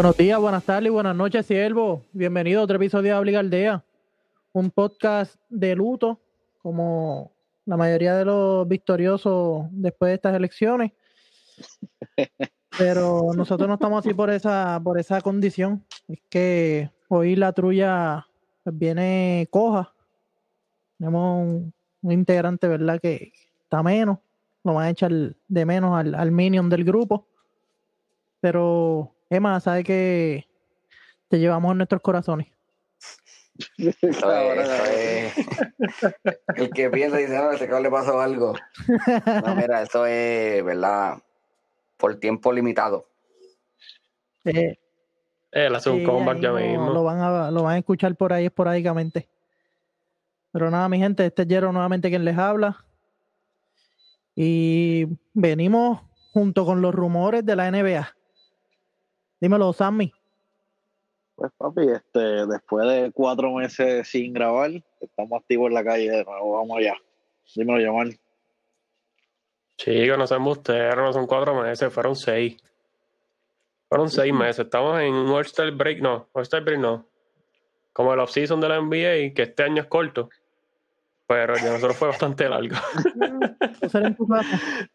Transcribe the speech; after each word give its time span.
Buenos 0.00 0.16
días, 0.16 0.40
buenas 0.40 0.64
tardes 0.64 0.86
y 0.86 0.88
buenas 0.88 1.14
noches, 1.14 1.44
siervo. 1.44 2.06
Bienvenido 2.14 2.62
a 2.62 2.64
otro 2.64 2.76
episodio 2.76 3.12
de 3.12 3.18
Habla 3.18 3.38
Aldea, 3.38 3.84
un 4.54 4.70
podcast 4.70 5.38
de 5.50 5.76
luto, 5.76 6.18
como 6.62 7.32
la 7.66 7.76
mayoría 7.76 8.16
de 8.16 8.24
los 8.24 8.66
victoriosos 8.66 9.66
después 9.72 10.08
de 10.08 10.14
estas 10.14 10.34
elecciones. 10.34 10.92
Pero 12.78 13.32
nosotros 13.36 13.68
no 13.68 13.74
estamos 13.74 13.98
así 13.98 14.14
por 14.14 14.30
esa, 14.30 14.80
por 14.82 14.98
esa 14.98 15.20
condición. 15.20 15.84
Es 16.08 16.20
que 16.30 16.90
hoy 17.10 17.36
la 17.36 17.52
trulla 17.52 18.26
pues, 18.64 18.78
viene 18.78 19.48
coja. 19.50 19.92
Tenemos 20.96 21.46
un, 21.46 21.74
un 22.00 22.12
integrante, 22.12 22.68
¿verdad? 22.68 22.98
Que 23.02 23.34
está 23.64 23.82
menos. 23.82 24.16
Lo 24.64 24.72
van 24.72 24.86
a 24.86 24.90
echar 24.90 25.12
de 25.12 25.66
menos 25.66 25.94
al, 25.94 26.14
al 26.14 26.30
minion 26.32 26.70
del 26.70 26.84
grupo. 26.84 27.26
Pero 28.40 29.12
Emma, 29.30 29.60
sabe 29.60 29.84
que 29.84 30.48
te 31.28 31.38
llevamos 31.38 31.70
en 31.70 31.78
nuestros 31.78 32.02
corazones. 32.02 32.48
El 36.56 36.70
que 36.70 36.90
piensa 36.90 37.16
dice, 37.16 37.36
no, 37.36 37.50
a 37.50 37.54
ese 37.54 37.66
cabrón 37.66 37.84
le 37.84 37.90
pasó 37.90 38.20
algo. 38.20 38.54
No, 39.46 39.54
mira, 39.54 39.82
eso 39.82 40.04
es, 40.06 40.64
¿verdad? 40.64 41.18
Por 41.96 42.18
tiempo 42.18 42.52
limitado. 42.52 43.06
Eh, 44.44 44.76
Él 45.52 45.74
hace 45.74 45.90
un 45.90 46.00
sí, 46.00 46.04
comeback 46.04 46.36
ahí 46.36 46.42
ya 46.42 46.50
lo, 46.50 46.58
mismo. 46.58 46.90
Lo 46.90 47.04
van, 47.04 47.20
a, 47.20 47.50
lo 47.50 47.62
van 47.62 47.76
a 47.76 47.78
escuchar 47.78 48.14
por 48.16 48.32
ahí 48.32 48.46
esporádicamente. 48.46 49.28
Pero 50.52 50.70
nada, 50.70 50.88
mi 50.88 50.98
gente, 50.98 51.26
este 51.26 51.42
es 51.42 51.48
Jero 51.48 51.72
nuevamente 51.72 52.08
quien 52.08 52.24
les 52.24 52.36
habla. 52.36 52.84
Y 54.34 55.06
venimos 55.32 56.00
junto 56.32 56.64
con 56.64 56.80
los 56.80 56.92
rumores 56.94 57.46
de 57.46 57.54
la 57.54 57.70
NBA. 57.70 58.16
Dímelo, 59.40 59.72
Sammy. 59.72 60.12
Pues 61.34 61.50
papi, 61.56 61.88
este, 61.88 62.46
después 62.46 62.86
de 62.86 63.10
cuatro 63.12 63.52
meses 63.52 64.06
sin 64.06 64.34
grabar, 64.34 64.70
estamos 65.00 65.40
activos 65.40 65.68
en 65.68 65.74
la 65.74 65.84
calle 65.84 66.10
de 66.10 66.24
nuevo, 66.24 66.58
vamos 66.58 66.76
allá. 66.76 66.94
Dímelo, 67.54 67.80
Yamal. 67.80 68.18
Chicos, 69.78 70.18
no 70.18 70.26
son 70.26 70.38
embusteros, 70.38 70.98
no 70.98 71.12
son 71.14 71.26
cuatro 71.26 71.54
meses, 71.62 71.90
fueron 71.90 72.14
seis. 72.14 72.58
Fueron 73.88 74.10
seis 74.10 74.32
meses. 74.32 74.66
Estamos 74.66 75.00
en 75.00 75.14
un 75.14 75.30
All-Star 75.30 75.70
Break, 75.72 76.00
no, 76.00 76.28
All-Star 76.32 76.62
Break 76.62 76.78
no. 76.78 77.06
Como 77.94 78.12
el 78.12 78.20
off-season 78.20 78.60
de 78.60 78.68
la 78.68 78.78
NBA, 78.78 79.34
que 79.34 79.42
este 79.42 79.62
año 79.62 79.82
es 79.82 79.88
corto. 79.88 80.28
Pero 81.30 81.54
el 81.54 81.62
de 81.62 81.70
nosotros 81.70 81.96
fue 81.96 82.08
bastante 82.08 82.48
largo. 82.48 82.74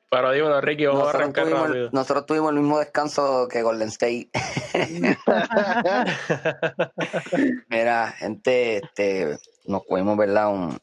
Pero 0.09 0.31
dímelo, 0.33 0.59
Ricky, 0.59 0.86
vamos 0.86 1.08
a 1.08 1.11
arrancar 1.11 1.45
tuvimos, 1.45 1.67
rápido. 1.69 1.89
nosotros 1.94 2.25
tuvimos 2.25 2.50
el 2.50 2.59
mismo 2.59 2.80
descanso 2.80 3.47
que 3.47 3.61
Golden 3.61 3.88
State. 3.88 4.30
Mira, 7.69 8.08
gente, 8.17 8.81
este, 8.83 9.39
nos 9.66 9.86
cogimos, 9.86 10.17
¿verdad? 10.17 10.50
Un 10.50 10.78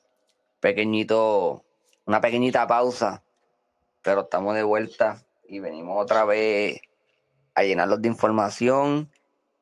pequeñito, 0.59 1.63
una 2.07 2.23
pequeñita 2.23 2.67
pausa, 2.67 3.23
pero 4.01 4.23
estamos 4.23 4.55
de 4.55 4.63
vuelta 4.63 5.23
y 5.47 5.59
venimos 5.59 6.03
otra 6.03 6.25
vez 6.25 6.81
a 7.55 7.63
llenarlos 7.63 8.01
de 8.01 8.09
información 8.09 9.11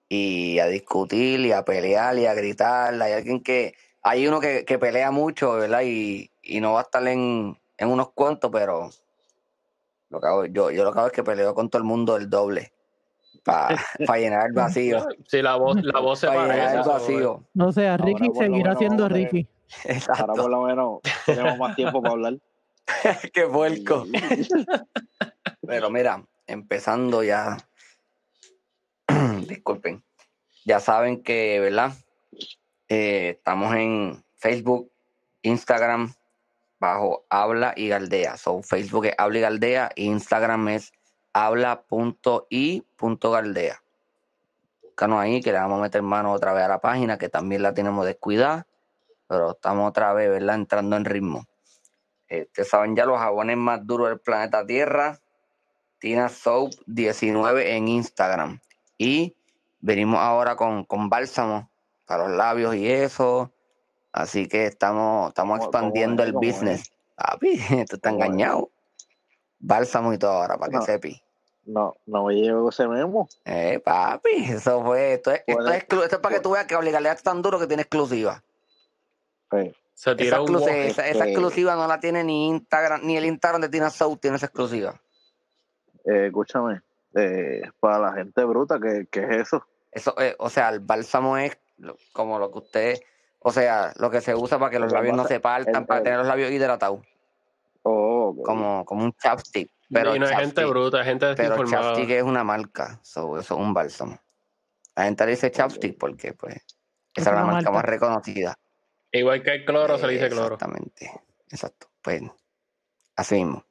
y 0.08 0.60
a 0.60 0.68
discutir 0.68 1.40
y 1.40 1.50
a 1.50 1.64
pelear 1.64 2.16
y 2.16 2.26
a 2.26 2.34
gritar. 2.34 2.94
Hay 3.02 3.12
alguien 3.12 3.42
que, 3.42 3.74
hay 4.02 4.26
uno 4.26 4.40
que, 4.40 4.64
que 4.64 4.78
pelea 4.78 5.10
mucho, 5.10 5.54
¿verdad? 5.54 5.82
Y, 5.84 6.30
y 6.42 6.60
no 6.60 6.72
va 6.74 6.80
a 6.80 6.82
estar 6.82 7.06
en, 7.06 7.58
en 7.76 7.88
unos 7.88 8.10
cuantos, 8.12 8.50
pero 8.50 8.90
lo 10.10 10.20
que 10.20 10.26
hago, 10.26 10.44
yo, 10.46 10.70
yo 10.70 10.84
lo 10.84 10.92
que 10.92 10.98
hago 10.98 11.08
es 11.08 11.12
que 11.12 11.22
peleo 11.22 11.54
con 11.54 11.68
todo 11.70 11.78
el 11.80 11.86
mundo 11.88 12.16
el 12.16 12.28
doble 12.28 12.72
para 13.44 13.76
llenar 14.18 14.46
el 14.48 14.52
vacío. 14.52 15.06
Sí, 15.26 15.42
la 15.42 15.56
voz, 15.56 15.82
la 15.82 16.00
voz 16.00 16.18
se 16.20 16.26
Para 16.26 16.42
llenar 16.42 16.56
parece. 16.58 16.74
el 16.74 16.80
eso, 16.80 16.90
vacío. 16.90 17.44
No 17.54 17.72
sé, 17.72 17.88
a 17.88 17.92
Ahora 17.92 18.04
Ricky 18.04 18.28
seguirá 18.36 18.76
siendo 18.76 19.08
Ricky. 19.08 19.46
Ahora 19.84 19.94
Exacto. 19.96 20.34
por 20.34 20.50
lo 20.50 20.62
menos 20.62 21.00
tenemos 21.26 21.58
más 21.58 21.76
tiempo 21.76 22.02
para 22.02 22.14
hablar. 22.14 22.34
Qué 23.32 23.46
puerco. 23.46 24.04
Pero 25.66 25.90
mira, 25.90 26.24
empezando 26.46 27.22
ya. 27.22 27.56
Disculpen. 29.46 30.02
Ya 30.64 30.80
saben 30.80 31.22
que, 31.22 31.60
¿verdad? 31.60 31.92
Eh, 32.92 33.36
estamos 33.38 33.72
en 33.76 34.22
Facebook, 34.34 34.90
Instagram, 35.42 36.12
bajo 36.80 37.24
Habla 37.30 37.72
y 37.76 37.86
Galdea. 37.86 38.36
So, 38.36 38.64
Facebook 38.64 39.06
es 39.06 39.14
Habla 39.16 39.38
y 39.38 39.42
Galdea 39.42 39.92
y 39.94 40.06
Instagram 40.06 40.66
es 40.70 40.92
habla.i.galdea. 41.32 41.84
Búscanos 44.82 45.20
ahí 45.20 45.40
que 45.40 45.52
le 45.52 45.58
vamos 45.58 45.78
a 45.78 45.82
meter 45.82 46.02
mano 46.02 46.32
otra 46.32 46.52
vez 46.52 46.64
a 46.64 46.68
la 46.68 46.80
página, 46.80 47.16
que 47.16 47.28
también 47.28 47.62
la 47.62 47.72
tenemos 47.72 48.04
descuidada, 48.04 48.66
pero 49.28 49.52
estamos 49.52 49.88
otra 49.88 50.12
vez, 50.12 50.28
¿verdad? 50.28 50.56
Entrando 50.56 50.96
en 50.96 51.04
ritmo. 51.04 51.46
Este, 52.26 52.64
saben 52.64 52.96
ya 52.96 53.06
los 53.06 53.18
jabones 53.18 53.56
más 53.56 53.86
duros 53.86 54.08
del 54.08 54.18
planeta 54.18 54.66
Tierra. 54.66 55.20
Tina 56.00 56.28
Soap 56.28 56.72
19 56.86 57.76
en 57.76 57.86
Instagram. 57.86 58.58
Y 58.98 59.36
venimos 59.78 60.18
ahora 60.18 60.56
con, 60.56 60.84
con 60.84 61.08
bálsamo 61.08 61.69
para 62.10 62.26
los 62.26 62.36
labios 62.36 62.74
y 62.74 62.90
eso. 62.90 63.52
Así 64.12 64.48
que 64.48 64.66
estamos, 64.66 65.28
estamos 65.28 65.58
¿Cómo- 65.60 65.68
expandiendo 65.70 66.24
cómo 66.24 66.40
es? 66.42 66.48
el 66.48 66.52
business. 66.52 66.92
Papi, 67.14 67.56
tú 67.88 67.94
estás 67.96 68.12
engañado. 68.12 68.68
Bálsamo 69.60 70.12
y 70.12 70.18
todo 70.18 70.32
ahora, 70.32 70.58
para 70.58 70.72
que 70.80 70.84
sepi. 70.84 71.22
No, 71.66 71.94
no 72.06 72.24
me 72.24 72.34
llegó 72.34 72.68
ese 72.70 72.88
memo. 72.88 73.28
Eh, 73.44 73.78
papi, 73.84 74.30
eso 74.50 74.82
fue. 74.82 75.12
Esto 75.14 75.30
es, 75.30 75.42
esto 75.46 75.68
es, 75.70 75.76
esto 75.84 76.02
es 76.04 76.18
para 76.18 76.34
que 76.34 76.40
tú 76.40 76.50
veas 76.50 76.66
que 76.66 76.74
obligarle 76.74 77.10
es 77.12 77.22
tan 77.22 77.42
duro 77.42 77.60
que 77.60 77.68
tiene 77.68 77.82
exclusiva. 77.82 78.42
Sí. 79.52 79.72
Se 79.94 80.10
Esa, 80.10 80.16
tira 80.16 80.40
un 80.40 80.48
exclusi- 80.48 80.62
walk. 80.62 80.70
esa- 80.74 81.06
esa 81.06 81.18
Este- 81.18 81.30
exclusiva 81.30 81.76
no 81.76 81.86
la 81.86 82.00
tiene 82.00 82.24
ni 82.24 82.48
Instagram, 82.48 83.02
ni 83.04 83.16
el 83.18 83.26
Instagram 83.26 83.60
de 83.60 83.68
Tina 83.68 83.90
Soap 83.90 84.18
tiene 84.18 84.36
esa 84.38 84.46
exclusiva. 84.46 85.00
Eh, 86.04 86.26
escúchame, 86.26 86.80
eh, 87.14 87.62
para 87.78 87.98
la 88.00 88.12
gente 88.14 88.42
bruta, 88.44 88.80
¿qué, 88.80 89.06
qué 89.08 89.20
es 89.22 89.30
eso? 89.42 89.64
Eso, 89.92 90.14
eh, 90.18 90.34
o 90.38 90.48
sea, 90.50 90.70
el 90.70 90.80
bálsamo 90.80 91.36
es 91.36 91.58
lo- 91.80 91.96
como 92.12 92.38
lo 92.38 92.50
que 92.50 92.58
usted, 92.58 93.00
o 93.40 93.52
sea, 93.52 93.92
lo 93.96 94.10
que 94.10 94.20
se 94.20 94.34
usa 94.34 94.58
para 94.58 94.70
que 94.70 94.78
los 94.78 94.92
labios 94.92 95.16
no 95.16 95.26
se 95.26 95.40
partan, 95.40 95.82
el- 95.82 95.86
para 95.86 96.02
tener 96.02 96.18
los 96.18 96.28
labios 96.28 96.50
hidratados, 96.50 97.00
Oh, 97.82 98.36
como, 98.44 98.84
como 98.84 99.04
un 99.04 99.12
chapstick. 99.14 99.70
Pero, 99.92 100.14
y 100.14 100.18
no 100.18 100.26
es 100.26 100.32
gente 100.36 100.62
chapstick- 100.62 100.68
bruta, 100.68 101.00
es 101.00 101.06
gente 101.06 101.26
pero 101.34 101.50
desinformada. 101.50 101.82
chapstick 101.94 102.10
es 102.10 102.22
una 102.22 102.44
marca, 102.44 103.00
so, 103.02 103.38
eso 103.38 103.54
es 103.54 103.60
un 103.60 103.74
bálsamo. 103.74 104.18
La 104.94 105.04
gente 105.04 105.24
le 105.24 105.30
dice 105.32 105.50
chapstick 105.50 105.98
porque, 105.98 106.34
pues, 106.34 106.54
Es 106.56 106.64
esa 107.22 107.30
es 107.30 107.36
la 107.36 107.44
marca. 107.44 107.70
más 107.70 107.84
reconocida. 107.84 108.56
Igual 109.12 109.42
que 109.42 109.54
el 109.54 109.64
cloro, 109.64 109.98
se 109.98 110.06
le 110.06 110.12
dice 110.12 110.28
cloro. 110.28 110.54
Exactamente, 110.54 111.10
exacto. 111.48 111.88
Pues, 112.02 112.22
así 113.16 113.36
mismo. 113.36 113.64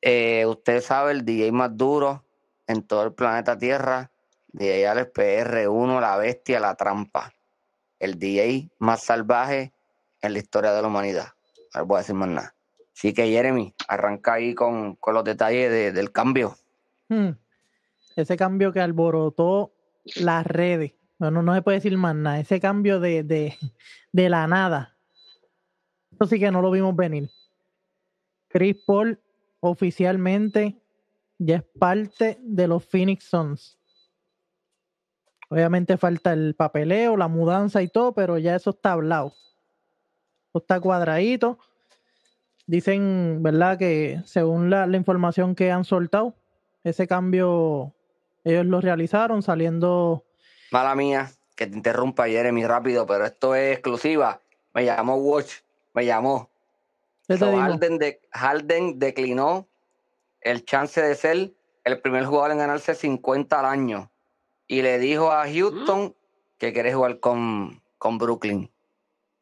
Eh, 0.00 0.44
usted 0.46 0.80
sabe, 0.82 1.12
el 1.12 1.24
DJ 1.24 1.50
más 1.50 1.76
duro 1.76 2.24
en 2.68 2.86
todo 2.86 3.02
el 3.04 3.14
planeta 3.14 3.58
Tierra, 3.58 4.10
DJ 4.48 4.86
Alex 4.88 5.12
PR1, 5.12 6.00
la 6.00 6.16
bestia, 6.16 6.60
la 6.60 6.74
trampa. 6.76 7.32
El 7.98 8.18
DJ 8.18 8.70
más 8.78 9.02
salvaje 9.02 9.72
en 10.22 10.32
la 10.32 10.38
historia 10.38 10.72
de 10.72 10.82
la 10.82 10.88
humanidad. 10.88 11.28
No 11.74 11.80
les 11.80 11.88
voy 11.88 11.98
decir 11.98 12.14
más 12.14 12.28
nada. 12.28 12.54
Así 12.96 13.12
que, 13.12 13.26
Jeremy, 13.28 13.74
arranca 13.88 14.34
ahí 14.34 14.54
con, 14.54 14.96
con 14.96 15.14
los 15.14 15.24
detalles 15.24 15.70
de- 15.70 15.92
del 15.92 16.12
cambio. 16.12 16.56
Hmm. 17.08 17.30
Ese 18.16 18.36
cambio 18.36 18.72
que 18.72 18.80
alborotó 18.80 19.72
las 20.16 20.46
redes. 20.46 20.92
Bueno, 21.18 21.42
no 21.42 21.54
se 21.54 21.62
puede 21.62 21.78
decir 21.78 21.96
más 21.98 22.14
nada. 22.14 22.40
Ese 22.40 22.60
cambio 22.60 23.00
de, 23.00 23.22
de, 23.22 23.56
de 24.12 24.28
la 24.30 24.46
nada. 24.46 24.96
Eso 26.12 26.26
sí 26.26 26.38
que 26.38 26.50
no 26.50 26.62
lo 26.62 26.70
vimos 26.70 26.96
venir. 26.96 27.30
Chris 28.48 28.76
Paul 28.86 29.20
oficialmente 29.60 30.76
ya 31.38 31.56
es 31.56 31.62
parte 31.78 32.38
de 32.40 32.66
los 32.68 32.84
Phoenix 32.86 33.24
Suns. 33.24 33.75
Obviamente 35.48 35.96
falta 35.96 36.32
el 36.32 36.54
papeleo, 36.54 37.16
la 37.16 37.28
mudanza 37.28 37.82
y 37.82 37.88
todo, 37.88 38.12
pero 38.12 38.38
ya 38.38 38.56
eso 38.56 38.70
está 38.70 38.92
hablado. 38.92 39.28
Eso 40.48 40.58
está 40.58 40.80
cuadradito. 40.80 41.58
Dicen, 42.66 43.42
¿verdad? 43.42 43.78
Que 43.78 44.20
según 44.24 44.70
la, 44.70 44.86
la 44.86 44.96
información 44.96 45.54
que 45.54 45.70
han 45.70 45.84
soltado, 45.84 46.34
ese 46.82 47.06
cambio 47.06 47.94
ellos 48.44 48.66
lo 48.66 48.80
realizaron 48.80 49.42
saliendo. 49.42 50.24
Mala 50.72 50.94
mía, 50.96 51.30
que 51.54 51.66
te 51.68 51.76
interrumpa, 51.76 52.26
Jeremy, 52.26 52.64
rápido, 52.66 53.06
pero 53.06 53.24
esto 53.24 53.54
es 53.54 53.72
exclusiva. 53.74 54.40
Me 54.74 54.84
llamó 54.84 55.16
Watch, 55.16 55.52
me 55.94 56.04
llamó. 56.04 56.50
¿Qué 57.28 57.34
te 57.34 57.38
So? 57.38 57.56
Harden, 57.56 57.98
de- 57.98 58.20
Harden 58.32 58.98
declinó 58.98 59.68
el 60.40 60.64
chance 60.64 61.00
de 61.00 61.14
ser 61.14 61.52
el 61.84 62.00
primer 62.00 62.24
jugador 62.24 62.50
en 62.52 62.58
ganarse 62.58 62.94
50 62.96 63.60
al 63.60 63.66
año. 63.66 64.10
Y 64.66 64.82
le 64.82 64.98
dijo 64.98 65.30
a 65.30 65.46
Houston 65.46 66.14
que 66.58 66.72
quiere 66.72 66.92
jugar 66.92 67.20
con, 67.20 67.82
con 67.98 68.18
Brooklyn. 68.18 68.70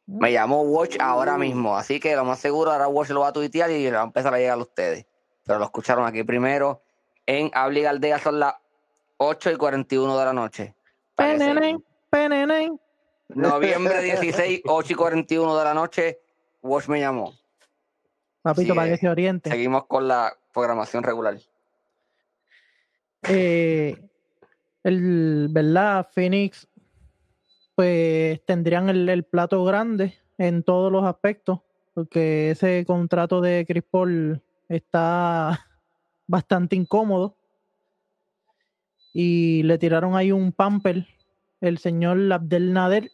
Me 0.07 0.33
llamó 0.33 0.63
Watch 0.63 0.97
ahora 1.01 1.39
mismo. 1.39 1.77
Así 1.77 1.99
que 1.99 2.15
lo 2.15 2.25
más 2.25 2.39
seguro, 2.39 2.73
ahora 2.73 2.89
Watch 2.89 3.11
lo 3.11 3.21
va 3.21 3.29
a 3.29 3.33
tuitear 3.33 3.71
y 3.71 3.85
le 3.85 3.93
va 3.93 4.03
a 4.03 4.05
empezar 4.05 4.35
a 4.35 4.39
llegar 4.39 4.59
a 4.59 4.63
ustedes. 4.63 5.07
Pero 5.45 5.59
lo 5.59 5.65
escucharon 5.65 6.07
aquí 6.07 6.23
primero. 6.25 6.83
En 7.27 7.51
Habla 7.55 7.79
y 7.79 7.83
Galdea 7.83 8.19
son 8.19 8.39
las 8.41 8.55
8 9.17 9.53
y 9.53 9.57
41 9.57 10.19
de 10.19 10.25
la 10.25 10.33
noche. 10.33 10.75
Penenen, 11.15 11.83
penenen. 12.11 12.79
Noviembre 13.29 14.03
16, 14.03 14.63
8 14.67 14.93
y 14.93 14.97
41 14.97 15.59
de 15.59 15.65
la 15.65 15.75
noche, 15.75 16.21
Watch 16.61 16.89
me 16.89 17.01
llamó. 17.01 17.33
Papito, 18.43 18.73
Sí, 18.73 18.77
para 18.77 18.91
que 18.91 18.99
se 18.99 19.09
oriente. 19.09 19.51
Seguimos 19.51 19.87
con 19.87 20.07
la 20.07 20.37
programación 20.53 21.03
regular. 21.03 21.39
Eh, 23.23 23.97
el, 24.85 25.49
¿verdad? 25.51 26.07
Phoenix, 26.13 26.69
pues 27.75 28.41
tendrían 28.45 28.89
el, 28.89 29.09
el 29.09 29.25
plato 29.25 29.65
grande 29.65 30.15
en 30.39 30.63
todos 30.63 30.93
los 30.93 31.05
aspectos, 31.05 31.61
porque 31.95 32.51
ese 32.51 32.85
contrato 32.87 33.41
de 33.41 33.65
Chris 33.67 33.83
Paul 33.91 34.41
está 34.69 35.67
bastante 36.27 36.77
incómodo. 36.77 37.37
Y 39.17 39.63
le 39.63 39.79
tiraron 39.79 40.17
ahí 40.17 40.33
un 40.33 40.51
pamper, 40.51 41.07
el 41.61 41.79
señor 41.79 42.33
Abdel 42.33 42.73
Nader, 42.73 43.13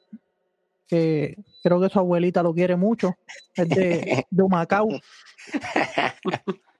que 0.88 1.37
creo 1.62 1.78
que 1.78 1.90
su 1.90 1.99
abuelita 1.99 2.43
lo 2.43 2.55
quiere 2.55 2.75
mucho, 2.75 3.16
es 3.55 3.69
de, 3.69 4.26
de 4.31 4.43
Humacao. 4.43 4.88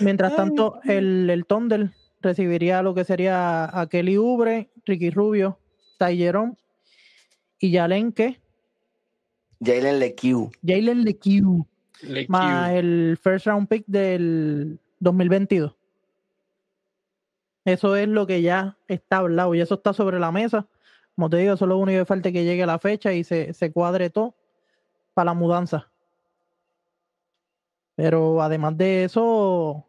Mientras 0.00 0.36
tanto, 0.36 0.80
el, 0.84 1.28
el 1.28 1.44
Thunder 1.44 1.90
recibiría 2.20 2.82
lo 2.82 2.94
que 2.94 3.04
sería 3.04 3.64
a 3.78 3.88
Kelly 3.88 4.18
Ubre, 4.18 4.70
Ricky 4.84 5.10
Rubio, 5.10 5.58
Tygeron 5.98 6.56
y 7.58 7.70
Yalenque, 7.70 8.40
Jalen 9.60 9.98
LeQ. 9.98 10.52
Jalen 10.64 11.04
LeQ, 11.04 11.24
Le 12.02 12.26
más 12.28 12.70
Q. 12.70 12.76
el 12.76 13.18
first 13.20 13.46
round 13.46 13.68
pick 13.68 13.84
del 13.86 14.78
2022. 15.00 15.74
Eso 17.64 17.96
es 17.96 18.08
lo 18.08 18.26
que 18.26 18.40
ya 18.40 18.78
está 18.86 19.18
hablado 19.18 19.54
y 19.54 19.60
eso 19.60 19.74
está 19.74 19.92
sobre 19.92 20.18
la 20.18 20.32
mesa. 20.32 20.66
Como 21.14 21.28
te 21.28 21.38
digo, 21.38 21.54
eso 21.54 21.64
es 21.64 21.68
lo 21.68 21.78
único 21.78 21.98
que 21.98 22.06
falta 22.06 22.32
que 22.32 22.44
llegue 22.44 22.64
la 22.64 22.78
fecha 22.78 23.12
y 23.12 23.24
se, 23.24 23.52
se 23.52 23.72
cuadre 23.72 24.10
todo 24.10 24.36
para 25.12 25.26
la 25.26 25.34
mudanza. 25.34 25.90
Pero 27.96 28.40
además 28.40 28.78
de 28.78 29.04
eso, 29.04 29.87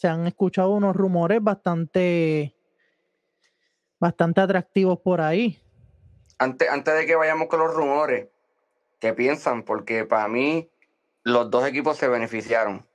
se 0.00 0.08
han 0.08 0.26
escuchado 0.26 0.70
unos 0.70 0.96
rumores 0.96 1.42
bastante, 1.42 2.56
bastante 3.98 4.40
atractivos 4.40 4.98
por 5.00 5.20
ahí. 5.20 5.60
Antes, 6.38 6.70
antes 6.70 6.94
de 6.94 7.04
que 7.04 7.16
vayamos 7.16 7.48
con 7.48 7.60
los 7.60 7.74
rumores, 7.74 8.28
¿qué 8.98 9.12
piensan? 9.12 9.62
Porque 9.62 10.06
para 10.06 10.26
mí 10.26 10.70
los 11.22 11.50
dos 11.50 11.66
equipos 11.66 11.98
se 11.98 12.08
beneficiaron. 12.08 12.86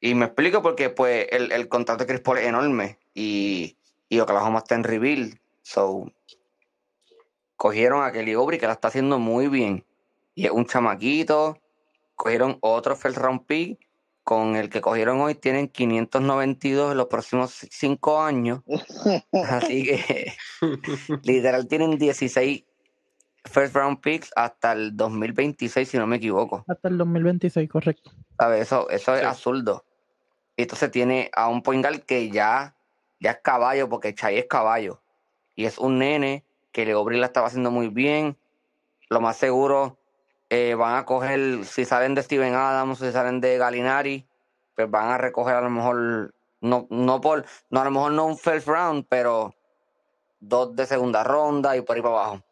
Y 0.00 0.16
me 0.16 0.24
explico 0.24 0.62
porque 0.62 0.90
pues 0.90 1.28
el, 1.30 1.52
el 1.52 1.68
contrato 1.68 2.02
de 2.02 2.08
Chris 2.08 2.20
Paul 2.22 2.38
es 2.38 2.46
enorme 2.46 2.98
y, 3.14 3.76
y 4.08 4.18
Oklahoma 4.18 4.58
está 4.58 4.74
en 4.74 4.82
rebuild. 4.82 5.38
So, 5.62 6.12
cogieron 7.54 8.02
a 8.02 8.10
Kelly 8.10 8.34
Oubre 8.34 8.58
que 8.58 8.66
la 8.66 8.72
está 8.72 8.88
haciendo 8.88 9.20
muy 9.20 9.46
bien. 9.46 9.84
Y 10.34 10.46
es 10.46 10.50
un 10.50 10.66
chamaquito. 10.66 11.56
Cogieron 12.16 12.58
otro 12.62 12.96
first 12.96 13.18
round 13.18 13.46
pick 13.46 13.85
con 14.26 14.56
el 14.56 14.70
que 14.70 14.80
cogieron 14.80 15.20
hoy. 15.20 15.36
Tienen 15.36 15.68
592 15.68 16.90
en 16.90 16.98
los 16.98 17.06
próximos 17.06 17.64
cinco 17.70 18.20
años. 18.20 18.60
Así 19.32 19.84
que 19.84 20.32
literal 21.22 21.68
tienen 21.68 21.96
16 21.96 22.64
first 23.44 23.76
round 23.76 24.00
picks 24.00 24.32
hasta 24.34 24.72
el 24.72 24.96
2026, 24.96 25.88
si 25.88 25.96
no 25.96 26.08
me 26.08 26.16
equivoco. 26.16 26.64
Hasta 26.66 26.88
el 26.88 26.98
2026, 26.98 27.70
correcto. 27.70 28.10
¿Sabes? 28.36 28.62
Eso, 28.62 28.90
eso 28.90 29.14
es 29.14 29.22
absurdo. 29.22 29.84
Y 30.56 30.62
entonces 30.62 30.90
tiene 30.90 31.30
a 31.32 31.46
un 31.46 31.62
point 31.62 31.84
guard 31.84 32.00
que 32.00 32.28
ya, 32.28 32.74
ya 33.20 33.30
es 33.30 33.38
caballo, 33.44 33.88
porque 33.88 34.12
Chai 34.12 34.38
es 34.38 34.46
caballo. 34.46 35.00
Y 35.54 35.66
es 35.66 35.78
un 35.78 36.00
nene 36.00 36.44
que 36.72 36.84
Leobri 36.84 37.16
la 37.16 37.26
estaba 37.26 37.46
haciendo 37.46 37.70
muy 37.70 37.90
bien. 37.90 38.36
Lo 39.08 39.20
más 39.20 39.36
seguro 39.36 39.98
eh, 40.50 40.74
van 40.74 40.96
a 40.96 41.04
coger, 41.04 41.64
si 41.64 41.84
salen 41.84 42.14
de 42.14 42.22
Steven 42.22 42.54
Adams, 42.54 42.98
si 42.98 43.12
salen 43.12 43.40
de 43.40 43.58
Galinari, 43.58 44.26
pues 44.74 44.90
van 44.90 45.08
a 45.08 45.18
recoger 45.18 45.54
a 45.54 45.60
lo 45.60 45.70
mejor, 45.70 46.34
no, 46.60 46.86
no 46.90 47.20
por, 47.20 47.44
no 47.70 47.80
a 47.80 47.84
lo 47.84 47.90
mejor 47.90 48.12
no 48.12 48.26
un 48.26 48.38
first 48.38 48.68
round, 48.68 49.06
pero 49.08 49.54
dos 50.40 50.76
de 50.76 50.86
segunda 50.86 51.24
ronda 51.24 51.76
y 51.76 51.82
por 51.82 51.96
ahí 51.96 52.02
para 52.02 52.14
abajo. 52.14 52.42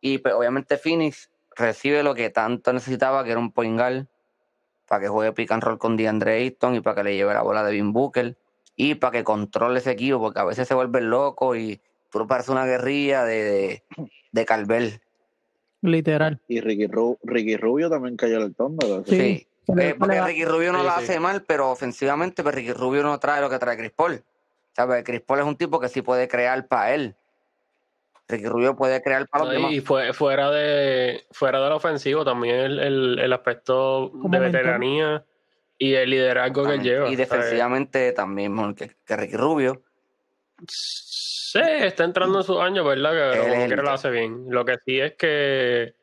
Y 0.00 0.18
pues 0.18 0.34
obviamente 0.34 0.78
Phoenix 0.78 1.30
recibe 1.56 2.02
lo 2.02 2.14
que 2.14 2.30
tanto 2.30 2.72
necesitaba, 2.72 3.24
que 3.24 3.32
era 3.32 3.40
un 3.40 3.52
point 3.52 3.78
para 4.86 5.02
que 5.02 5.08
juegue 5.08 5.32
pick 5.32 5.50
and 5.52 5.62
roll 5.62 5.78
con 5.78 5.96
DeAndre 5.96 6.36
Ayton 6.36 6.76
y 6.76 6.80
para 6.80 6.96
que 6.96 7.04
le 7.04 7.16
lleve 7.16 7.34
la 7.34 7.42
bola 7.42 7.62
de 7.62 7.72
Vin 7.72 7.92
Booker 7.92 8.36
y 8.74 8.94
para 8.94 9.10
que 9.10 9.24
controle 9.24 9.80
ese 9.80 9.90
equipo, 9.90 10.20
porque 10.20 10.40
a 10.40 10.44
veces 10.44 10.66
se 10.66 10.74
vuelven 10.74 11.10
locos 11.10 11.56
y 11.58 11.80
tú 12.10 12.26
pareces 12.26 12.50
una 12.50 12.64
guerrilla 12.64 13.24
de, 13.24 13.82
de, 14.32 14.46
Carvel. 14.46 15.02
Literal. 15.82 16.40
Y 16.48 16.60
Ricky, 16.60 16.86
Ru- 16.88 17.18
Ricky 17.22 17.56
Rubio 17.56 17.88
también 17.90 18.16
cayó 18.16 18.36
en 18.38 18.42
el 18.42 18.54
Thunder. 18.54 19.02
Sí. 19.06 19.16
Sí. 19.16 19.46
Eh, 19.78 19.94
porque 19.98 20.20
Ricky 20.22 20.44
Rubio 20.46 20.72
no 20.72 20.80
Sí, 20.80 20.84
lo 20.86 20.90
sí. 20.92 20.98
hace 21.04 21.20
mal, 21.20 21.42
pero 21.46 21.70
ofensivamente 21.70 22.42
pues 22.42 22.54
Ricky 22.54 22.72
Rubio 22.72 23.02
no 23.02 23.18
trae 23.20 23.40
lo 23.42 23.50
que 23.50 23.58
trae 23.58 23.76
Chris 23.76 23.92
Paul. 23.92 24.22
¿Sabes? 24.74 25.04
Chris 25.04 25.20
Paul 25.20 25.40
es 25.40 25.44
un 25.44 25.56
tipo 25.56 25.78
que 25.78 25.88
sí 25.88 26.02
puede 26.02 26.26
crear 26.26 26.66
para 26.66 26.94
él. 26.94 27.14
Ricky 28.28 28.46
Rubio 28.46 28.76
puede 28.76 29.02
crear 29.02 29.26
para 29.28 29.44
los 29.44 29.52
demás. 29.54 29.72
y 29.72 29.80
fue, 29.80 30.12
fuera 30.12 30.50
de 30.50 31.24
fuera 31.32 31.62
del 31.62 31.72
ofensivo 31.72 32.24
también 32.24 32.56
el, 32.56 32.78
el, 32.78 33.18
el 33.18 33.32
aspecto 33.32 34.10
de 34.14 34.38
veteranía 34.38 35.24
y 35.78 35.94
el 35.94 36.10
liderazgo 36.10 36.64
que 36.66 36.74
él 36.74 36.82
lleva. 36.82 37.08
Y 37.08 37.14
¿sabes? 37.16 37.18
defensivamente 37.30 38.12
también 38.12 38.74
que, 38.74 38.96
que 39.04 39.16
Ricky 39.16 39.36
Rubio. 39.36 39.82
Sí, 41.50 41.60
está 41.62 42.04
entrando 42.04 42.38
en 42.38 42.44
sus 42.44 42.60
años, 42.60 42.84
¿verdad? 42.84 43.12
Que 43.32 43.40
como 43.40 43.66
quiera 43.66 43.82
lo 43.82 43.90
hace 43.90 44.10
bien. 44.10 44.46
Lo 44.50 44.66
que 44.66 44.76
sí 44.84 45.00
es 45.00 45.14
que 45.14 45.94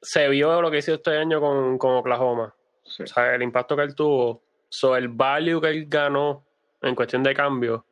se 0.00 0.28
vio 0.30 0.62
lo 0.62 0.70
que 0.70 0.78
hizo 0.78 0.94
este 0.94 1.14
año 1.18 1.40
con, 1.40 1.76
con 1.76 1.96
Oklahoma. 1.96 2.54
Sí. 2.84 3.02
O 3.02 3.06
sea, 3.06 3.34
el 3.34 3.42
impacto 3.42 3.76
que 3.76 3.82
él 3.82 3.94
tuvo. 3.94 4.42
So, 4.70 4.96
el 4.96 5.08
value 5.08 5.60
que 5.60 5.68
él 5.68 5.86
ganó 5.88 6.42
en 6.80 6.94
cuestión 6.94 7.22
de 7.22 7.34
cambio. 7.34 7.84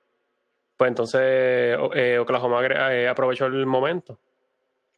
Pues 0.79 0.89
entonces 0.89 1.21
eh, 1.23 2.19
Oklahoma 2.19 2.65
eh, 2.65 3.09
aprovechó 3.09 3.45
el 3.45 3.67
momento. 3.67 4.19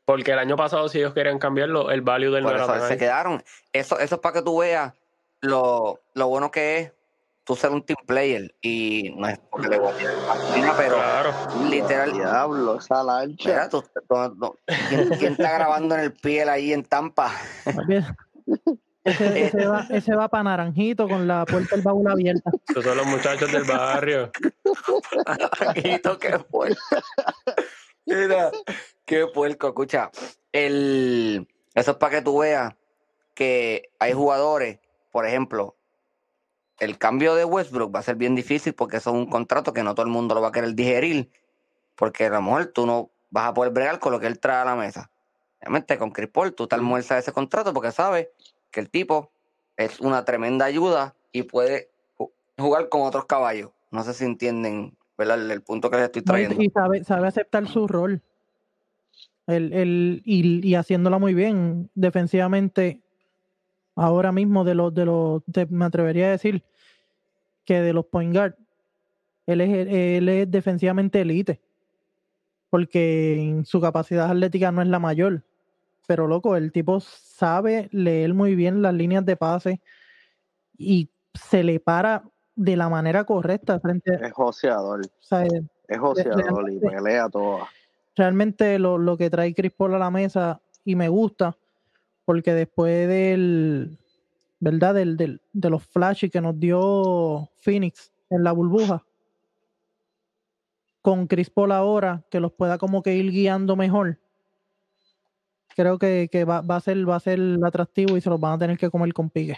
Porque 0.05 0.31
el 0.31 0.39
año 0.39 0.57
pasado, 0.57 0.89
si 0.89 0.99
ellos 0.99 1.15
querían 1.15 1.41
cambiarlo, 1.41 1.91
el 1.91 2.03
value 2.03 2.31
del 2.31 2.45
no 2.45 2.51
Por 2.51 2.57
era 2.57 2.65
eso 2.65 2.73
tan 2.75 2.87
se 2.87 2.93
ahí. 2.93 2.99
quedaron. 2.99 3.43
Eso, 3.73 3.99
eso 3.99 4.15
es 4.15 4.21
para 4.21 4.35
que 4.35 4.43
tú 4.43 4.59
veas 4.59 4.95
lo, 5.41 5.99
lo 6.15 6.29
bueno 6.29 6.51
que 6.53 6.79
es 6.79 6.93
tú 7.51 7.57
ser 7.57 7.73
un 7.73 7.83
team 7.83 7.97
player. 8.07 8.55
Y 8.63 9.13
no 9.17 9.27
es 9.27 9.41
porque 9.51 9.69
le 9.69 9.79
voy 9.81 9.91
a 9.91 10.77
pero 10.77 10.95
Claro. 10.95 11.33
literal. 11.69 12.13
Diablo, 12.13 12.79
esa 12.79 13.03
lancha. 13.03 13.49
Mira, 13.49 13.69
tú- 13.69 13.83
tú- 13.83 14.37
tú- 14.39 14.57
¿quién, 14.89 15.09
quién 15.19 15.33
está 15.33 15.55
grabando 15.55 15.97
en 15.97 16.03
el 16.03 16.13
piel 16.13 16.49
ahí 16.49 16.73
en 16.73 16.85
Tampa? 16.85 17.33
Ese, 19.03 19.45
ese 19.47 19.67
va, 19.67 19.85
ese 19.91 20.15
va 20.15 20.29
para 20.29 20.45
Naranjito 20.45 21.09
con 21.09 21.27
la 21.27 21.45
puerta 21.45 21.75
del 21.75 21.83
baúl 21.85 22.09
abierta. 22.09 22.53
Esos 22.69 22.85
son 22.85 22.97
los 22.97 23.07
muchachos 23.07 23.51
del 23.51 23.65
barrio. 23.65 24.31
Tranquilo, 25.59 26.19
qué 26.21 26.39
puerco. 26.39 26.81
Mira, 28.07 28.53
qué 29.05 29.27
puerco. 29.27 29.67
Escucha, 29.69 30.09
el, 30.53 31.49
eso 31.75 31.91
es 31.91 31.97
para 31.97 32.17
que 32.19 32.23
tú 32.23 32.39
veas 32.39 32.75
que 33.35 33.91
hay 33.99 34.13
jugadores, 34.13 34.79
por 35.11 35.27
ejemplo, 35.27 35.75
el 36.81 36.99
cambio 36.99 37.35
de 37.35 37.45
Westbrook 37.45 37.95
va 37.95 38.01
a 38.01 38.03
ser 38.03 38.17
bien 38.17 38.35
difícil 38.35 38.73
porque 38.75 38.97
eso 38.97 39.11
es 39.11 39.17
un 39.17 39.27
contrato 39.27 39.73
que 39.73 39.83
no 39.83 39.95
todo 39.95 40.05
el 40.07 40.13
mundo 40.13 40.35
lo 40.35 40.41
va 40.41 40.49
a 40.49 40.53
querer 40.53 40.75
digerir, 40.75 41.31
porque 41.95 42.27
a 42.27 42.31
lo 42.31 42.43
mejor 42.43 42.67
tú 42.67 42.87
no 42.87 43.11
vas 43.31 43.49
a 43.49 43.55
poder 43.55 43.73
bregar 43.73 43.99
con 44.01 44.13
lo 44.13 44.19
que 44.21 44.27
él 44.27 44.39
trae 44.41 44.63
a 44.63 44.65
la 44.65 44.75
mesa. 44.77 45.11
Obviamente 45.61 45.99
con 45.99 46.11
Chris 46.11 46.29
Paul 46.29 46.55
tú 46.55 46.67
te 46.67 46.75
almuerzas 46.75 47.19
ese 47.21 47.33
contrato 47.33 47.73
porque 47.73 47.93
sabes 47.93 48.29
que 48.71 48.81
el 48.81 48.91
tipo 48.91 49.31
es 49.77 50.01
una 50.01 50.25
tremenda 50.25 50.65
ayuda 50.65 51.15
y 51.33 51.43
puede 51.43 51.91
ju- 52.19 52.31
jugar 52.59 52.89
con 52.89 53.03
otros 53.03 53.27
caballos. 53.27 53.71
No 53.91 54.03
sé 54.03 54.15
si 54.15 54.25
entienden 54.25 54.97
¿verdad? 55.19 55.43
El, 55.43 55.51
el 55.51 55.63
punto 55.63 55.91
que 55.91 55.97
les 55.97 56.07
estoy 56.07 56.23
trayendo. 56.23 56.63
y 56.63 56.71
sabe, 56.71 57.05
sabe 57.05 57.29
aceptar 57.29 57.69
su 57.69 57.87
rol. 57.87 58.23
El, 59.47 59.73
el, 59.75 60.23
y, 60.25 60.67
y 60.67 60.75
haciéndola 60.77 61.19
muy 61.19 61.35
bien 61.35 61.91
defensivamente. 61.95 63.01
Ahora 63.97 64.33
mismo, 64.33 64.65
de 64.65 64.75
los, 64.75 64.95
de 64.95 65.05
los, 65.05 65.43
de- 65.47 65.67
me 65.67 65.85
atrevería 65.85 66.27
a 66.27 66.31
decir 66.31 66.63
que 67.65 67.81
de 67.81 67.93
los 67.93 68.07
point 68.07 68.35
guard, 68.35 68.55
él 69.47 69.61
es, 69.61 69.87
él 69.89 70.29
es 70.29 70.51
defensivamente 70.51 71.21
elite. 71.21 71.61
Porque 72.71 73.41
en 73.41 73.65
su 73.65 73.81
capacidad 73.81 74.31
atlética 74.31 74.71
no 74.71 74.81
es 74.83 74.89
la 74.89 74.99
mayor. 75.01 75.43
Pero 76.07 76.27
loco, 76.27 76.57
el 76.57 76.73
tipo 76.73 77.01
sabe 77.01 77.89
leer 77.93 78.33
muy 78.35 78.55
bien 78.55 78.83
las 78.83 78.95
líneas 78.95 79.25
de 79.27 79.37
pase 79.37 79.81
y 80.79 81.11
se 81.35 81.63
le 81.63 81.81
para 81.81 82.25
de 82.57 82.77
la 82.77 82.89
manera 82.89 83.25
correcta 83.25 83.79
frente 83.81 84.15
a, 84.15 84.27
Es 84.27 84.33
joseador. 84.33 85.01
o 85.01 85.23
sea, 85.23 85.45
Es 85.89 85.99
joseador 85.99 86.71
y 86.71 86.79
pelea 86.79 87.29
toda. 87.29 87.67
realmente 88.17 88.79
lo, 88.79 88.99
lo 88.99 89.17
que 89.17 89.31
trae 89.31 89.55
Chris 89.55 89.73
Paul 89.73 89.95
a 89.95 89.99
la 89.99 90.11
mesa 90.11 90.61
y 90.85 90.95
me 90.97 91.09
gusta 91.09 91.57
porque 92.31 92.55
después 92.55 93.09
del 93.09 93.99
verdad 94.61 94.95
del, 94.95 95.17
del- 95.17 95.41
de 95.53 95.69
los 95.69 95.83
flashes 95.85 96.31
que 96.31 96.41
nos 96.41 96.61
dio 96.61 97.49
Phoenix 97.57 98.13
en 98.31 98.45
la 98.45 98.53
burbuja, 98.53 99.05
con 101.03 101.27
Chris 101.27 101.51
Paul 101.51 101.73
ahora, 101.73 102.23
que 102.31 102.39
los 102.39 102.53
pueda 102.53 102.79
como 102.79 103.03
que 103.03 103.17
ir 103.17 103.33
guiando 103.33 103.75
mejor, 103.75 104.21
creo 105.75 105.99
que, 105.99 106.29
que 106.31 106.45
va, 106.45 106.61
va, 106.61 106.77
a 106.77 106.81
ser, 106.81 107.09
va 107.09 107.17
a 107.17 107.21
ser 107.21 107.41
atractivo 107.65 108.17
y 108.17 108.21
se 108.21 108.31
los 108.31 108.39
van 108.39 108.53
a 108.53 108.59
tener 108.59 108.79
que 108.79 108.91
comer 108.91 109.13
con 109.13 109.29
pique. 109.29 109.57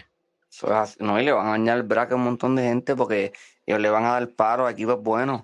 No, 0.99 1.21
y 1.21 1.25
le 1.25 1.31
van 1.31 1.45
a 1.45 1.51
dañar 1.51 1.77
el 1.77 1.83
braque 1.83 2.13
a 2.13 2.17
un 2.17 2.23
montón 2.23 2.55
de 2.55 2.63
gente 2.63 2.95
porque 2.95 3.33
ellos 3.67 3.81
le 3.81 3.89
van 3.91 4.05
a 4.05 4.13
dar 4.13 4.31
paro 4.31 4.65
a 4.65 4.71
equipos 4.71 4.99
buenos. 4.99 5.43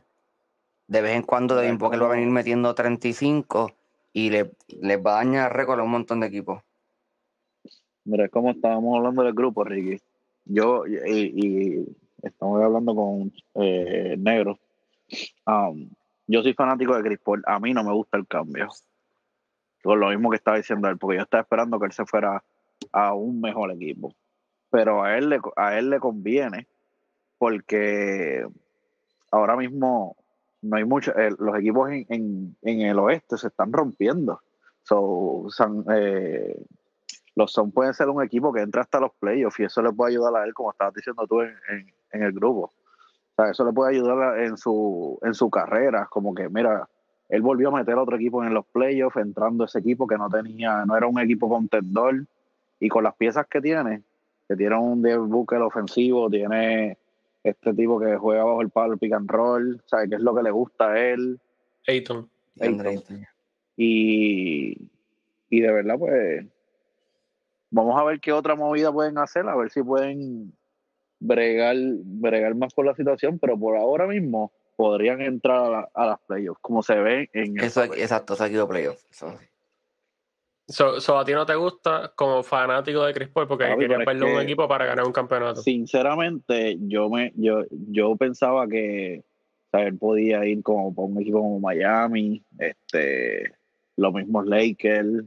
De 0.87 1.03
vez 1.03 1.15
en 1.15 1.21
cuando 1.21 1.55
Devin 1.55 1.77
Booker 1.77 2.01
va 2.01 2.07
a 2.07 2.15
venir 2.15 2.29
metiendo 2.29 2.73
35 2.73 3.71
y 4.13 4.31
le, 4.31 4.51
les 4.81 4.97
va 4.97 5.11
a 5.11 5.23
dañar 5.23 5.55
récord 5.55 5.79
a 5.79 5.83
un 5.83 5.91
montón 5.91 6.21
de 6.21 6.25
equipos. 6.25 6.63
Mira, 8.05 8.25
es 8.25 8.31
como 8.31 8.51
estábamos 8.51 8.97
hablando 8.97 9.23
del 9.23 9.33
grupo, 9.33 9.63
Ricky. 9.63 10.01
Yo, 10.45 10.85
y, 10.87 11.85
estamos 12.21 12.61
hablando 12.61 12.95
con 12.95 13.31
eh, 13.55 14.15
Negro. 14.17 14.57
Um, 15.45 15.89
yo 16.27 16.41
soy 16.43 16.53
fanático 16.53 16.95
de 16.95 17.03
Chris 17.03 17.19
Paul. 17.19 17.43
A 17.45 17.59
mí 17.59 17.73
no 17.73 17.83
me 17.83 17.93
gusta 17.93 18.17
el 18.17 18.27
cambio. 18.27 18.69
Con 19.83 19.99
lo 19.99 20.09
mismo 20.09 20.29
que 20.29 20.37
estaba 20.37 20.57
diciendo 20.57 20.89
él, 20.89 20.97
porque 20.97 21.17
yo 21.17 21.23
estaba 21.23 21.41
esperando 21.41 21.79
que 21.79 21.85
él 21.87 21.91
se 21.91 22.05
fuera 22.05 22.43
a 22.91 23.13
un 23.13 23.41
mejor 23.41 23.71
equipo. 23.71 24.13
Pero 24.69 25.03
a 25.03 25.17
él 25.17 25.29
le, 25.29 25.39
a 25.55 25.77
él 25.77 25.89
le 25.89 25.99
conviene 25.99 26.67
porque 27.37 28.45
ahora 29.31 29.55
mismo 29.55 30.15
no 30.61 30.77
hay 30.77 30.83
mucho, 30.83 31.17
eh, 31.17 31.31
los 31.39 31.57
equipos 31.57 31.89
en, 31.89 32.55
en, 32.61 32.81
el 32.81 32.99
oeste 32.99 33.37
se 33.37 33.47
están 33.47 33.71
rompiendo. 33.71 34.41
So, 34.83 35.47
San, 35.49 35.85
los 37.39 37.53
Son 37.53 37.71
pueden 37.71 37.93
ser 37.93 38.09
un 38.09 38.21
equipo 38.21 38.51
que 38.51 38.59
entra 38.59 38.81
hasta 38.81 38.99
los 38.99 39.13
playoffs 39.13 39.59
y 39.61 39.63
eso 39.63 39.81
le 39.81 39.93
puede 39.93 40.11
ayudar 40.11 40.35
a 40.35 40.45
él, 40.45 40.53
como 40.53 40.71
estabas 40.71 40.93
diciendo 40.93 41.25
tú 41.25 41.41
en, 41.41 41.55
en, 41.69 41.87
en 42.11 42.23
el 42.23 42.33
grupo. 42.33 42.61
O 42.63 43.33
sea, 43.35 43.51
eso 43.51 43.65
le 43.65 43.71
puede 43.71 43.95
ayudar 43.95 44.39
en 44.39 44.57
su, 44.57 45.17
en 45.21 45.33
su 45.33 45.49
carrera, 45.49 46.05
como 46.11 46.35
que, 46.35 46.49
mira, 46.49 46.89
él 47.29 47.41
volvió 47.41 47.69
a 47.69 47.77
meter 47.77 47.93
a 47.95 48.01
otro 48.01 48.17
equipo 48.17 48.43
en 48.43 48.53
los 48.53 48.65
playoffs, 48.65 49.15
entrando 49.15 49.63
ese 49.63 49.79
equipo 49.79 50.05
que 50.05 50.17
no 50.17 50.29
tenía, 50.29 50.83
no 50.85 50.97
era 50.97 51.07
un 51.07 51.17
equipo 51.17 51.47
contendor, 51.47 52.25
y 52.77 52.89
con 52.89 53.05
las 53.05 53.15
piezas 53.15 53.47
que 53.47 53.61
tiene, 53.61 54.03
que 54.49 54.57
tiene 54.57 54.75
un 54.75 55.01
Devin 55.01 55.29
Booker 55.29 55.61
ofensivo, 55.61 56.29
tiene 56.29 56.97
este 57.41 57.73
tipo 57.73 58.01
que 58.01 58.17
juega 58.17 58.43
bajo 58.43 58.61
el 58.61 58.69
palo, 58.69 58.97
pick 58.97 59.13
and 59.13 59.31
roll, 59.31 59.81
sabe 59.85 60.09
qué 60.09 60.15
es 60.15 60.21
lo 60.21 60.35
que 60.35 60.43
le 60.43 60.51
gusta 60.51 60.91
a 60.91 60.99
él. 60.99 61.39
Ayton. 61.87 62.29
Ayton. 62.59 63.25
Y, 63.77 64.77
y 65.49 65.61
de 65.61 65.71
verdad, 65.71 65.97
pues, 65.97 66.45
vamos 67.71 67.99
a 67.99 68.03
ver 68.03 68.19
qué 68.19 68.33
otra 68.33 68.55
movida 68.55 68.91
pueden 68.91 69.17
hacer, 69.17 69.47
a 69.47 69.55
ver 69.55 69.69
si 69.69 69.83
pueden 69.83 70.53
bregar, 71.19 71.75
bregar 71.77 72.55
más 72.55 72.73
con 72.73 72.85
la 72.85 72.95
situación, 72.95 73.39
pero 73.39 73.57
por 73.57 73.77
ahora 73.77 74.07
mismo 74.07 74.51
podrían 74.75 75.21
entrar 75.21 75.57
a, 75.57 75.69
la, 75.69 75.89
a 75.93 76.05
las 76.05 76.19
playoffs, 76.21 76.59
como 76.61 76.81
se 76.81 76.95
ve 76.95 77.29
en 77.33 77.59
eso. 77.59 77.83
Exacto, 77.83 78.35
se 78.35 78.43
ha 78.43 78.47
ido 78.47 78.67
playoffs. 78.67 79.05
Eso. 79.11 79.37
So, 80.69 81.01
so, 81.01 81.17
a 81.17 81.25
ti 81.25 81.33
no 81.33 81.47
te 81.47 81.55
gusta 81.55 82.13
como 82.15 82.43
fanático 82.43 83.03
de 83.03 83.11
Chris 83.11 83.29
Paul 83.29 83.47
porque 83.47 83.65
Papi, 83.65 83.79
querías 83.79 84.05
verlo 84.05 84.35
un 84.35 84.41
equipo 84.41 84.67
para 84.67 84.85
ganar 84.85 85.03
un 85.03 85.11
campeonato. 85.11 85.63
Sinceramente, 85.63 86.77
yo 86.81 87.09
me 87.09 87.33
yo, 87.35 87.63
yo 87.71 88.15
pensaba 88.15 88.67
que 88.67 89.23
o 89.65 89.69
sea, 89.71 89.87
él 89.87 89.97
podía 89.97 90.45
ir 90.45 90.61
como 90.61 90.93
para 90.93 91.07
un 91.07 91.19
equipo 91.19 91.39
como 91.39 91.59
Miami, 91.59 92.43
este, 92.59 93.51
los 93.97 94.13
mismos 94.13 94.45
Lakers. 94.45 95.25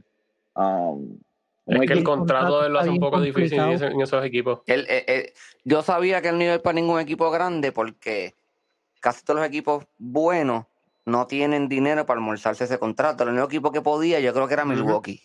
Um, 0.55 1.19
es 1.65 1.87
que 1.87 1.93
el 1.93 2.03
contrato 2.03 2.61
de 2.61 2.67
él 2.67 2.73
lo 2.73 2.79
hace 2.79 2.89
un 2.89 2.99
poco 2.99 3.21
difícil 3.21 3.59
en 3.59 4.01
esos 4.01 4.25
equipos. 4.25 4.61
Él, 4.65 4.85
él, 4.89 5.03
él, 5.07 5.33
yo 5.63 5.81
sabía 5.81 6.21
que 6.21 6.29
él 6.29 6.37
no 6.37 6.43
iba 6.43 6.59
para 6.59 6.73
ningún 6.73 6.99
equipo 6.99 7.31
grande 7.31 7.71
porque 7.71 8.35
casi 8.99 9.23
todos 9.23 9.39
los 9.39 9.47
equipos 9.47 9.85
buenos 9.97 10.65
no 11.05 11.27
tienen 11.27 11.67
dinero 11.67 12.05
para 12.05 12.19
almorzarse 12.19 12.63
ese 12.63 12.79
contrato. 12.79 13.23
El 13.23 13.29
único 13.29 13.45
equipo 13.45 13.71
que 13.71 13.81
podía, 13.81 14.19
yo 14.19 14.33
creo 14.33 14.47
que 14.47 14.53
era 14.53 14.65
Milwaukee. 14.65 15.21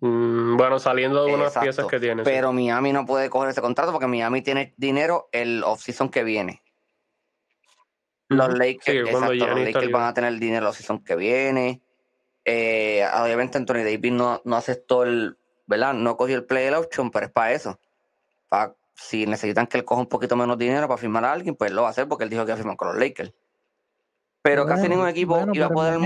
Mm, 0.00 0.56
bueno, 0.56 0.78
saliendo 0.78 1.24
de 1.24 1.34
unas 1.34 1.48
Exacto. 1.48 1.64
piezas 1.64 1.86
que 1.86 2.00
tiene. 2.00 2.22
Pero 2.22 2.52
Miami 2.52 2.92
no 2.92 3.06
puede 3.06 3.30
coger 3.30 3.50
ese 3.50 3.60
contrato 3.60 3.92
porque 3.92 4.06
Miami 4.06 4.42
tiene 4.42 4.74
dinero 4.76 5.28
el 5.32 5.64
off-season 5.64 6.08
que 6.08 6.22
viene. 6.22 6.62
Los 8.28 8.58
Lakers, 8.58 8.84
Sí, 8.84 8.98
exacto, 8.98 9.34
los 9.34 9.60
Lakers 9.60 9.90
van 9.92 10.04
a 10.04 10.14
tener 10.14 10.34
dinero 10.38 10.66
el 10.66 10.70
off-season 10.70 11.02
que 11.02 11.14
viene. 11.16 11.82
Eh, 12.48 13.04
obviamente 13.20 13.58
Anthony 13.58 13.82
Davis 13.82 14.12
no, 14.12 14.40
no 14.44 14.56
aceptó 14.56 15.02
el, 15.02 15.36
¿verdad? 15.66 15.94
No 15.94 16.16
cogió 16.16 16.36
el 16.36 16.44
play 16.44 16.72
option, 16.72 17.10
pero 17.10 17.26
es 17.26 17.32
para 17.32 17.52
eso. 17.52 17.80
Para, 18.48 18.76
si 18.94 19.26
necesitan 19.26 19.66
que 19.66 19.78
él 19.78 19.84
coja 19.84 20.00
un 20.00 20.06
poquito 20.06 20.36
menos 20.36 20.56
dinero 20.56 20.86
para 20.86 20.96
firmar 20.96 21.24
a 21.24 21.32
alguien, 21.32 21.56
pues 21.56 21.72
lo 21.72 21.82
va 21.82 21.88
a 21.88 21.90
hacer 21.90 22.06
porque 22.06 22.22
él 22.22 22.30
dijo 22.30 22.44
que 22.44 22.50
iba 22.50 22.54
a 22.54 22.58
firmar 22.58 22.76
con 22.76 22.88
los 22.88 22.96
Lakers. 22.98 23.34
Pero 24.42 24.62
Bueno, 24.62 24.76
casi 24.76 24.88
ningún 24.88 25.08
equipo 25.08 25.34
bueno, 25.34 25.52
iba 25.52 25.66
a 25.66 25.70
poder 25.70 25.98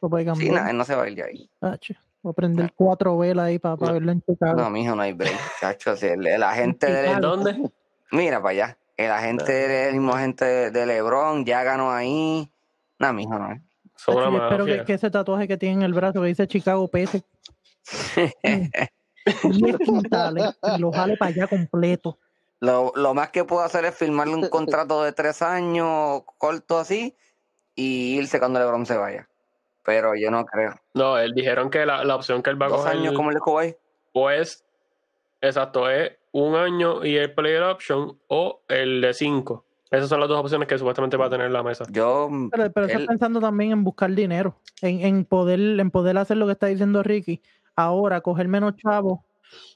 puede 0.00 0.34
Sí, 0.36 0.50
nada, 0.50 0.70
él 0.70 0.76
no 0.76 0.84
se 0.84 0.94
va 0.94 1.04
a 1.04 1.08
ir 1.08 1.16
de 1.16 1.24
ahí. 1.24 1.50
Tacho, 1.58 1.94
Voy 2.20 2.32
a 2.32 2.34
prender 2.34 2.72
cuatro 2.74 3.16
velas 3.16 3.46
ahí 3.46 3.58
para, 3.58 3.76
No. 3.76 3.92
verlo 3.94 4.12
en 4.12 4.20
Chicago. 4.20 4.60
No, 4.60 4.68
mijo, 4.68 4.94
no 4.94 5.00
hay 5.00 5.14
break, 5.14 5.38
chacho. 5.58 5.96
si 5.96 6.06
el, 6.06 6.26
el 6.26 6.42
agente 6.42 6.92
de 6.92 7.08
Chicago. 7.08 7.36
¿Dónde? 7.36 7.70
Mira 8.10 8.42
para 8.42 8.50
allá. 8.50 8.78
El 8.98 9.10
agente, 9.10 9.88
el 9.88 9.94
mismo 9.94 10.12
agente 10.12 10.44
de, 10.44 10.70
de 10.70 10.84
LeBron 10.84 11.46
ya 11.46 11.62
ganó 11.62 11.90
ahí. 11.90 12.52
No, 12.98 13.12
mijo, 13.14 13.38
no. 13.38 13.58
Son 13.98 14.16
una 14.16 14.44
espero 14.44 14.64
que, 14.64 14.84
que 14.84 14.92
ese 14.94 15.10
tatuaje 15.10 15.48
que 15.48 15.56
tiene 15.56 15.74
en 15.76 15.82
el 15.82 15.92
brazo 15.92 16.20
que 16.22 16.28
dice 16.28 16.46
Chicago 16.46 16.86
pese 16.88 17.24
10 19.42 19.78
quintales 19.78 20.58
y 20.62 20.80
lo 20.80 20.92
jale 20.92 21.16
para 21.16 21.30
allá 21.30 21.46
completo. 21.46 22.18
Lo, 22.60 22.92
lo 22.96 23.14
más 23.14 23.30
que 23.30 23.44
puedo 23.44 23.62
hacer 23.62 23.84
es 23.84 23.94
firmarle 23.94 24.34
un 24.34 24.48
contrato 24.48 25.02
de 25.02 25.12
tres 25.12 25.42
años 25.42 26.22
corto 26.38 26.78
así 26.78 27.14
y 27.74 28.16
irse 28.16 28.38
cuando 28.38 28.58
LeBron 28.58 28.86
se 28.86 28.96
vaya. 28.96 29.28
Pero 29.84 30.14
yo 30.14 30.30
no 30.30 30.44
creo. 30.44 30.74
No, 30.94 31.18
él 31.18 31.32
dijeron 31.34 31.70
que 31.70 31.86
la, 31.86 32.04
la 32.04 32.16
opción 32.16 32.42
que 32.42 32.50
él 32.50 32.60
va 32.60 32.66
a 32.66 32.68
Dos 32.70 32.78
coger 32.80 32.96
años 32.96 33.14
como 33.14 33.30
el 33.30 33.38
Kuwait. 33.38 33.76
pues 34.12 34.64
exacto 35.40 35.88
es 35.88 36.12
un 36.32 36.56
año 36.56 37.04
y 37.04 37.16
el 37.16 37.32
player 37.32 37.62
option 37.62 38.18
o 38.28 38.60
el 38.68 39.00
de 39.00 39.14
cinco. 39.14 39.64
Esas 39.90 40.08
son 40.08 40.20
las 40.20 40.28
dos 40.28 40.38
opciones 40.40 40.68
que 40.68 40.76
supuestamente 40.78 41.16
va 41.16 41.26
a 41.26 41.30
tener 41.30 41.50
la 41.50 41.62
mesa. 41.62 41.84
Yo, 41.90 42.28
Pero, 42.50 42.70
pero 42.72 42.86
está 42.86 42.98
él- 42.98 43.06
pensando 43.06 43.40
también 43.40 43.72
en 43.72 43.84
buscar 43.84 44.10
dinero, 44.14 44.56
en, 44.82 45.00
en 45.00 45.24
poder, 45.24 45.58
en 45.80 45.90
poder 45.90 46.18
hacer 46.18 46.36
lo 46.36 46.46
que 46.46 46.52
está 46.52 46.66
diciendo 46.66 47.02
Ricky. 47.02 47.40
Ahora, 47.74 48.20
coger 48.20 48.48
menos 48.48 48.76
chavos 48.76 49.20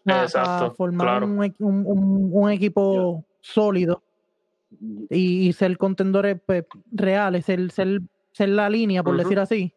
para 0.04 0.24
Exacto, 0.24 0.74
formar 0.74 1.20
claro. 1.20 1.26
un, 1.26 1.38
un- 1.58 1.86
un- 1.86 2.30
un 2.32 2.50
equipo 2.50 3.24
sólido 3.40 4.02
y, 5.10 5.48
y 5.48 5.52
ser 5.52 5.78
contendores 5.78 6.40
pues, 6.44 6.64
reales, 6.90 7.44
ser, 7.46 7.70
ser, 7.70 8.00
ser 8.32 8.48
la 8.50 8.68
línea, 8.68 9.02
por 9.02 9.16
decir 9.16 9.38
así. 9.38 9.72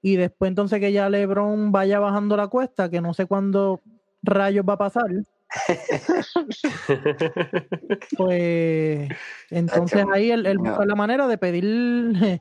Y 0.00 0.16
después 0.16 0.48
entonces 0.48 0.80
que 0.80 0.90
ya 0.92 1.08
LeBron 1.08 1.70
vaya 1.70 2.00
bajando 2.00 2.36
la 2.36 2.48
cuesta, 2.48 2.90
que 2.90 3.00
no 3.00 3.14
sé 3.14 3.26
cuándo 3.26 3.80
rayos 4.22 4.64
va 4.68 4.72
a 4.74 4.78
pasar, 4.78 5.06
pues 8.16 9.08
entonces 9.50 10.04
ahí 10.12 10.30
él, 10.30 10.46
él 10.46 10.58
busca 10.58 10.86
la 10.86 10.94
manera 10.94 11.26
de 11.26 11.38
pedir 11.38 11.64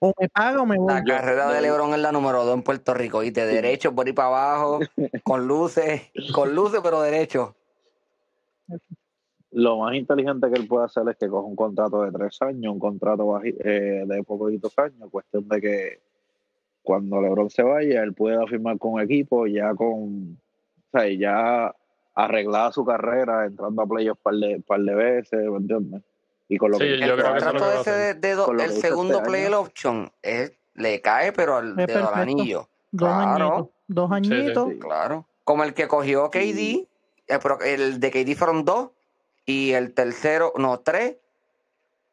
o 0.00 0.12
me 0.18 0.28
paga 0.28 0.62
o 0.62 0.66
me 0.66 0.76
voy. 0.76 0.92
la 0.92 1.04
carrera 1.04 1.52
de 1.52 1.60
LeBron 1.60 1.92
es 1.92 2.00
la 2.00 2.12
número 2.12 2.44
dos 2.44 2.54
en 2.54 2.62
Puerto 2.62 2.94
Rico. 2.94 3.22
Y 3.22 3.30
de 3.30 3.46
derecho 3.46 3.94
por 3.94 4.06
ahí 4.06 4.12
para 4.12 4.28
abajo, 4.28 4.80
con 5.22 5.46
luces, 5.46 6.10
con 6.34 6.54
luces, 6.54 6.80
pero 6.82 7.02
derecho. 7.02 7.54
Lo 9.50 9.78
más 9.78 9.94
inteligente 9.94 10.50
que 10.50 10.60
él 10.60 10.68
puede 10.68 10.84
hacer 10.84 11.08
es 11.08 11.16
que 11.16 11.28
coja 11.28 11.46
un 11.46 11.56
contrato 11.56 12.02
de 12.02 12.12
tres 12.12 12.40
años, 12.42 12.72
un 12.72 12.78
contrato 12.78 13.40
eh, 13.42 14.04
de 14.06 14.22
poquitos 14.22 14.78
años, 14.78 15.08
cuestión 15.10 15.48
de 15.48 15.60
que 15.60 16.00
cuando 16.82 17.20
LeBron 17.20 17.50
se 17.50 17.62
vaya, 17.62 18.02
él 18.02 18.14
pueda 18.14 18.46
firmar 18.46 18.78
con 18.78 19.00
equipo 19.00 19.46
ya 19.46 19.74
con, 19.74 20.36
o 20.36 20.98
sea, 20.98 21.10
ya 21.10 21.74
arreglada 22.24 22.72
su 22.72 22.84
carrera, 22.84 23.46
entrando 23.46 23.80
a 23.82 23.86
playoffs 23.86 24.20
par 24.20 24.34
de, 24.34 24.60
par 24.66 24.80
de 24.80 24.94
veces, 24.94 25.48
¿me 25.48 25.56
entiendes? 25.58 26.02
Y 26.48 26.56
con 26.58 26.72
lo 26.72 26.78
Sí, 26.78 26.84
que 26.84 26.98
yo 26.98 27.14
el 27.14 27.22
contrato 27.22 27.72
ese 27.80 27.90
de, 27.92 28.14
de 28.14 28.34
do- 28.34 28.50
el 28.52 28.72
segundo 28.72 29.22
este 29.24 29.54
option 29.54 30.10
es, 30.22 30.52
le 30.74 31.00
cae, 31.00 31.32
pero 31.32 31.56
al 31.56 31.76
dedo 31.76 32.08
al 32.08 32.14
anillo. 32.14 32.68
Dos 32.90 33.08
Claro. 33.08 33.44
añitos, 33.54 33.68
dos 33.86 34.08
sí. 34.08 34.14
añitos. 34.16 34.68
Sí. 34.72 34.78
Claro. 34.80 35.28
Como 35.44 35.62
el 35.62 35.74
que 35.74 35.86
cogió 35.86 36.28
KD, 36.30 36.88
eh, 37.28 37.38
pero 37.42 37.60
el 37.60 38.00
de 38.00 38.10
KD 38.10 38.34
fueron 38.36 38.64
dos, 38.64 38.90
y 39.46 39.72
el 39.72 39.94
tercero, 39.94 40.52
no, 40.56 40.80
tres, 40.80 41.16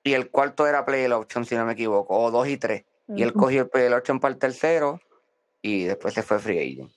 y 0.04 0.14
el 0.14 0.30
cuarto 0.30 0.68
era 0.68 0.86
play 0.86 1.10
option, 1.12 1.46
si 1.46 1.56
no 1.56 1.66
me 1.66 1.74
equivoco, 1.74 2.16
o 2.18 2.30
dos 2.30 2.48
y 2.48 2.58
tres. 2.58 2.86
Y 3.08 3.24
él 3.24 3.34
cogió 3.34 3.64
el 3.64 3.70
play 3.70 3.92
option 3.92 4.20
para 4.20 4.34
el 4.34 4.40
tercero, 4.40 5.00
y 5.62 5.86
después 5.86 6.14
se 6.14 6.22
fue 6.22 6.38
free 6.40 6.60
agent. 6.60 6.92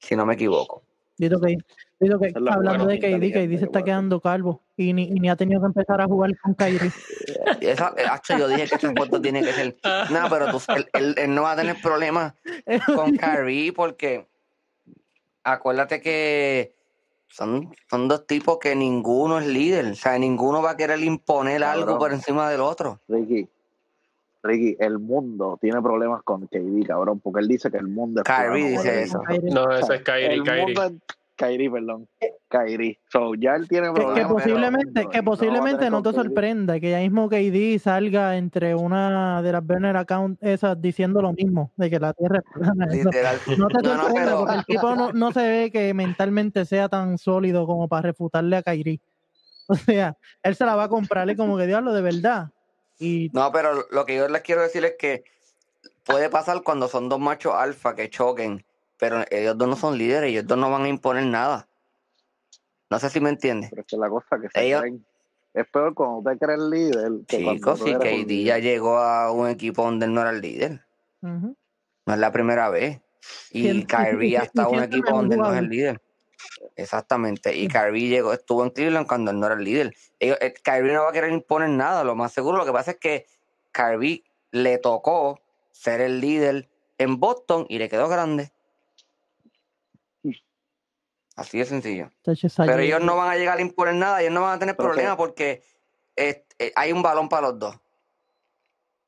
Si 0.00 0.16
no 0.16 0.26
me 0.26 0.34
equivoco. 0.34 0.82
Dito 1.18 1.40
que, 1.40 1.56
dito 1.98 2.18
que 2.20 2.32
hablando 2.48 2.86
de 2.86 2.98
KD, 3.00 3.32
KD 3.32 3.58
se 3.58 3.64
está 3.64 3.82
quedando 3.82 4.20
calvo 4.20 4.62
y 4.76 4.92
ni, 4.92 5.04
y 5.08 5.14
ni 5.20 5.28
ha 5.28 5.36
tenido 5.36 5.60
que 5.60 5.66
empezar 5.66 6.00
a 6.00 6.06
jugar 6.06 6.30
con 6.38 6.54
Kyrie. 6.54 6.90
Esa, 7.60 7.92
eh, 7.96 8.38
yo 8.38 8.46
dije 8.48 8.68
que 8.68 8.74
esa 8.76 8.92
foto 8.94 9.20
tiene 9.20 9.42
que 9.42 9.52
ser. 9.52 9.76
No, 10.10 10.28
pero 10.30 10.50
tú, 10.50 10.60
él, 10.76 10.88
él- 10.92 11.14
él 11.18 11.34
no 11.34 11.42
va 11.42 11.52
a 11.52 11.56
tener 11.56 11.76
problemas 11.82 12.34
con 12.94 13.16
Kyrie 13.16 13.72
porque 13.72 14.26
acuérdate 15.44 16.00
que 16.00 16.74
Son, 17.30 17.74
son 17.90 18.08
dos 18.08 18.26
tipos 18.26 18.58
que 18.58 18.74
ninguno 18.74 19.38
es 19.38 19.46
líder. 19.46 19.86
O 19.86 19.94
sea, 19.94 20.18
ninguno 20.18 20.62
va 20.62 20.70
a 20.72 20.76
querer 20.76 21.00
imponer 21.00 21.62
algo 21.62 21.98
por 21.98 22.12
encima 22.12 22.48
del 22.50 22.60
otro. 22.60 23.00
Ricky, 23.08 23.48
Ricky, 24.48 24.76
el 24.80 24.98
mundo 24.98 25.58
tiene 25.60 25.80
problemas 25.82 26.22
con 26.24 26.46
KD, 26.46 26.86
cabrón, 26.86 27.20
porque 27.20 27.40
él 27.40 27.48
dice 27.48 27.70
que 27.70 27.76
el 27.78 27.88
mundo 27.88 28.22
es 28.22 28.24
Kyrie 28.24 28.70
dice 28.70 29.02
eso. 29.02 29.20
No, 29.52 29.64
O 29.64 29.70
sea, 29.72 29.78
ese 29.80 29.94
es 29.96 30.02
Kyrie, 30.02 30.32
el 30.34 30.42
Kyrie. 30.42 30.64
mundo 30.64 30.82
es 30.84 30.92
Kyrie, 31.36 31.70
perdón. 31.70 32.08
Kyrie. 32.48 32.98
So, 33.12 33.34
ya 33.34 33.54
él 33.54 33.68
tiene 33.68 33.88
Que, 33.88 33.94
que 33.94 34.00
problemas. 34.00 34.32
posiblemente, 34.32 34.90
pero 34.94 35.10
que 35.10 35.22
posiblemente 35.22 35.90
no 35.90 36.02
te 36.02 36.12
sorprenda 36.12 36.80
que 36.80 36.90
ya 36.90 36.98
mismo 36.98 37.28
KD 37.28 37.78
salga 37.78 38.36
entre 38.36 38.74
una 38.74 39.40
de 39.42 39.52
las 39.52 39.64
burner 39.64 39.96
account 39.98 40.42
esas 40.42 40.80
diciendo 40.80 41.20
lo 41.22 41.32
mismo, 41.34 41.70
de 41.76 41.90
que 41.90 42.00
la 42.00 42.12
Tierra 42.14 42.38
es 42.38 42.44
plana. 42.52 42.86
Eso-. 42.90 43.56
No 43.56 43.68
te 43.68 43.82
No, 43.82 43.94
no, 43.94 44.02
sorprenda, 44.02 44.24
pero- 44.24 44.38
porque 44.38 44.54
el 44.54 44.64
tipo 44.64 44.96
no, 44.96 45.12
no 45.12 45.30
se 45.32 45.48
ve 45.48 45.70
que 45.70 45.94
mentalmente 45.94 46.64
sea 46.64 46.88
tan 46.88 47.18
sólido 47.18 47.66
como 47.66 47.86
para 47.86 48.02
refutarle 48.02 48.56
a 48.56 48.62
Kyrie. 48.62 49.00
O 49.70 49.74
sea, 49.74 50.16
él 50.42 50.54
se 50.56 50.64
la 50.64 50.74
va 50.76 50.84
a 50.84 50.88
comprarle 50.88 51.36
como 51.36 51.58
que 51.58 51.66
diablo 51.66 51.92
de 51.92 52.00
verdad. 52.00 52.48
Y 52.98 53.30
No, 53.32 53.50
pero 53.52 53.86
lo 53.90 54.06
que 54.06 54.16
yo 54.16 54.28
les 54.28 54.42
quiero 54.42 54.62
decir 54.62 54.84
es 54.84 54.94
que 54.98 55.24
puede 56.04 56.28
pasar 56.30 56.62
cuando 56.62 56.88
son 56.88 57.08
dos 57.08 57.20
machos 57.20 57.54
alfa 57.54 57.94
que 57.94 58.10
choquen, 58.10 58.64
pero 58.98 59.24
ellos 59.30 59.56
dos 59.56 59.68
no 59.68 59.76
son 59.76 59.96
líderes, 59.98 60.30
ellos 60.30 60.46
dos 60.46 60.58
no 60.58 60.70
van 60.70 60.82
a 60.84 60.88
imponer 60.88 61.24
nada. 61.26 61.68
No 62.90 62.98
sé 62.98 63.10
si 63.10 63.20
me 63.20 63.28
entiendes. 63.30 63.70
Pero 63.70 63.82
es 63.82 63.86
que 63.88 63.96
la 63.96 64.08
cosa 64.08 64.38
que 64.40 64.48
se 64.48 64.66
Ellos- 64.66 64.80
creen. 64.80 65.04
Es 65.54 65.66
peor 65.68 65.94
cuando 65.94 66.30
te 66.30 66.38
crees 66.38 66.60
líder 66.60 67.10
que 67.26 67.38
Chicos, 67.38 67.80
sí, 67.82 67.90
un 67.94 67.98
KD 68.00 68.44
ya 68.44 68.58
llegó 68.58 68.98
a 68.98 69.32
un 69.32 69.48
equipo 69.48 69.82
donde 69.82 70.06
él 70.06 70.12
no 70.14 70.20
era 70.20 70.30
el 70.30 70.40
líder. 70.40 70.84
No 71.22 71.56
es 72.06 72.18
la 72.18 72.30
primera 72.30 72.68
vez. 72.68 73.00
Y 73.50 73.84
Kyrie 73.84 74.28
y- 74.28 74.36
ha 74.36 74.42
y 74.42 74.46
estado 74.46 74.70
en 74.72 74.76
un 74.78 74.84
equipo 74.84 75.10
donde 75.10 75.34
él 75.34 75.40
no 75.40 75.52
es 75.52 75.58
el 75.58 75.68
líder. 75.68 76.00
Exactamente. 76.76 77.56
Y 77.56 77.68
Kyrie 77.68 78.08
llegó, 78.08 78.32
estuvo 78.32 78.62
en 78.64 78.70
Cleveland 78.70 79.06
cuando 79.06 79.30
él 79.30 79.40
no 79.40 79.46
era 79.46 79.54
el 79.56 79.64
líder. 79.64 79.94
Ellos- 80.18 80.38
eh, 80.40 80.54
Kyrie 80.62 80.92
no 80.92 81.02
va 81.04 81.10
a 81.10 81.12
querer 81.12 81.32
imponer 81.32 81.68
nada. 81.70 82.04
Lo 82.04 82.14
más 82.14 82.32
seguro, 82.32 82.56
lo 82.58 82.64
que 82.64 82.72
pasa 82.72 82.92
es 82.92 82.96
que 82.98 83.26
Kyrie 83.72 84.24
le 84.50 84.78
tocó 84.78 85.40
ser 85.70 86.00
el 86.00 86.20
líder 86.20 86.68
en 86.98 87.18
Boston 87.20 87.66
y 87.68 87.78
le 87.78 87.88
quedó 87.88 88.08
grande. 88.08 88.50
Así 91.36 91.58
de 91.58 91.64
sencillo. 91.64 92.10
Pero 92.66 92.82
ellos 92.82 93.00
no 93.00 93.16
van 93.16 93.30
a 93.30 93.36
llegar 93.36 93.58
a 93.58 93.60
imponer 93.60 93.94
nada, 93.94 94.20
ellos 94.20 94.32
no 94.32 94.42
van 94.42 94.56
a 94.56 94.58
tener 94.58 94.74
problemas 94.76 95.16
porque 95.16 95.62
eh, 96.16 96.44
eh, 96.58 96.72
hay 96.74 96.90
un 96.92 97.00
balón 97.02 97.28
para 97.28 97.48
los 97.48 97.58
dos. 97.58 97.76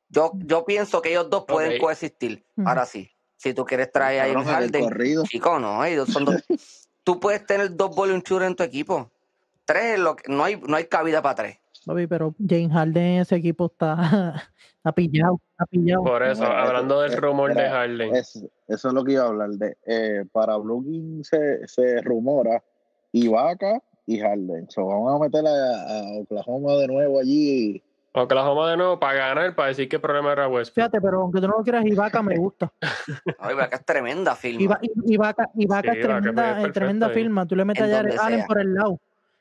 Yo, 0.08 0.32
yo 0.38 0.64
pienso 0.64 1.02
que 1.02 1.10
ellos 1.10 1.28
dos 1.30 1.44
pueden 1.46 1.72
coexistir. 1.80 2.44
Ahora 2.64 2.86
sí, 2.86 3.10
si 3.36 3.52
tú 3.54 3.64
quieres 3.64 3.90
traer 3.90 4.20
a 4.20 4.24
Cabrón, 4.26 4.44
James 4.44 4.46
en 4.46 4.64
el 4.64 4.64
Harden, 4.70 4.82
corrido. 4.84 5.24
chico, 5.24 5.58
no, 5.58 5.84
ellos 5.84 6.08
son 6.08 6.24
dos. 6.24 6.36
tú 7.10 7.18
puedes 7.18 7.44
tener 7.44 7.74
dos 7.74 7.94
volume 7.96 8.22
shooters 8.24 8.46
en 8.50 8.54
tu 8.54 8.62
equipo. 8.62 9.10
Tres, 9.64 9.94
es 9.94 9.98
lo 9.98 10.14
que, 10.14 10.32
no, 10.32 10.44
hay, 10.44 10.60
no 10.64 10.76
hay 10.76 10.84
cabida 10.84 11.20
para 11.20 11.34
tres. 11.34 11.58
Papi, 11.84 12.06
pero 12.06 12.36
James 12.38 12.70
Harden 12.72 13.02
en 13.02 13.20
ese 13.22 13.34
equipo 13.34 13.66
está, 13.66 14.34
está 14.76 14.92
pillado, 14.92 15.40
está 15.50 15.66
pillado. 15.66 16.04
Por 16.04 16.22
eso, 16.22 16.44
hablando 16.44 17.00
del 17.00 17.14
eh, 17.14 17.16
rumor 17.16 17.48
de 17.50 17.62
mira, 17.62 17.70
Harden. 17.70 18.14
Es- 18.14 18.46
eso 18.68 18.88
es 18.88 18.94
lo 18.94 19.02
que 19.02 19.12
iba 19.14 19.24
a 19.24 19.26
hablar 19.26 19.50
de. 19.50 19.76
Eh, 19.86 20.24
para 20.30 20.56
Brooklyn 20.56 21.24
se, 21.24 21.66
se 21.66 22.00
rumora 22.02 22.62
Ibaka 23.10 23.82
y 24.06 24.20
Harden. 24.20 24.70
So, 24.70 24.86
vamos 24.86 25.16
a 25.16 25.24
meter 25.24 25.44
a, 25.44 25.50
a 25.50 26.20
Oklahoma 26.20 26.74
de 26.74 26.86
nuevo 26.86 27.18
allí. 27.18 27.82
Oklahoma 28.12 28.70
de 28.70 28.76
nuevo 28.76 28.98
para 28.98 29.14
ganar, 29.14 29.54
para 29.54 29.68
decir 29.68 29.88
que 29.88 29.96
el 29.96 30.02
problema 30.02 30.32
era 30.32 30.48
Westbrook. 30.48 30.74
Fíjate, 30.74 31.00
pero 31.00 31.20
aunque 31.22 31.40
tú 31.40 31.46
no 31.48 31.58
lo 31.58 31.62
quieras, 31.62 31.84
Ibaka 31.86 32.22
me 32.22 32.36
gusta. 32.36 32.72
Ay, 33.38 33.54
que 33.68 33.76
es 33.76 33.84
tremenda 33.84 34.34
firma. 34.34 34.60
Iba- 34.62 34.80
Ibaka, 35.06 35.50
Ibaka 35.54 35.92
Sí, 35.92 35.98
es 35.98 36.04
Ibaka 36.04 36.20
tremenda, 36.20 36.62
es 36.66 36.72
tremenda 36.72 37.06
ahí. 37.06 37.14
firma. 37.14 37.46
Tú 37.46 37.56
le 37.56 37.64
metes 37.64 37.84
En 37.84 37.92
a 37.92 37.96
Jared 37.96 38.18
Allen 38.18 38.46
por 38.46 38.58
el 38.60 38.74
lado. 38.74 39.00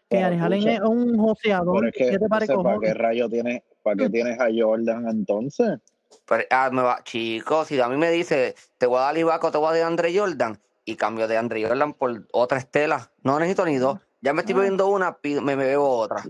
Que 0.10 0.22
Jared 0.22 0.42
Allen 0.42 0.68
es 0.68 0.80
un 0.82 1.18
joseador. 1.18 1.88
Es 1.88 1.94
que, 1.94 2.10
¿Qué 2.12 2.20
te 2.20 2.28
parece, 2.30 2.56
¿para 2.58 2.80
qué 2.80 2.94
rayo 2.94 3.28
tienes, 3.30 3.62
para 3.82 3.96
qué 3.96 4.10
tienes 4.10 4.40
a 4.40 4.48
Jordan 4.56 5.08
entonces? 5.10 5.80
Pero, 6.28 6.44
ah, 6.52 6.70
me 6.72 6.82
va- 6.84 7.04
chicos, 7.04 7.68
si 7.68 7.80
a 7.80 7.88
mí 7.88 7.98
me 7.98 8.10
dice, 8.12 8.56
te 8.78 8.86
voy 8.86 8.98
a 8.98 9.02
dar 9.02 9.18
Ibaka 9.18 9.48
o 9.48 9.52
te 9.52 9.58
voy 9.58 9.70
a 9.70 9.80
dar 9.80 9.88
Andre 9.88 10.16
Jordan, 10.18 10.60
y 10.86 10.96
cambio 10.96 11.28
de 11.28 11.38
Andre 11.38 11.68
Jordan 11.68 11.94
por 11.94 12.26
otra 12.34 12.58
estela, 12.60 13.12
no 13.24 13.40
necesito 13.40 13.66
ni 13.66 13.78
dos. 13.78 14.00
Ya 14.22 14.34
me 14.34 14.42
estoy 14.42 14.54
Ah. 14.54 14.58
bebiendo 14.58 14.88
una, 14.88 15.18
me, 15.24 15.42
me 15.42 15.56
bebo 15.56 15.88
otra. 15.98 16.24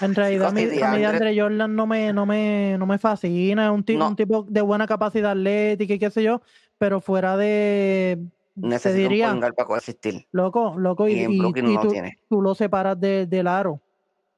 En 0.00 0.14
realidad, 0.14 0.48
a 0.48 0.56
si 0.58 0.82
a 0.82 0.90
mí 0.92 1.04
Andre 1.04 1.38
Jordan 1.40 1.74
no 1.74 1.86
me, 1.86 2.12
no 2.12 2.26
me, 2.26 2.76
no 2.78 2.86
me 2.86 2.98
fascina. 2.98 3.66
Es 3.66 3.70
un, 3.70 3.84
ti- 3.84 3.96
No. 3.96 4.08
un 4.08 4.16
tipo 4.16 4.42
de 4.48 4.60
buena 4.60 4.86
capacidad 4.86 5.30
atlética 5.32 5.94
y 5.94 5.98
qué 5.98 6.10
sé 6.10 6.22
yo, 6.22 6.40
pero 6.78 7.00
fuera 7.00 7.36
de. 7.36 8.18
Te 8.60 8.66
Necesito 8.66 9.02
un 9.04 9.08
diría, 9.10 9.32
guard 9.34 9.54
para 9.54 9.66
coexistir. 9.68 10.26
loco, 10.32 10.74
loco, 10.76 11.06
y, 11.08 11.12
Y 11.12 11.20
en 11.24 11.30
y- 11.32 11.38
Brooklyn 11.38 11.68
y 11.70 11.74
no 11.74 11.80
tú, 11.82 11.92
tú 12.28 12.42
lo 12.42 12.54
separas 12.56 12.98
de- 13.00 13.26
del 13.26 13.46
aro. 13.46 13.80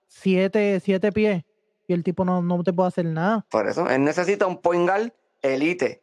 Siete, 0.08 0.78
siete 0.80 1.12
pies. 1.12 1.42
Y 1.86 1.92
el 1.92 2.04
tipo 2.04 2.24
no, 2.24 2.42
no 2.42 2.62
te 2.62 2.72
puede 2.72 2.88
hacer 2.88 3.04
nada. 3.06 3.46
Por 3.50 3.66
eso, 3.66 3.88
él 3.88 4.04
necesita 4.04 4.46
un 4.46 4.60
point 4.60 4.86
guard 4.88 5.12
elite. 5.42 6.02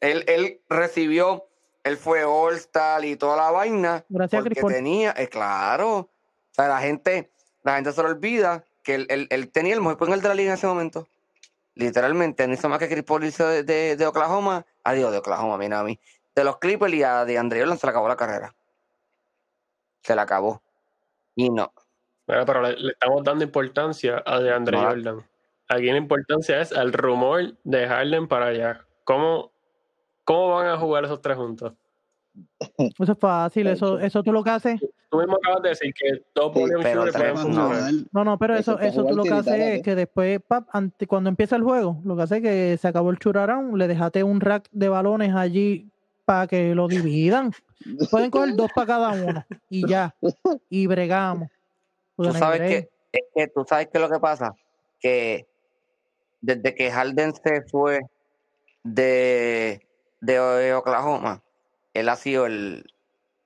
Él, 0.00 0.24
él 0.26 0.60
recibió, 0.68 1.44
él 1.84 1.96
fue 1.96 2.24
All-Star 2.24 3.04
y 3.04 3.16
toda 3.16 3.36
la 3.36 3.50
vaina. 3.50 4.04
Gracias 4.08 4.40
a 4.40 4.42
porque 4.44 4.60
Paul. 4.60 4.72
tenía, 4.72 5.14
eh, 5.16 5.28
claro. 5.28 5.96
O 5.98 6.10
sea, 6.50 6.68
la 6.68 6.78
gente, 6.78 7.30
la 7.64 7.74
gente 7.74 7.92
se 7.92 8.02
le 8.02 8.08
olvida 8.10 8.64
que 8.84 8.94
él, 8.94 9.06
él- 9.10 9.26
él 9.30 9.50
tenía 9.50 9.74
el 9.74 9.80
mejor 9.80 9.96
guard 9.96 10.20
de 10.22 10.28
la 10.28 10.34
liga 10.34 10.50
en 10.50 10.54
ese 10.54 10.66
momento. 10.66 11.08
Literalmente, 11.74 12.46
no 12.46 12.54
hizo 12.54 12.68
más 12.68 12.78
que 12.78 12.88
Chris 12.88 13.02
Paul 13.02 13.24
hizo 13.24 13.46
de, 13.48 13.64
de, 13.64 13.96
de 13.96 14.06
Oklahoma. 14.06 14.64
Adiós, 14.84 15.10
de 15.10 15.18
Oklahoma, 15.18 15.58
mira 15.58 15.80
a 15.80 15.84
mí. 15.84 15.98
De 16.34 16.44
los 16.44 16.58
Clippers 16.58 16.94
y 16.94 17.02
a 17.02 17.24
de 17.24 17.36
Andre 17.38 17.60
Jordan 17.60 17.78
se 17.78 17.86
le 17.86 17.90
acabó 17.90 18.06
la 18.08 18.16
carrera. 18.16 18.54
Se 20.02 20.14
la 20.14 20.22
acabó. 20.22 20.62
Y 21.34 21.50
no. 21.50 21.72
Mira, 22.26 22.44
pero 22.44 22.62
le, 22.62 22.76
le 22.76 22.92
estamos 22.92 23.24
dando 23.24 23.44
importancia 23.44 24.22
a 24.24 24.38
DeAndre 24.40 24.76
No 24.76 24.82
la- 24.84 24.88
Jordan. 24.90 25.26
Aquí 25.68 25.86
la 25.90 25.96
importancia 25.96 26.60
es 26.60 26.70
el 26.72 26.92
rumor 26.92 27.54
de 27.64 27.88
Harden 27.88 28.28
para 28.28 28.46
allá. 28.46 28.84
¿Cómo, 29.04 29.50
¿Cómo 30.24 30.50
van 30.54 30.66
a 30.68 30.76
jugar 30.78 31.04
esos 31.06 31.22
tres 31.22 31.36
juntos? 31.36 31.72
Eso 32.98 33.12
es 33.12 33.18
fácil. 33.18 33.66
Eso, 33.66 33.98
eso 33.98 34.22
tú 34.22 34.32
lo 34.32 34.42
que 34.42 34.50
haces. 34.50 34.80
Tú 35.10 35.18
mismo 35.18 35.36
acabas 35.36 35.62
de 35.62 35.68
decir 35.70 35.94
que 35.94 36.24
dos 36.34 36.52
Sí, 36.54 36.62
pero. 36.82 37.04
No, 38.12 38.24
no, 38.24 38.38
pero 38.38 38.56
Eso 38.56 38.78
eso, 38.80 39.04
tú 39.04 39.14
lo 39.14 39.22
que 39.22 39.30
haces 39.32 39.54
es 39.54 39.78
¿eh? 39.78 39.82
que 39.82 39.94
después, 39.94 40.40
pap, 40.46 40.68
ante- 40.72 41.06
cuando 41.06 41.28
empieza 41.30 41.54
el 41.56 41.62
juego, 41.62 42.00
lo 42.04 42.16
que 42.16 42.22
hace 42.22 42.36
es 42.38 42.42
que 42.42 42.76
se 42.78 42.88
acabó 42.88 43.10
el 43.10 43.18
churarán, 43.18 43.78
le 43.78 43.86
dejaste 43.86 44.24
un 44.24 44.40
rack 44.40 44.68
de 44.72 44.88
balones 44.88 45.32
allí 45.34 45.88
para 46.24 46.46
que 46.48 46.74
lo 46.74 46.88
dividan. 46.88 47.52
Pueden 48.10 48.30
coger 48.30 48.56
dos 48.56 48.70
para 48.74 48.86
cada 48.86 49.12
uno 49.12 49.44
y 49.68 49.86
ya. 49.86 50.14
Y 50.68 50.86
bregamos. 50.86 51.48
Tú 52.16 52.32
sabes 52.32 52.60
que, 52.60 52.88
es 53.12 53.22
que 53.34 53.48
tú 53.48 53.64
sabes 53.68 53.88
qué 53.88 53.98
es 53.98 54.02
lo 54.02 54.10
que 54.10 54.20
pasa, 54.20 54.54
que 54.98 55.46
desde 56.40 56.74
que 56.74 56.90
Harden 56.90 57.34
se 57.34 57.62
fue 57.62 58.00
de, 58.82 59.80
de 60.20 60.74
Oklahoma, 60.74 61.42
él 61.94 62.08
ha 62.08 62.16
sido 62.16 62.46
el, 62.46 62.84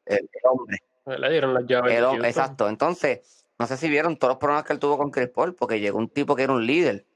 el, 0.07 0.19
el 0.19 0.41
hombre. 0.45 0.79
Le 1.07 1.31
dieron 1.31 1.55
las 1.55 1.65
llaves. 1.67 1.93
el 2.17 2.23
de 2.23 2.29
exacto. 2.29 2.69
Entonces, 2.69 3.47
no 3.59 3.67
sé 3.67 3.77
si 3.77 3.89
vieron 3.89 4.17
todos 4.19 4.33
los 4.33 4.39
problemas 4.39 4.65
que 4.65 4.73
él 4.75 4.79
tuvo 4.79 4.99
con 4.99 5.11
Chris 5.11 5.29
Paul, 5.29 5.55
porque 5.55 5.81
llegó 5.81 5.99
un 5.99 6.09
tipo 6.09 6.35
que 6.37 6.43
era 6.43 6.53
un 6.53 6.67
líder. 6.67 7.07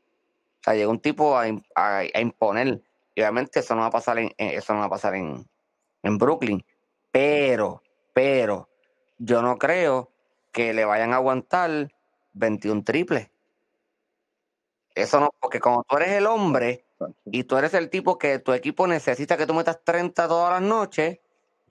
O 0.60 0.64
sea, 0.64 0.74
llegó 0.74 0.90
un 0.90 1.00
tipo 1.00 1.36
a, 1.36 1.44
a- 1.74 1.98
a 1.98 2.20
imponer. 2.20 2.80
Y 3.14 3.20
obviamente 3.20 3.60
eso 3.60 3.74
no 3.74 3.82
va 3.82 3.88
a 3.88 3.90
pasar 3.90 4.18
en, 4.18 4.32
en- 4.38 4.56
eso 4.58 4.72
no 4.72 4.80
va 4.80 4.86
a 4.86 4.90
pasar 4.90 5.14
en, 5.14 5.46
en 6.02 6.18
Brooklyn. 6.18 6.64
Pero, 7.10 7.82
pero, 8.14 8.68
yo 9.18 9.42
no 9.42 9.58
creo 9.58 10.10
que 10.52 10.72
le 10.72 10.84
vayan 10.84 11.12
a 11.12 11.16
aguantar 11.16 11.92
21 12.32 12.84
triples. 12.84 13.28
Eso 14.94 15.20
no, 15.20 15.30
porque 15.40 15.60
como 15.60 15.84
tú 15.84 15.96
eres 15.96 16.10
el 16.10 16.26
hombre 16.26 16.84
y 17.26 17.44
tú 17.44 17.56
eres 17.56 17.74
el 17.74 17.88
tipo 17.90 18.18
que 18.18 18.38
tu 18.38 18.52
equipo 18.52 18.86
necesita 18.86 19.36
que 19.36 19.46
tú 19.46 19.54
metas 19.54 19.80
30 19.84 20.28
todas 20.28 20.52
las 20.52 20.62
noches, 20.62 21.18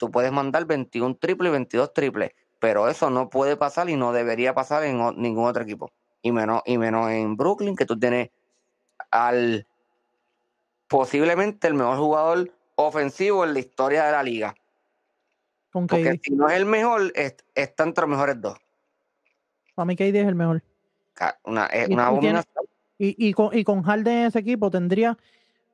tú 0.02 0.10
puedes 0.10 0.32
mandar 0.32 0.64
21 0.64 1.14
triples 1.14 1.50
y 1.50 1.52
22 1.52 1.94
triples. 1.94 2.32
Pero 2.58 2.88
eso 2.88 3.08
no 3.08 3.30
puede 3.30 3.56
pasar 3.56 3.88
y 3.88 3.94
no 3.94 4.12
debería 4.12 4.52
pasar 4.52 4.82
en 4.82 4.98
ningún 5.16 5.46
otro 5.46 5.62
equipo. 5.62 5.92
Y 6.22 6.32
menos, 6.32 6.60
y 6.66 6.76
menos 6.76 7.08
en 7.12 7.36
Brooklyn, 7.36 7.76
que 7.76 7.86
tú 7.86 7.96
tienes 7.96 8.30
al 9.12 9.64
posiblemente 10.88 11.68
el 11.68 11.74
mejor 11.74 11.98
jugador 11.98 12.52
ofensivo 12.74 13.44
en 13.44 13.54
la 13.54 13.60
historia 13.60 14.04
de 14.06 14.10
la 14.12 14.24
liga. 14.24 14.56
Con 15.70 15.86
Porque 15.86 16.18
KD. 16.18 16.20
si 16.24 16.32
no 16.32 16.48
es 16.48 16.56
el 16.56 16.66
mejor, 16.66 17.12
es- 17.14 17.36
está 17.54 17.84
entre 17.84 18.02
los 18.02 18.10
mejores 18.10 18.40
dos. 18.40 18.58
Para 19.76 19.86
mí 19.86 19.94
KD 19.94 20.16
es 20.20 20.26
el 20.26 20.34
mejor. 20.34 20.64
Una, 21.44 21.66
es 21.66 21.88
una 21.88 22.08
abominación. 22.08 22.64
Y, 22.98 23.28
y, 23.28 23.32
con, 23.34 23.56
y 23.56 23.62
con 23.62 23.84
Harden 23.84 24.18
en 24.18 24.26
ese 24.26 24.40
equipo 24.40 24.68
tendría, 24.68 25.16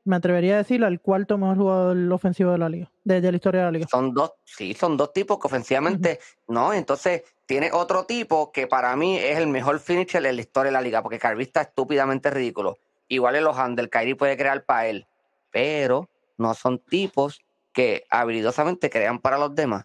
me 0.09 0.17
atrevería 0.17 0.55
a 0.55 0.59
decir, 0.59 0.83
al 0.85 1.01
cuarto 1.01 1.37
mejor 1.39 1.57
jugador 1.57 2.13
ofensivo 2.13 2.53
de 2.53 2.59
la 2.59 2.69
liga, 2.69 2.91
de, 3.05 3.21
de 3.21 3.31
la 3.31 3.37
historia 3.37 3.61
de 3.61 3.67
la 3.67 3.73
liga. 3.73 3.87
Son 3.91 4.13
dos, 4.15 4.33
sí, 4.45 4.75
son 4.75 4.97
dos 4.97 5.13
tipos 5.13 5.39
que 5.39 5.47
ofensivamente, 5.47 6.19
no, 6.49 6.73
entonces 6.73 7.23
tiene 7.47 7.71
otro 7.73 8.05
tipo 8.05 8.51
que 8.51 8.67
para 8.67 8.97
mí 8.97 9.17
es 9.19 9.39
el 9.39 9.47
mejor 9.47 9.79
finisher 9.81 10.25
en 10.25 10.37
la 10.37 10.43
historia 10.43 10.71
de 10.71 10.73
la 10.73 10.81
liga, 10.81 11.03
porque 11.03 11.19
Kyrie 11.19 11.43
está 11.45 11.61
estúpidamente 11.61 12.31
ridículo. 12.31 12.79
Igual 13.09 13.37
en 13.37 13.45
los 13.45 13.57
handles, 13.57 13.89
Kyrie 13.89 14.17
puede 14.17 14.37
crear 14.37 14.65
para 14.65 14.87
él, 14.87 15.07
pero 15.51 16.09
no 16.37 16.55
son 16.55 16.79
tipos 16.79 17.41
que 17.73 18.05
habilidosamente 18.11 18.91
crean 18.91 19.19
para 19.19 19.39
los 19.39 19.55
demás. 19.55 19.85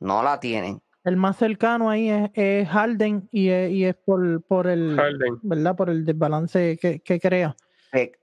No 0.00 0.22
la 0.22 0.40
tienen. 0.40 0.82
el 1.04 1.16
más 1.16 1.36
cercano 1.36 1.88
ahí 1.88 2.10
es, 2.10 2.30
es 2.34 2.68
Harden 2.68 3.28
y 3.30 3.48
es, 3.48 3.70
y 3.70 3.84
es 3.84 3.94
por, 3.94 4.42
por 4.42 4.66
el 4.66 4.96
Harden. 4.96 5.38
¿verdad? 5.42 5.76
Por 5.76 5.88
el 5.88 6.04
desbalance 6.04 6.76
que, 6.80 7.00
que 7.00 7.20
crea, 7.20 7.56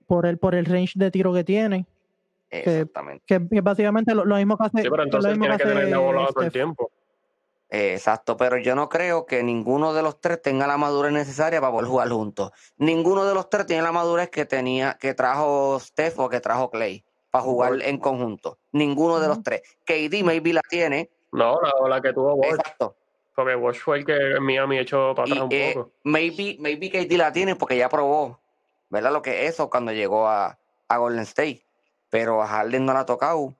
Por 0.06 0.26
el, 0.26 0.38
por 0.38 0.54
el 0.54 0.64
range 0.66 0.92
de 0.96 1.10
tiro 1.10 1.32
que 1.32 1.44
tiene, 1.44 1.86
Exactamente. 2.50 3.24
que 3.26 3.40
es 3.50 3.62
básicamente 3.62 4.14
lo, 4.14 4.24
lo 4.24 4.36
mismo 4.36 4.56
que 4.56 4.64
hace, 4.64 4.82
Sí, 4.82 4.88
pero 4.88 4.96
que 4.96 5.02
es 5.02 5.06
entonces 5.06 5.30
lo 5.32 5.36
mismo 5.38 5.44
tiene 5.44 5.58
que 5.58 5.64
que 5.64 5.68
tener 5.70 5.88
la 5.88 5.98
bola 5.98 6.28
todo 6.32 6.44
el 6.44 6.52
tiempo. 6.52 6.90
Exacto, 7.70 8.36
pero 8.36 8.56
yo 8.58 8.76
no 8.76 8.88
creo 8.88 9.26
que 9.26 9.42
ninguno 9.42 9.92
de 9.94 10.02
los 10.02 10.20
tres 10.20 10.40
tenga 10.40 10.66
la 10.66 10.76
madurez 10.76 11.12
necesaria 11.12 11.60
para 11.60 11.72
poder 11.72 11.88
jugar 11.88 12.08
juntos. 12.08 12.52
Ninguno 12.76 13.24
de 13.24 13.34
los 13.34 13.50
tres 13.50 13.66
tiene 13.66 13.82
la 13.82 13.90
madurez 13.90 14.28
que 14.30 14.44
tenía, 14.44 14.96
que 15.00 15.14
trajo 15.14 15.80
Steph 15.80 16.18
o 16.20 16.28
que 16.28 16.40
trajo 16.40 16.70
Clay 16.70 17.02
para 17.30 17.42
jugar 17.42 17.82
en 17.82 17.98
conjunto. 17.98 18.58
Ninguno 18.70 19.18
de 19.18 19.26
los 19.26 19.42
tres. 19.42 19.62
KD 19.84 20.22
maybe 20.22 20.52
la 20.52 20.60
tiene. 20.68 21.10
No, 21.32 21.58
la, 21.60 21.88
la 21.88 22.00
que 22.00 22.12
tuvo 22.12 22.34
Walsh. 22.34 22.54
Exacto. 22.54 22.94
Porque 23.34 23.56
Walsh 23.56 23.80
fue 23.80 23.98
el 23.98 24.04
que 24.04 24.14
en 24.36 24.42
Miami 24.44 24.78
echó 24.78 25.12
para 25.16 25.28
Y 25.28 25.32
atrás 25.32 25.44
un 25.46 25.52
eh, 25.52 25.72
poco. 25.74 25.90
maybe, 26.04 26.56
maybe 26.60 26.88
KD 26.90 27.10
la 27.16 27.32
tiene 27.32 27.56
porque 27.56 27.76
ya 27.76 27.88
probó, 27.88 28.38
¿verdad? 28.90 29.12
Lo 29.12 29.22
que 29.22 29.46
es 29.46 29.54
eso 29.54 29.70
cuando 29.70 29.92
llegó 29.92 30.28
a, 30.28 30.58
a 30.88 30.98
Golden 30.98 31.22
State. 31.22 31.64
Pero 32.10 32.42
a 32.42 32.46
Harden 32.46 32.86
no 32.86 32.92
la 32.92 33.00
ha 33.00 33.06
tocado, 33.06 33.54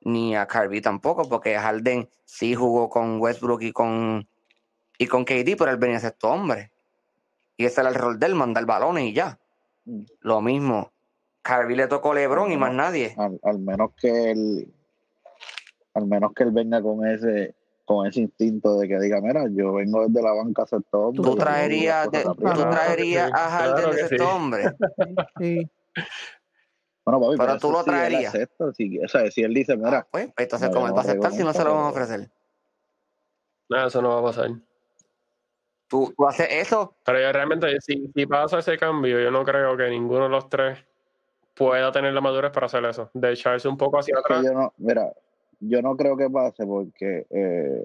ni 0.00 0.34
a 0.34 0.46
Carby 0.46 0.80
tampoco, 0.80 1.28
porque 1.28 1.56
Harden 1.56 2.08
sí 2.24 2.54
jugó 2.54 2.88
con 2.90 3.20
Westbrook 3.20 3.62
y 3.62 3.72
con, 3.72 4.26
y 4.98 5.06
con 5.06 5.24
KD, 5.24 5.56
pero 5.56 5.70
él 5.70 5.76
venía 5.76 6.00
sexto 6.00 6.28
hombre. 6.28 6.72
Y 7.56 7.66
ese 7.66 7.80
era 7.82 7.90
el 7.90 7.94
rol 7.94 8.18
de 8.18 8.26
él, 8.26 8.34
mandar 8.34 8.64
balones 8.66 9.04
y 9.04 9.12
ya. 9.12 9.38
Mm. 9.84 10.02
Lo 10.20 10.40
mismo. 10.40 10.90
Carby 11.42 11.74
le 11.74 11.86
tocó 11.86 12.14
LeBron 12.14 12.52
y 12.52 12.56
más 12.56 12.72
nadie. 12.72 13.14
Al, 13.16 13.38
al 13.42 13.58
menos 13.58 13.92
que 13.96 14.30
él, 14.30 14.72
al 15.94 16.06
menos 16.06 16.32
que 16.34 16.44
él 16.44 16.50
venga 16.50 16.82
con 16.82 17.06
ese, 17.06 17.54
con 17.90 18.06
ese 18.06 18.20
instinto 18.20 18.78
de 18.78 18.86
que 18.86 19.00
diga, 19.00 19.20
mira, 19.20 19.46
yo 19.50 19.72
vengo 19.72 20.06
desde 20.06 20.22
la 20.22 20.30
banca 20.32 20.62
a 20.62 20.64
hacer 20.64 20.80
todo. 20.92 21.12
Tú 21.12 21.34
traerías, 21.34 22.08
de- 22.12 22.22
tú 22.22 22.34
traerías 22.70 23.26
sí, 23.26 23.32
a 23.34 23.50
Harden 23.50 23.74
claro 23.74 23.90
de 23.90 23.96
que 23.96 24.08
sexto 24.08 24.24
sí. 24.24 24.30
hombre. 24.32 24.70
Sí, 25.38 25.70
Bueno, 27.04 27.20
papi, 27.20 27.36
Pero 27.36 27.58
tú 27.58 27.72
lo 27.72 27.82
si 27.82 27.90
él 27.90 27.96
traerías. 27.96 28.32
acepta, 28.32 28.72
si, 28.74 28.98
o 29.00 29.08
sea, 29.08 29.28
si 29.32 29.42
él 29.42 29.52
dice, 29.52 29.76
mira, 29.76 29.98
Ah, 29.98 30.08
pues, 30.08 30.30
entonces, 30.36 30.68
No, 30.68 30.74
¿cómo 30.74 30.86
él 30.86 30.92
va 30.94 30.98
a 30.98 31.00
aceptar 31.00 31.32
si 31.32 31.42
no 31.42 31.52
se 31.52 31.64
lo 31.64 31.74
van 31.74 31.86
a 31.86 31.88
ofrecer? 31.88 32.30
No, 33.68 33.86
eso 33.88 34.00
no 34.02 34.08
va 34.10 34.20
a 34.20 34.22
pasar. 34.22 34.50
Tú, 35.88 36.14
tú 36.16 36.28
haces 36.28 36.46
eso 36.48 36.94
Pero 37.04 37.20
yo 37.20 37.32
realmente, 37.32 37.80
si, 37.80 38.08
si 38.14 38.24
pasa 38.26 38.60
ese 38.60 38.78
cambio, 38.78 39.18
yo 39.18 39.32
no 39.32 39.44
creo 39.44 39.76
que 39.76 39.90
ninguno 39.90 40.24
de 40.24 40.28
los 40.30 40.48
tres 40.48 40.78
pueda 41.56 41.90
tener 41.90 42.12
la 42.12 42.20
madurez 42.20 42.52
para 42.52 42.66
hacer 42.66 42.84
eso. 42.84 43.10
De 43.14 43.32
echarse 43.32 43.66
un 43.66 43.76
poco 43.76 43.98
hacia 43.98 44.14
Es 44.14 44.20
atrás. 44.20 44.44
yo 44.44 44.52
no, 44.52 44.72
mira, 44.76 45.12
yo 45.60 45.82
no 45.82 45.96
creo 45.96 46.16
que 46.16 46.28
pase 46.30 46.66
porque, 46.66 47.26
eh, 47.30 47.84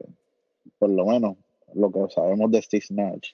por 0.79 0.89
lo 0.89 1.05
menos, 1.05 1.37
lo 1.73 1.91
que 1.91 1.99
sabemos 2.09 2.49
de 2.51 2.61
Steve 2.61 2.85
Nash, 2.91 3.31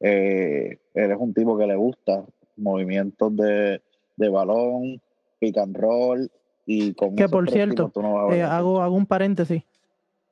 eh, 0.00 0.78
él 0.94 1.10
es 1.10 1.18
un 1.18 1.32
tipo 1.32 1.56
que 1.56 1.66
le 1.66 1.76
gusta 1.76 2.24
movimientos 2.56 3.36
de, 3.36 3.80
de 4.16 4.28
balón, 4.28 5.00
pick 5.38 5.58
and 5.58 5.76
roll, 5.76 6.30
y 6.66 6.94
con 6.94 7.14
Que 7.14 7.28
por 7.28 7.50
cierto, 7.50 7.92
no 7.96 8.32
eh, 8.32 8.42
hago, 8.42 8.80
hago 8.82 8.96
un 8.96 9.06
paréntesis. 9.06 9.62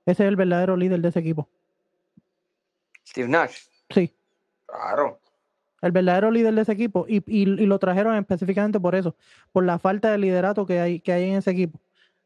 Ese 0.07 0.23
es 0.25 0.29
el 0.29 0.37
verdadero 0.37 0.77
líder 0.77 1.01
de 1.01 1.09
ese 1.09 1.21
equipo. 1.21 1.49
Steve 3.07 3.29
Nash. 3.29 3.59
Sí, 3.91 4.13
Claro. 4.67 5.19
el 5.83 5.93
verdadero 5.93 6.31
líder 6.31 6.55
de 6.55 6.63
ese 6.63 6.73
equipo. 6.73 7.07
Y, 7.09 7.17
y, 7.27 7.43
y 7.43 7.67
lo 7.67 7.79
trajeron 7.79 8.17
específicamente 8.17 8.79
por 8.79 8.95
eso, 8.95 9.15
por 9.53 9.65
la 9.65 9.79
falta 9.79 10.11
de 10.11 10.19
liderato 10.19 10.65
que 10.65 10.81
hay, 10.81 11.01
que 11.01 11.13
hay 11.13 11.31
en 11.31 11.37
ese 11.39 11.51
equipo. 11.51 11.79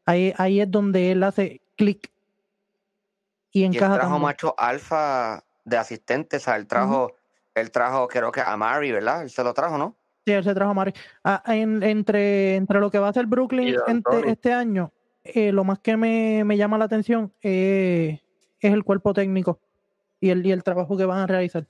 Ahí, 0.05 0.33
ahí 0.37 0.61
es 0.61 0.69
donde 0.69 1.11
él 1.11 1.23
hace 1.23 1.61
clic 1.75 2.11
y 3.51 3.61
Y 3.61 3.65
él 3.65 3.75
encaja 3.75 3.95
trajo 3.95 4.09
también. 4.11 4.21
macho 4.23 4.55
alfa 4.57 5.43
de 5.63 5.77
asistentes. 5.77 6.41
O 6.43 6.45
sea, 6.45 6.55
él 6.57 6.67
trajo, 6.67 7.13
él 7.55 7.71
trajo, 7.71 8.07
creo 8.07 8.31
que 8.31 8.41
a 8.41 8.55
Mari, 8.57 8.91
¿verdad? 8.91 9.23
Él 9.23 9.29
se 9.29 9.43
lo 9.43 9.53
trajo, 9.53 9.77
¿no? 9.77 9.95
Sí, 10.25 10.33
él 10.33 10.43
se 10.43 10.53
trajo 10.53 10.71
a 10.71 10.73
Mari. 10.73 10.93
Ah, 11.23 11.41
en- 11.47 11.81
entre, 11.83 12.55
entre 12.55 12.79
lo 12.79 12.91
que 12.91 12.99
va 12.99 13.07
a 13.07 13.09
hacer 13.11 13.25
Brooklyn 13.25 13.69
este, 13.87 14.29
este 14.29 14.53
año, 14.53 14.91
eh, 15.23 15.51
lo 15.51 15.63
más 15.63 15.79
que 15.79 15.97
me, 15.97 16.43
me 16.43 16.57
llama 16.57 16.77
la 16.77 16.85
atención 16.85 17.33
eh, 17.41 18.21
es 18.59 18.73
el 18.73 18.83
cuerpo 18.83 19.13
técnico 19.13 19.59
y 20.19 20.29
el, 20.29 20.45
y 20.45 20.51
el 20.51 20.63
trabajo 20.63 20.97
que 20.97 21.05
van 21.05 21.19
a 21.19 21.27
realizar. 21.27 21.65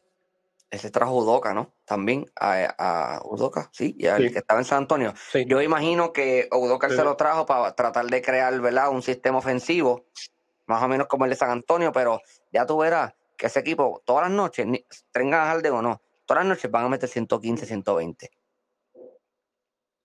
Él 0.76 0.82
se 0.82 0.92
trajo 0.92 1.12
a 1.14 1.24
Udoka, 1.24 1.54
¿no? 1.54 1.74
También 1.86 2.26
a, 2.36 2.76
a 3.18 3.22
Udoka, 3.24 3.70
sí, 3.72 3.96
y 3.98 4.08
al 4.08 4.24
Sí. 4.28 4.32
que 4.34 4.40
estaba 4.40 4.60
en 4.60 4.66
San 4.66 4.80
Antonio. 4.80 5.14
Sí. 5.32 5.46
Yo 5.48 5.62
imagino 5.62 6.12
que 6.12 6.50
Sí. 6.52 6.96
se 6.96 7.04
lo 7.04 7.16
trajo 7.16 7.46
para 7.46 7.74
tratar 7.74 8.06
de 8.08 8.22
crear, 8.22 8.60
¿verdad? 8.60 8.90
Un 8.90 9.02
sistema 9.02 9.38
ofensivo, 9.38 10.06
más 10.66 10.84
o 10.84 10.88
menos 10.90 11.08
como 11.08 11.24
el 11.24 11.30
de 11.30 11.38
San 11.38 11.50
Antonio, 11.50 11.94
pero 11.94 12.20
ya 12.52 12.66
tú 12.66 12.78
verás 12.78 13.14
que 13.38 13.48
ese 13.48 13.62
equipo, 13.62 14.02
todas 14.06 14.24
las 14.24 14.32
noches, 14.32 14.68
tengan 15.12 15.42
a 15.42 15.46
Harden 15.46 15.74
o 15.74 15.82
no, 15.82 16.02
todas 16.26 16.44
las 16.44 16.50
noches 16.56 16.70
van 16.70 16.86
a 16.86 16.90
meter 16.90 17.08
115, 17.08 17.66
120. 17.66 18.30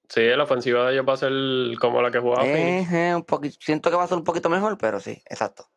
Sí, 0.08 0.22
la 0.22 0.42
ofensiva 0.44 0.86
de 0.86 0.92
ellos 0.94 1.04
va 1.08 1.14
a 1.14 1.16
ser 1.16 1.32
como 1.80 2.00
la 2.02 2.10
que 2.12 2.18
jugaba. 2.20 2.44
Eh, 2.46 2.86
eh, 2.92 3.14
un 3.14 3.24
poquito, 3.24 3.56
siento 3.60 3.90
que 3.90 3.96
va 3.96 4.04
a 4.04 4.08
ser 4.08 4.18
un 4.18 4.24
poquito 4.24 4.48
mejor, 4.48 4.76
pero 4.78 5.00
sí, 5.00 5.20
exacto. 5.26 5.68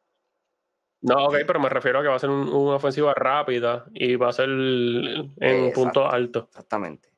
No, 1.04 1.26
ok, 1.26 1.36
pero 1.46 1.60
me 1.60 1.70
refiero 1.70 2.00
a 2.00 2.02
que 2.02 2.08
va 2.08 2.16
a 2.16 2.20
ser 2.20 2.30
un- 2.30 2.48
una 2.50 2.76
ofensiva 2.76 3.14
rápida 3.14 3.86
y 3.94 4.16
va 4.16 4.30
a 4.30 4.34
ser 4.34 4.50
en 4.50 5.32
Exacto. 5.40 5.74
puntos 5.74 6.14
altos. 6.14 6.46
Exactamente. 6.50 7.10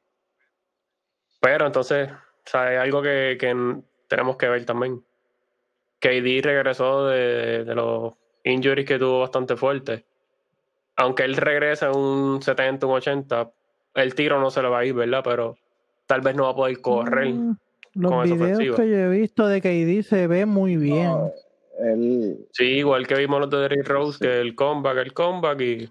Pero 1.39 1.67
entonces, 1.67 2.09
o 2.11 2.15
sea, 2.45 2.67
hay 2.67 2.75
algo 2.77 3.01
que, 3.01 3.37
que 3.39 3.55
tenemos 4.07 4.37
que 4.37 4.49
ver 4.49 4.65
también. 4.65 5.03
KD 5.99 6.41
regresó 6.43 7.07
de, 7.07 7.63
de 7.63 7.75
los 7.75 8.13
injuries 8.43 8.85
que 8.85 8.99
tuvo 8.99 9.19
bastante 9.21 9.55
fuertes. 9.55 10.03
Aunque 10.97 11.23
él 11.23 11.35
regresa 11.35 11.87
en 11.87 11.95
un 11.97 12.41
70, 12.41 12.87
un 12.87 12.93
80, 12.93 13.51
el 13.95 14.15
tiro 14.15 14.39
no 14.39 14.49
se 14.49 14.61
le 14.61 14.69
va 14.69 14.79
a 14.79 14.85
ir, 14.85 14.93
¿verdad? 14.93 15.21
Pero 15.23 15.57
tal 16.07 16.21
vez 16.21 16.35
no 16.35 16.43
va 16.43 16.49
a 16.51 16.55
poder 16.55 16.79
correr. 16.81 17.27
Mm, 17.33 17.57
los 17.95 18.11
con 18.11 18.25
esa 18.25 18.33
videos 18.33 18.51
ofensiva. 18.53 18.77
que 18.77 18.89
yo 18.89 18.95
he 18.97 19.09
visto 19.09 19.47
de 19.47 19.61
KD 19.61 20.03
se 20.03 20.27
ve 20.27 20.45
muy 20.45 20.77
bien. 20.77 21.11
Él, 21.79 22.47
Sí, 22.51 22.63
igual 22.63 23.05
que 23.07 23.15
vimos 23.15 23.39
los 23.39 23.49
de 23.49 23.57
Derrick 23.57 23.87
Rose, 23.87 24.17
Sí. 24.17 24.25
que 24.25 24.39
el 24.41 24.55
comeback, 24.55 24.97
el 24.97 25.13
comeback, 25.13 25.61
y 25.61 25.89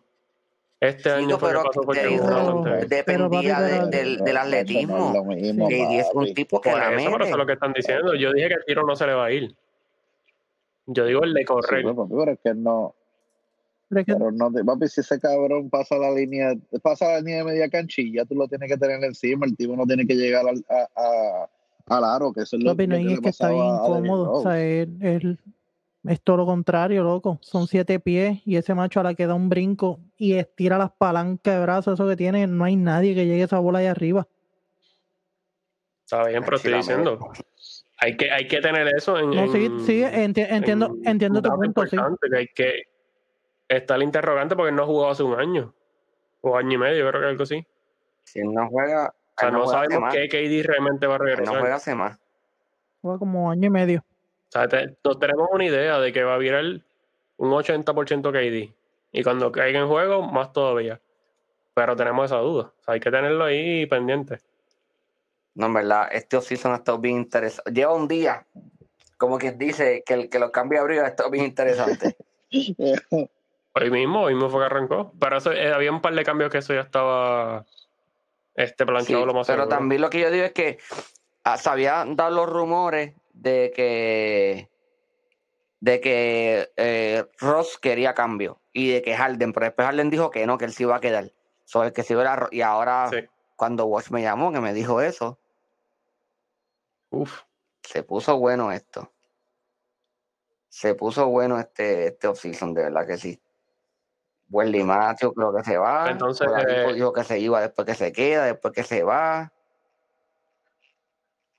este 0.81 1.03
Sí, 1.05 1.09
año 1.11 1.29
no, 1.29 1.38
pero 1.38 1.62
pasó 1.64 1.81
porque. 1.83 2.01
Pero, 2.03 2.62
papi, 2.64 2.87
dependía 2.88 3.61
de- 3.61 3.70
pero- 3.77 3.87
del, 3.88 4.18
del 4.18 4.37
atletismo. 4.37 5.12
no 5.14 5.33
es 5.33 5.42
mismo, 5.42 5.68
Sí. 5.68 5.75
KD 5.75 5.99
es 6.01 6.11
un 6.14 6.35
tipo 6.35 6.61
que 6.61 6.70
Por 6.70 6.79
la 6.79 6.94
eso, 6.94 7.11
pero 7.12 7.25
eso 7.25 7.33
es 7.35 7.38
lo 7.38 7.47
que 7.47 7.53
están 7.55 7.73
diciendo. 7.73 8.14
Yo 8.14 8.33
dije 8.33 8.49
que 8.49 8.55
el 8.55 8.64
tiro 8.66 8.87
no 8.87 8.94
se 8.97 9.07
le 9.07 9.14
va 9.14 9.27
a 9.27 9.33
ir. 9.33 9.55
Yo 10.87 11.07
digo 11.07 11.23
el 11.25 11.33
de 11.33 11.40
Sí, 11.40 11.47
correr. 11.47 11.83
pues, 11.83 11.97
papi, 11.97 12.11
pero 12.18 12.33
es 12.33 12.38
que 12.44 12.55
no, 12.55 12.94
Pero 13.88 14.01
es 14.01 14.07
pero 14.07 14.31
no, 14.33 14.53
te- 14.53 14.64
papi, 14.64 14.88
si 14.88 15.01
ese 15.01 15.18
cabrón 15.20 15.70
pasa 15.70 15.97
la 15.97 16.11
línea, 16.11 16.53
pasa 16.83 17.07
la 17.09 17.18
línea 17.20 17.38
de 17.38 17.44
media 17.44 17.68
canchilla, 17.70 18.25
tú 18.25 18.35
lo 18.35 18.49
tienes 18.49 18.68
que 18.70 18.77
tener 18.77 19.03
encima, 19.05 19.47
el 19.47 19.57
tipo 19.57 19.77
no 19.77 19.87
tiene 19.87 20.07
que 20.07 20.14
llegar 20.14 20.44
al, 20.47 20.64
a, 20.68 20.88
a- 21.01 21.49
al 21.87 22.05
aro, 22.05 22.33
que 22.33 22.42
eso 22.42 22.57
es 22.57 22.62
lo, 22.64 22.70
papi, 22.73 22.87
no, 22.87 22.99
y 22.99 23.07
que 23.07 23.12
es 23.12 23.16
le 23.18 23.23
que 23.23 23.29
está 23.31 23.51
bien 23.51 23.64
incómodo. 23.64 24.33
O 24.33 24.42
sea, 24.42 24.61
él, 24.62 24.97
él- 25.01 25.38
es 26.07 26.21
todo 26.23 26.37
lo 26.38 26.47
contrario, 26.47 27.03
loco. 27.03 27.38
Son 27.43 27.67
siete 27.67 27.99
pies 28.01 28.40
y 28.45 28.57
ese 28.57 28.75
macho 28.75 29.01
a 29.01 29.03
la 29.03 29.14
que 29.14 29.27
da 29.27 29.35
un 29.35 29.49
brinco 29.49 30.01
y 30.17 30.35
estira 30.35 30.77
las 30.79 30.93
palancas 30.93 31.55
de 31.55 31.61
brazos, 31.62 31.95
eso 31.95 32.09
que 32.09 32.17
tiene, 32.17 32.47
no 32.47 32.64
hay 32.64 32.77
nadie 32.77 33.14
que 33.14 33.27
llegue 33.27 33.43
a 33.43 33.47
esa 33.47 33.59
bola 33.59 33.79
ahí 33.81 33.87
arriba. 33.87 34.27
Está 36.05 36.27
bien, 36.27 36.43
pero 36.45 36.57
estoy 36.57 36.75
diciendo. 36.75 37.19
Hay 37.99 38.17
que, 38.17 38.31
hay 38.31 38.47
que 38.47 38.61
tener 38.61 38.87
eso 38.95 39.19
en. 39.19 39.31
No, 39.31 39.49
sí, 39.51 39.64
en- 39.64 39.81
sí, 39.81 40.03
enti- 40.03 40.47
entiendo, 40.51 40.87
en 41.03 41.09
entiendo 41.09 41.40
tu 41.40 41.49
punto, 41.51 41.87
sí. 41.87 41.97
Que 41.97 42.37
hay 42.38 42.49
que. 42.55 42.83
Está 43.69 43.95
el 43.95 44.03
interrogante 44.03 44.55
porque 44.55 44.71
él 44.71 44.77
no 44.77 44.85
jugó 44.87 45.09
hace 45.09 45.23
un 45.23 45.38
año. 45.40 45.75
O 46.43 46.57
año 46.59 46.73
y 46.75 46.79
medio, 46.79 47.09
creo 47.09 47.23
que 47.23 47.27
algo 47.29 47.43
así. 47.45 47.67
Si 48.25 48.40
él 48.40 48.53
no 48.53 48.69
juega, 48.69 49.09
O 49.09 49.40
sea, 49.40 49.51
no, 49.51 49.59
no, 49.61 49.64
juega 49.64 49.81
sabemos 49.81 50.01
más. 50.03 50.14
qué 50.14 50.29
KD 50.29 50.62
realmente 50.67 51.07
va 51.07 51.14
a 51.14 51.17
Él 51.17 51.23
no 51.23 51.27
regresar. 51.31 51.59
juega 51.61 51.75
hace 51.77 51.95
más. 51.95 52.19
Fue 53.01 53.19
como 53.19 53.51
año 53.51 53.67
y 53.69 53.71
medio. 53.71 54.05
O 54.55 54.59
sea, 54.59 54.69
te- 54.69 54.97
no 55.03 55.19
tenemos 55.19 55.49
una 55.51 55.64
idea 55.64 55.99
de 55.99 56.12
que 56.12 56.23
va 56.23 56.35
a 56.35 56.38
virar 56.38 56.64
un 56.64 57.51
80% 57.51 58.31
KD. 58.31 58.73
Y 59.12 59.23
cuando 59.25 59.51
caiga 59.51 59.81
en 59.81 59.88
juego, 59.88 60.23
más 60.23 60.53
todavía. 60.53 61.01
Pero 61.75 61.97
tenemos 61.97 62.27
esa 62.27 62.37
duda. 62.38 62.73
O 62.79 62.83
sea, 62.85 62.95
hay 62.95 63.01
que 63.01 63.11
tenerlo 63.11 63.45
ahí 63.45 63.87
pendiente. 63.87 64.38
No, 65.55 65.67
en 65.67 65.75
verdad, 65.75 66.09
este 66.12 66.37
off-season 66.37 66.73
ha 66.73 66.77
estado 66.77 66.99
bien 66.99 67.17
interesante. 67.17 67.73
Lleva 67.73 67.95
un 67.95 68.07
día, 68.07 68.47
como 69.17 69.38
quien 69.38 69.59
dice, 69.59 70.03
que, 70.07 70.14
el, 70.14 70.29
que 70.31 70.38
los 70.38 70.51
cambios 70.53 70.81
de 70.81 70.83
abril 70.83 71.01
ha 71.01 71.09
estado 71.09 71.31
bien 71.31 71.45
interesante. 71.47 72.17
Hoy 73.77 73.90
mismo, 73.90 74.23
hoy 74.23 74.35
mismo 74.35 74.51
fue 74.51 74.61
que 74.61 74.67
arrancó. 74.67 75.12
Pero 75.19 75.38
eso, 75.38 75.51
eh, 75.53 75.73
había 75.73 75.90
un 75.90 76.01
par 76.01 76.14
de 76.14 76.23
cambios 76.23 76.49
que 76.51 76.59
eso 76.59 76.73
ya 76.75 76.83
estaba 76.83 77.64
este 78.55 78.87
planchado 78.87 79.21
Sí, 79.23 79.27
lo 79.27 79.35
más 79.35 79.47
pero 79.49 79.62
seguro. 79.64 79.77
también 79.77 80.01
lo 80.01 80.11
que 80.11 80.21
yo 80.21 80.31
digo 80.31 80.45
es 80.45 80.53
que 80.53 80.79
ah, 81.43 81.57
se 81.59 81.69
habían 81.71 82.14
dado 82.14 82.31
los 82.37 82.49
rumores 82.49 83.14
de 83.35 83.73
que 83.75 84.70
de 85.81 86.01
que 86.01 86.73
eh, 86.77 87.25
Ross 87.38 87.79
quería 87.79 88.14
cambio 88.14 88.62
y 88.73 88.90
de 88.90 89.03
que 89.03 89.14
Harden, 89.14 89.53
pero 89.53 89.66
después 89.66 89.87
Harden 89.87 90.09
dijo 90.09 90.31
que 90.31 90.47
no, 90.47 90.57
que 90.57 90.64
él 90.64 90.73
se 90.73 90.85
iba 90.85 90.97
a 90.97 91.01
quedar. 91.01 91.31
Sobre 91.64 91.92
que 91.92 92.03
se 92.03 92.14
iba 92.14 92.33
a 92.33 92.49
y 92.51 92.62
ahora 92.62 93.09
Sí. 93.11 93.18
cuando 93.57 93.85
Watch 93.87 94.11
me 94.11 94.23
llamó, 94.23 94.51
que 94.51 94.61
me 94.61 94.73
dijo 94.73 95.03
eso, 95.03 95.38
Uf. 97.11 97.42
se 97.83 98.03
puso 98.03 98.38
bueno 98.38 98.73
esto. 98.73 99.12
Se 100.68 100.94
puso 100.94 101.27
bueno 101.29 101.59
este, 101.61 102.09
este 102.09 102.29
off-season, 102.29 102.73
de 102.75 102.85
verdad 102.85 103.07
que 103.07 103.16
sí. 103.18 103.40
Wendy 104.51 104.83
Matthews 104.83 105.35
creo 105.35 105.55
que 105.55 105.64
se 105.64 105.77
va. 105.77 106.11
Entonces, 106.11 106.49
eh, 106.66 106.92
dijo 106.94 107.12
que 107.12 107.25
se 107.25 107.38
iba 107.38 107.61
después 107.61 107.87
que 107.87 107.94
se 107.94 108.12
queda, 108.12 108.44
después 108.47 108.73
que 108.73 108.83
se 108.83 109.03
va. 109.03 109.53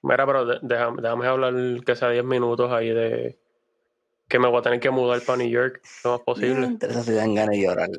Mira, 0.05 0.23
pero 0.27 0.45
déjame, 0.61 1.01
déjame 1.01 1.25
hablar 1.25 1.53
que 1.83 1.95
sea 1.95 2.09
10 2.11 2.23
minutos 2.23 2.71
ahí 2.71 2.89
de 2.89 3.39
que 4.27 4.37
me 4.37 4.47
voy 4.47 4.59
a 4.59 4.61
tener 4.61 4.79
que 4.79 4.91
mudar 4.91 5.19
para 5.25 5.37
New 5.37 5.49
York 5.49 5.81
lo 6.03 6.11
más 6.11 6.21
posible. 6.21 6.77
Se 6.79 7.13
dan 7.13 7.33
ganas 7.33 7.55
de 7.55 7.61
llorar. 7.63 7.89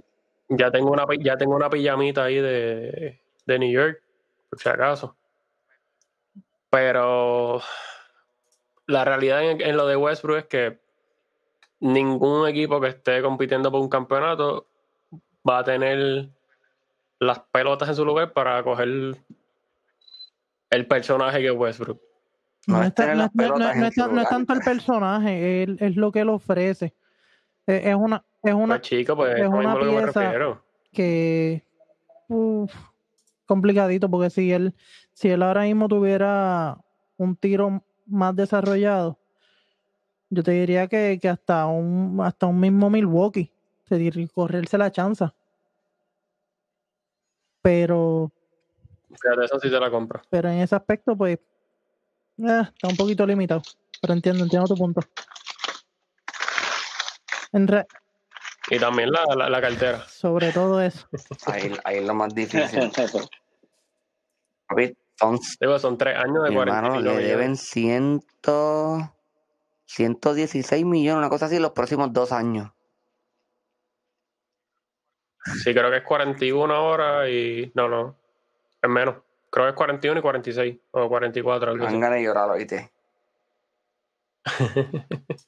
Ya 0.49 0.71
tengo 0.71 0.93
una 0.93 1.05
ya 1.19 1.37
tengo 1.37 1.57
una 1.57 1.69
pijamita 1.69 2.23
ahí 2.23 2.37
de, 2.37 3.21
de 3.45 3.59
New 3.59 3.73
York, 3.73 4.01
por 4.49 4.61
si 4.61 4.69
acaso. 4.69 5.17
Pero 6.71 7.61
la 8.87 9.05
realidad 9.05 9.43
en, 9.43 9.61
en 9.61 9.77
lo 9.77 9.89
de 9.89 9.97
Westbrook 9.97 10.39
es 10.39 10.45
que 10.45 10.79
ningún 11.81 12.47
equipo 12.47 12.81
que 12.81 12.89
esté 12.89 13.21
compitiendo 13.21 13.73
por 13.73 13.81
un 13.81 13.89
campeonato 13.89 14.69
va 15.49 15.59
a 15.59 15.65
tener 15.65 16.29
las 17.19 17.41
pelotas 17.51 17.89
en 17.89 17.97
su 17.97 18.05
lugar 18.05 18.33
para 18.33 18.63
coger 18.63 19.17
el 20.77 20.87
personaje 20.87 21.39
que 21.41 21.47
es 21.49 21.53
Westbrook. 21.57 22.01
No 22.67 22.79
No, 22.79 22.83
es 22.85 22.95
no 24.09 24.15
no- 24.15 24.23
es 24.23 24.29
tanto 24.29 24.53
el 24.53 24.61
personaje, 24.61 25.63
es, 25.63 25.69
es 25.81 25.97
lo 25.97 26.11
que 26.13 26.21
él 26.21 26.29
ofrece. 26.29 26.95
Es, 27.67 27.87
es 27.87 27.95
una, 27.95 28.25
es 28.43 28.55
una 28.55 28.77
Pues 28.77 28.89
chico, 28.89 29.17
pues 29.17 29.37
es 29.37 29.47
una 29.49 29.79
pieza- 29.79 30.59
que 30.93 31.63
uf, 32.29 32.73
complicadito, 33.45 34.11
porque 34.11 34.31
si 34.31 34.53
él, 34.53 34.75
si 35.13 35.29
él 35.29 35.43
ahora 35.43 35.63
mismo 35.63 35.89
tuviera 35.89 36.79
un 37.17 37.37
tiro 37.37 37.83
más 38.07 38.35
desarrollado, 38.35 39.19
yo 40.31 40.43
te 40.43 40.51
diría 40.53 40.89
que, 40.89 41.19
que 41.21 41.29
hasta 41.29 41.67
un 41.67 42.21
hasta 42.21 42.47
un 42.47 42.59
mismo 42.59 42.91
Milwaukee 42.91 43.53
se 43.89 44.29
correrse 44.35 44.77
la 44.77 44.91
chanza. 44.91 45.35
Pero, 47.63 48.33
Fíjate, 49.09 49.45
eso 49.45 49.59
sí 49.61 49.71
te 49.71 49.79
la 49.81 49.91
compro. 49.91 50.21
pero 50.31 50.49
en 50.49 50.59
ese 50.59 50.75
aspecto, 50.75 51.17
pues, 51.17 51.39
eh, 51.39 52.63
está 52.73 52.89
un 52.89 52.97
poquito 52.97 53.27
limitado. 53.27 53.63
Pero 54.01 54.13
entiendo, 54.13 54.45
entiendo 54.45 54.67
tu 54.69 54.77
punto. 54.77 55.01
En 57.53 57.67
re- 57.69 57.87
Y 58.71 58.79
también 58.79 59.11
la, 59.13 59.25
la, 59.37 59.49
la 59.49 59.61
cartera. 59.61 60.05
sobre 60.09 60.53
todo 60.53 60.81
eso. 60.81 61.07
Ahí, 61.47 61.73
ahí 61.85 61.99
es 61.99 62.05
lo 62.05 62.15
más 62.15 62.35
difícil. 62.35 62.91
Papi, 64.69 64.97
son, 65.19 65.39
Digo, 65.61 65.79
son 65.79 65.97
tres 65.97 66.17
años 66.19 66.43
de 66.43 66.51
mi 66.51 66.57
40 66.57 66.77
hermano, 66.87 67.01
le 67.01 67.19
deben 67.25 67.57
ciento, 67.57 69.15
116 69.87 70.85
millones, 70.85 71.19
una 71.19 71.29
cosa 71.31 71.47
así, 71.47 71.59
los 71.61 71.71
próximos 71.71 72.13
dos 72.13 72.33
años. 72.33 72.71
Sí, 75.63 75.73
creo 75.73 75.91
que 75.91 75.99
es 75.99 76.03
41 76.03 76.75
ahora 76.75 77.31
y. 77.31 77.71
No, 77.75 77.89
no. 77.89 78.17
Es 78.87 78.93
menos. 78.93 79.17
Creo 79.51 79.65
que 79.67 79.71
es 79.71 79.77
41 79.77 80.19
y 80.19 80.23
46. 80.23 80.77
O 80.93 81.09
44, 81.09 81.71
algo 81.73 81.85
así. 81.87 81.99
ganas 81.99 82.19
de 82.19 82.25
llorar, 82.25 82.51
¿oíste? 82.51 82.91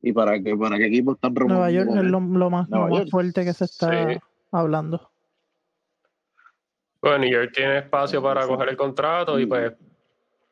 ¿Y 0.00 0.12
para 0.12 0.40
qué, 0.42 0.56
para 0.56 0.78
qué 0.78 0.86
equipo 0.86 1.12
están 1.12 1.32
Nueva 1.34 1.68
rumorando 1.68 1.92
York 1.92 2.04
es 2.04 2.10
lo, 2.10 2.20
lo 2.20 2.50
más, 2.50 2.68
lo 2.68 2.76
Nueva 2.76 2.90
más 2.90 2.98
York. 3.00 3.10
fuerte 3.10 3.44
que 3.44 3.52
se 3.52 3.64
está 3.66 3.88
Sí. 4.12 4.18
hablando. 4.50 5.10
Pues 6.98 7.20
New 7.20 7.30
York 7.30 7.50
tiene 7.54 7.78
espacio 7.78 8.22
para 8.22 8.46
coger 8.46 8.70
el 8.70 8.76
contrato 8.76 9.38
y 9.38 9.46
pues 9.46 9.72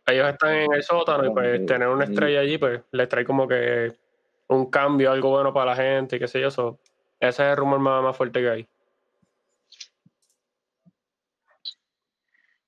ellos 0.07 0.29
están 0.29 0.55
en 0.55 0.73
el 0.73 0.83
sótano 0.83 1.27
y 1.27 1.31
pues 1.31 1.67
tener 1.67 1.89
una 1.89 2.05
estrella 2.05 2.41
allí 2.41 2.59
pues 2.59 2.83
les 2.93 3.09
trae 3.09 3.25
como 3.25 3.47
que 3.49 3.93
un 4.49 4.67
cambio, 4.71 5.11
algo 5.13 5.31
bueno 5.31 5.53
para 5.53 5.73
la 5.73 5.77
gente 5.77 6.17
y 6.17 6.19
qué 6.19 6.29
sé 6.29 6.41
yo. 6.41 6.51
so, 6.51 6.79
ese 7.21 7.43
es 7.45 7.51
el 7.51 7.57
rumor 7.57 7.79
más, 7.81 8.03
más 8.03 8.17
fuerte 8.17 8.41
que 8.41 8.51
hay. 8.51 8.69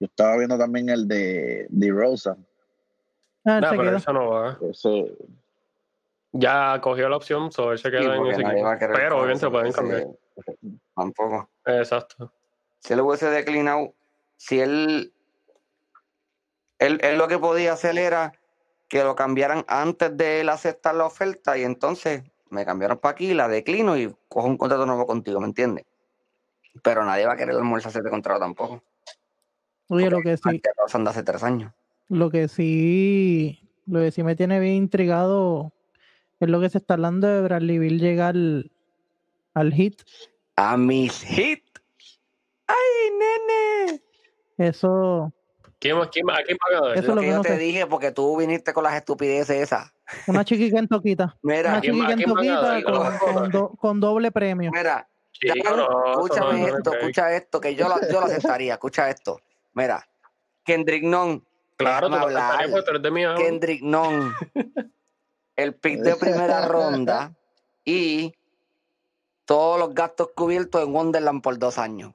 Yo 0.03 0.07
estaba 0.07 0.37
viendo 0.37 0.59
también 0.59 0.88
el 0.88 1.07
de, 1.07 1.69
de 1.71 1.91
Rosa. 1.93 2.37
Ah, 3.45 3.61
se 3.62 3.77
pero 3.77 3.97
eso 3.97 4.12
no 4.12 4.31
va. 4.31 4.59
Ese, 4.69 5.17
Ya 6.33 6.81
cogió 6.81 7.09
la 7.09 7.19
opción, 7.19 7.53
so 7.53 7.71
él 7.71 7.79
se 7.79 7.88
Sí, 7.88 7.97
queda 7.97 8.17
en 8.17 8.17
porque 8.17 8.33
ese 8.33 8.41
equipo. 8.41 8.69
Pero 8.81 9.19
obviamente 9.19 9.45
lo 9.45 9.53
pueden 9.53 9.73
cambiar. 9.73 10.07
Tampoco. 10.97 11.49
Exacto. 11.67 12.33
Si 12.81 12.93
él 12.95 13.01
hubiese 13.01 13.31
declinado, 13.31 13.95
si 14.38 14.59
él, 14.59 15.12
él, 16.81 16.99
él 17.01 17.17
lo 17.17 17.29
que 17.29 17.38
podía 17.38 17.75
hacer 17.75 17.97
era 17.97 18.33
que 18.88 19.05
lo 19.05 19.15
cambiaran 19.15 19.65
antes 19.69 20.17
de 20.17 20.41
él 20.41 20.49
aceptar 20.49 20.97
la 20.97 21.07
oferta 21.07 21.57
y 21.57 21.62
entonces 21.62 22.25
me 22.51 22.65
cambiaron 22.65 22.99
para 22.99 23.12
aquí, 23.12 23.35
la 23.35 23.47
declino 23.47 23.97
y 23.97 24.12
cojo 24.29 24.49
un 24.49 24.57
contrato 24.57 24.85
nuevo 24.85 25.07
contigo, 25.07 25.38
¿me 25.38 25.47
entiendes? 25.47 25.85
Pero 26.83 27.05
nadie 27.05 27.25
va 27.25 27.35
a 27.35 27.37
querer 27.37 27.55
almorzarse 27.55 28.03
de 28.03 28.11
contrato 28.11 28.41
tampoco. 28.41 28.83
Oye, 29.88 30.09
lo 30.11 30.21
que 30.23 30.37
sí, 30.37 30.62
hace 31.07 31.23
tres 31.23 31.42
años. 31.42 31.73
lo 32.09 32.31
que 32.31 32.49
sí, 32.49 33.61
lo 33.87 34.01
que 34.01 34.11
sí 34.11 34.23
me 34.23 34.37
tiene 34.37 34.59
bien 34.61 34.75
intrigado 34.75 35.73
es 36.40 36.49
lo 36.49 36.61
que 36.61 36.71
se 36.71 36.79
está 36.79 36.95
hablando 36.95 37.27
de 37.29 37.42
Bradley 37.42 37.79
Bill 37.79 37.99
llegar 38.01 38.35
al, 38.35 38.71
al 39.55 39.73
hit. 39.73 40.01
A 40.57 40.77
mis 40.77 41.23
hit. 41.23 41.62
¡Ay, 42.66 43.11
nene! 43.18 44.03
Eso, 44.59 45.33
¿Quién, 45.79 45.99
más- 45.99 46.09
quién, 46.12 46.25
más- 46.27 46.38
¿A 46.38 46.42
quién 46.45 46.57
paga 46.59 46.95
Eso 46.95 46.95
Lo 46.95 46.99
es 47.01 47.07
lo 47.09 47.14
que 47.16 47.21
que 47.27 47.31
yo 47.31 47.37
no 47.37 47.42
te 47.42 47.49
sé. 47.49 47.59
dije 47.59 47.87
porque 47.87 48.12
tú 48.12 48.37
viniste 48.38 48.73
con 48.73 48.85
las 48.85 48.95
estupideces 48.95 49.57
esas. 49.62 49.92
una 50.27 50.45
chiquiquentoquita. 50.45 51.37
Mira, 51.42 51.71
Una 51.73 51.81
quién- 51.81 52.01
a 52.03 52.14
quién 52.14 52.33
van 52.33 52.49
a 52.49 52.53
chiquiquentoquita 52.53 52.61
darle 52.62 52.85
con, 52.85 52.95
con, 52.95 53.18
cosas? 53.35 53.51
do- 53.51 53.68
con 53.77 54.01
doble 54.01 54.31
premio. 54.31 54.71
mira, 54.73 55.09
Ya, 55.42 55.55
no, 55.75 56.12
escúchame 56.12 56.53
no- 56.61 56.68
no 56.68 56.77
esto, 56.77 56.95
escucha 56.95 57.35
esto, 57.35 57.61
que 57.61 57.75
yo, 57.75 57.88
la- 57.88 58.01
yo 58.09 58.21
lo 58.21 58.27
aceptaría. 58.27 58.75
Escucha 58.75 59.11
esto. 59.11 59.40
Mira, 59.75 60.07
Kendrick 60.65 61.03
Nunn, 61.05 61.45
Claro, 61.77 62.07
tú 62.09 62.13
lo 62.15 62.19
hablar. 62.21 62.69
de 63.01 63.11
Miami. 63.11 63.43
Kendrick 63.43 63.83
Nunn, 63.83 64.33
el 65.57 65.75
pick 65.75 66.01
de 66.01 66.15
primera 66.17 66.67
ronda 66.69 67.35
y 67.85 68.35
todos 69.45 69.79
los 69.81 69.95
gastos 69.95 70.31
cubiertos 70.35 70.83
en 70.83 70.95
Wonderland 70.95 71.43
por 71.43 71.59
dos 71.59 71.79
años. 71.79 72.15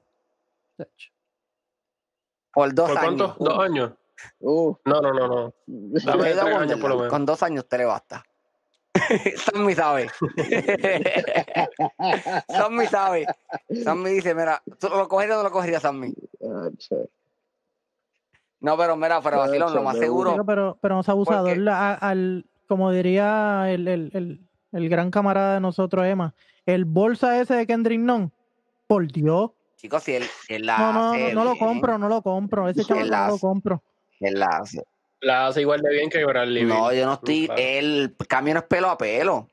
Por 2.54 2.74
dos 2.74 2.90
¿Por 2.90 2.98
años. 3.00 3.16
cuántos? 3.18 3.38
¿Dos 3.40 3.60
años? 3.60 3.92
uh, 4.40 4.74
No, 4.86 5.02
no, 5.02 5.14
no, 5.14 5.28
no. 5.28 5.54
Usted 5.68 6.10
Dame 6.12 6.28
ha 6.28 6.32
ido 6.32 6.42
a 6.42 6.46
tres 6.46 6.58
años 6.58 6.80
por 6.80 6.90
lo 6.90 6.96
Wonderland, 6.96 7.00
menos. 7.00 7.10
Con 7.12 7.26
dos 7.26 7.44
años 7.44 7.68
te 7.68 7.78
le 7.80 7.86
basta. 7.86 8.24
Sammy 9.38 9.76
sabe. 9.76 10.10
Sammy 12.50 12.88
sabe. 12.88 13.28
Sammy 13.84 14.10
dice, 14.12 14.34
mira, 14.34 14.62
¿tú 14.80 14.90
lo 14.90 15.08
cogerías 15.08 15.36
o 15.38 15.40
no 15.40 15.50
lo 15.50 15.52
cogerías, 15.52 15.82
Sammy? 15.84 16.14
No, 18.60 18.76
pero 18.78 18.96
mira, 18.96 19.22
pero 19.22 19.38
vacilón, 19.38 19.74
lo 19.76 19.84
más 19.84 19.96
Pero- 19.96 20.06
seguro. 20.06 20.32
Digo, 20.32 20.46
pero, 20.46 20.78
pero 20.82 20.96
no 20.96 21.02
es 21.02 21.10
abusador. 21.10 21.50
Porque- 21.50 21.60
La- 21.60 21.94
al, 21.94 22.46
como 22.68 22.92
diría 22.92 23.66
el, 23.72 23.88
el, 23.88 24.12
el, 24.14 24.42
el 24.72 24.90
gran 24.90 25.12
camarada 25.12 25.56
de 25.56 25.60
nosotros, 25.60 26.06
Emma, 26.06 26.34
el 26.66 26.86
bolsa 26.86 27.40
ese 27.40 27.54
de 27.54 27.68
Kendrick 27.68 28.00
Nunn, 28.00 28.32
por 28.88 29.06
Dios. 29.12 29.52
Chicos, 29.78 30.02
si 30.04 30.16
él, 30.16 30.24
él 30.50 30.66
la 30.66 30.78
No, 30.80 30.94
no, 30.94 31.12
hace 31.12 31.34
no, 31.34 31.44
no 31.44 31.52
lo 31.52 31.58
compro, 31.58 31.98
no 32.00 32.10
lo 32.10 32.22
compro. 32.24 32.68
Ese 32.68 32.84
chaval 32.84 33.10
no 33.12 33.28
lo 33.28 33.38
compro. 33.38 33.84
Él 34.20 34.40
la 34.40 34.48
hace. 34.48 34.84
La 35.22 35.48
hace 35.48 35.62
igual 35.62 35.82
de 35.82 35.92
bien 35.92 36.10
que 36.10 36.26
Bradley. 36.26 36.64
No, 36.66 36.92
yo 36.92 37.06
no 37.06 37.14
estoy. 37.14 37.46
Claro. 37.46 37.62
El 37.62 38.16
cambio 38.28 38.56
no 38.56 38.60
es 38.62 38.66
pelo 38.66 38.90
a 38.90 38.98
pelo. 38.98 39.48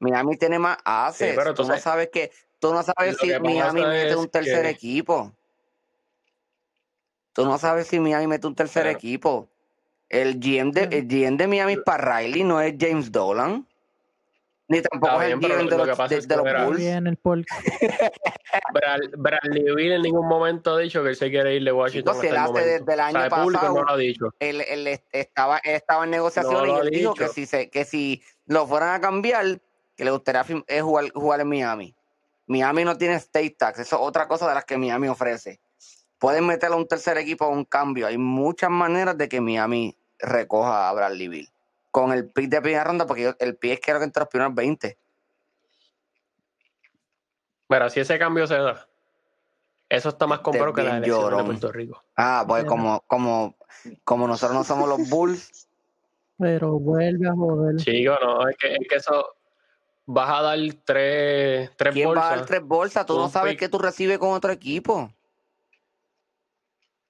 Miami 0.00 0.36
tiene 0.36 0.58
más 0.58 0.76
haces. 0.84 1.30
Sí, 1.30 1.34
pero 1.36 1.54
tú 1.54 1.64
no 1.64 1.76
sabes 1.78 2.10
que. 2.12 2.30
Tú 2.58 2.72
no 2.72 2.82
sabes 2.82 3.16
si 3.20 3.28
Miami 3.38 3.82
mete 3.82 4.16
un 4.16 4.28
tercer 4.28 4.62
que- 4.62 4.70
equipo. 4.70 5.32
Tú 7.36 7.44
no 7.44 7.58
sabes 7.58 7.86
si 7.86 8.00
Miami 8.00 8.26
mete 8.26 8.46
un 8.46 8.54
tercer 8.54 8.84
Claro. 8.84 8.96
equipo. 8.98 9.48
El 10.08 10.40
GM 10.40 10.72
de, 10.72 10.84
el 10.84 11.06
GM 11.06 11.36
de 11.36 11.46
Miami 11.46 11.76
para 11.76 12.18
Riley 12.18 12.42
no 12.44 12.60
es 12.60 12.74
James 12.80 13.12
Dolan. 13.12 13.66
Ni 14.68 14.80
tampoco 14.80 15.20
es 15.22 15.32
el 15.32 15.38
GM 15.38 15.68
de 15.68 15.76
los, 15.76 15.98
de, 16.08 16.16
es 16.16 16.26
de 16.26 16.34
que, 16.34 16.42
los 16.42 16.64
Bulls. 16.66 16.78
Bien, 16.78 17.06
el. 17.06 17.18
Brad- 18.72 19.10
Bradley 19.16 19.62
Beal 19.74 19.92
en 19.92 20.02
ningún 20.02 20.26
momento 20.26 20.74
ha 20.74 20.78
dicho 20.78 21.02
que 21.02 21.10
él 21.10 21.16
se 21.16 21.30
quiere 21.30 21.54
ir 21.56 21.64
de 21.64 21.72
Washington 21.72 22.16
él 22.24 22.36
hasta 22.36 22.60
el 22.62 22.66
desde 22.80 22.92
el 22.94 23.00
año 23.00 23.18
O 23.18 23.20
sea, 23.20 23.28
público 23.30 23.60
pasado, 23.60 23.74
no 23.78 23.84
lo 23.84 23.90
ha 23.92 23.96
dicho. 23.96 24.26
él, 24.40 24.60
él 24.62 24.86
est- 24.86 25.06
estaba, 25.12 25.58
él 25.58 25.74
estaba 25.74 26.04
en 26.04 26.10
negociaciones 26.10 26.72
No 26.72 26.78
y 26.78 26.86
él 26.86 26.90
dijo 26.90 27.14
que 27.14 27.28
si, 27.28 27.46
se, 27.46 27.68
que 27.70 27.84
si 27.84 28.22
lo 28.46 28.66
fueran 28.66 28.94
a 28.94 29.00
cambiar, 29.00 29.60
que 29.96 30.04
le 30.04 30.10
gustaría 30.10 30.44
es 30.66 30.82
jugar, 30.82 31.10
jugar 31.12 31.40
en 31.40 31.48
Miami. 31.48 31.94
Miami 32.46 32.84
no 32.84 32.96
tiene 32.96 33.14
state 33.16 33.56
tax, 33.58 33.80
eso 33.80 33.96
es 33.96 34.02
otra 34.02 34.26
cosa 34.26 34.48
de 34.48 34.54
las 34.54 34.64
que 34.64 34.76
Miami 34.78 35.08
ofrece. 35.08 35.60
Pueden 36.18 36.46
meterle 36.46 36.76
a 36.76 36.78
un 36.78 36.88
tercer 36.88 37.18
equipo 37.18 37.44
a 37.44 37.48
un 37.48 37.64
cambio. 37.64 38.06
Hay 38.06 38.18
muchas 38.18 38.70
maneras 38.70 39.16
de 39.18 39.28
que 39.28 39.40
Miami 39.40 39.96
recoja 40.18 40.88
a 40.88 40.92
Bradley 40.92 41.28
Bill. 41.28 41.48
Con 41.90 42.12
el 42.12 42.30
pick 42.30 42.48
de 42.48 42.60
primera 42.60 42.84
ronda, 42.84 43.06
porque 43.06 43.34
el 43.38 43.56
pick 43.56 43.72
es 43.72 43.80
creo 43.80 43.98
que 43.98 44.04
entre 44.04 44.20
los 44.20 44.28
primeros 44.28 44.54
20. 44.54 44.98
Mira, 47.68 47.90
si 47.90 48.00
ese 48.00 48.18
cambio 48.18 48.46
se 48.46 48.54
da, 48.54 48.86
eso 49.88 50.08
está 50.08 50.26
más 50.26 50.38
Este 50.38 50.44
comprado 50.44 50.72
que 50.72 50.82
las 50.82 51.00
bien 51.00 51.04
elecciones 51.04 51.38
de. 51.38 51.44
Puerto 51.44 51.72
Rico. 51.72 52.02
Ah, 52.16 52.44
pues 52.46 52.64
como, 52.64 53.00
como, 53.06 53.56
como 54.04 54.26
nosotros 54.28 54.56
no 54.56 54.64
somos 54.64 54.88
los 54.88 55.08
Bulls, 55.08 55.68
Pero 56.38 56.78
vuelve 56.78 57.28
a 57.28 57.32
joder. 57.32 57.76
Chico, 57.76 58.14
no, 58.22 58.48
es 58.48 58.56
que, 58.56 58.74
es 58.74 58.88
que 58.88 58.96
eso, 58.96 59.34
vas 60.06 60.30
a 60.30 60.42
dar 60.42 60.58
tres, 60.84 61.70
tres 61.76 61.92
¿Quién 61.94 62.08
va 62.08 62.12
a 62.12 62.14
bolsas. 62.14 62.36
dar 62.36 62.46
tres 62.46 62.62
bolsas? 62.62 63.06
Tú 63.06 63.16
no 63.16 63.28
sabes 63.28 63.52
pick. 63.52 63.60
qué 63.60 63.68
tú 63.68 63.78
recibes 63.78 64.18
con 64.18 64.30
otro 64.30 64.52
equipo. 64.52 65.10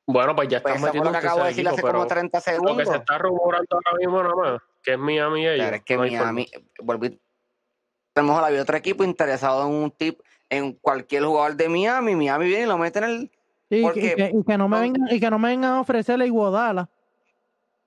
Bueno, 0.07 0.37
pues 0.37 0.49
ya 0.49 0.63
Pues 0.63 0.75
están 0.77 0.83
lo 0.83 0.87
metiendo 0.87 1.11
que 1.11 1.19
un 1.19 1.25
acabo 1.25 1.41
de 1.43 1.49
decir 1.49 1.69
hace 1.69 1.81
como 1.83 1.93
pero 1.93 2.07
30 2.07 2.39
lo 2.39 2.45
que 2.45 2.51
segundos. 2.51 2.89
se 2.89 2.97
está 2.97 3.19
rumorando 3.19 3.67
ahora 3.73 3.99
mismo 3.99 4.23
nada 4.23 4.35
más, 4.37 4.63
que 4.83 4.93
es 4.93 4.99
Miami 4.99 5.43
y 5.43 5.47
ellos. 5.49 5.65
Pero 5.65 5.77
es 5.77 5.83
que 5.83 5.97
no. 5.97 6.03
Miami, 6.03 6.49
volví, 6.81 7.21
a 8.15 8.21
lo 8.21 8.27
mejor 8.29 8.45
había 8.45 8.63
otro 8.63 8.77
equipo 8.77 9.03
interesado 9.05 9.67
en 9.67 9.75
un 9.75 9.91
tip, 9.91 10.21
en 10.49 10.73
cualquier 10.75 11.25
jugador 11.25 11.57
de 11.57 11.69
Miami. 11.69 12.15
Miami 12.15 12.47
viene 12.47 12.63
y 12.63 12.67
lo 12.67 12.79
mete 12.79 13.01
en 13.01 13.05
el. 13.05 13.31
Y, 13.69 13.83
Porque 13.83 14.01
que, 14.01 14.07
y 14.07 14.15
que- 14.15 14.31
y 14.39 14.45
que 14.45 14.57
no 14.59 14.69
me 14.69 14.79
vengan, 14.81 15.09
y 15.11 15.19
que 15.19 15.29
no 15.29 15.39
me 15.41 15.49
vengan 15.49 15.73
a 15.73 15.81
ofrecer 15.81 16.19
la 16.19 16.27
Iguodala. 16.27 16.89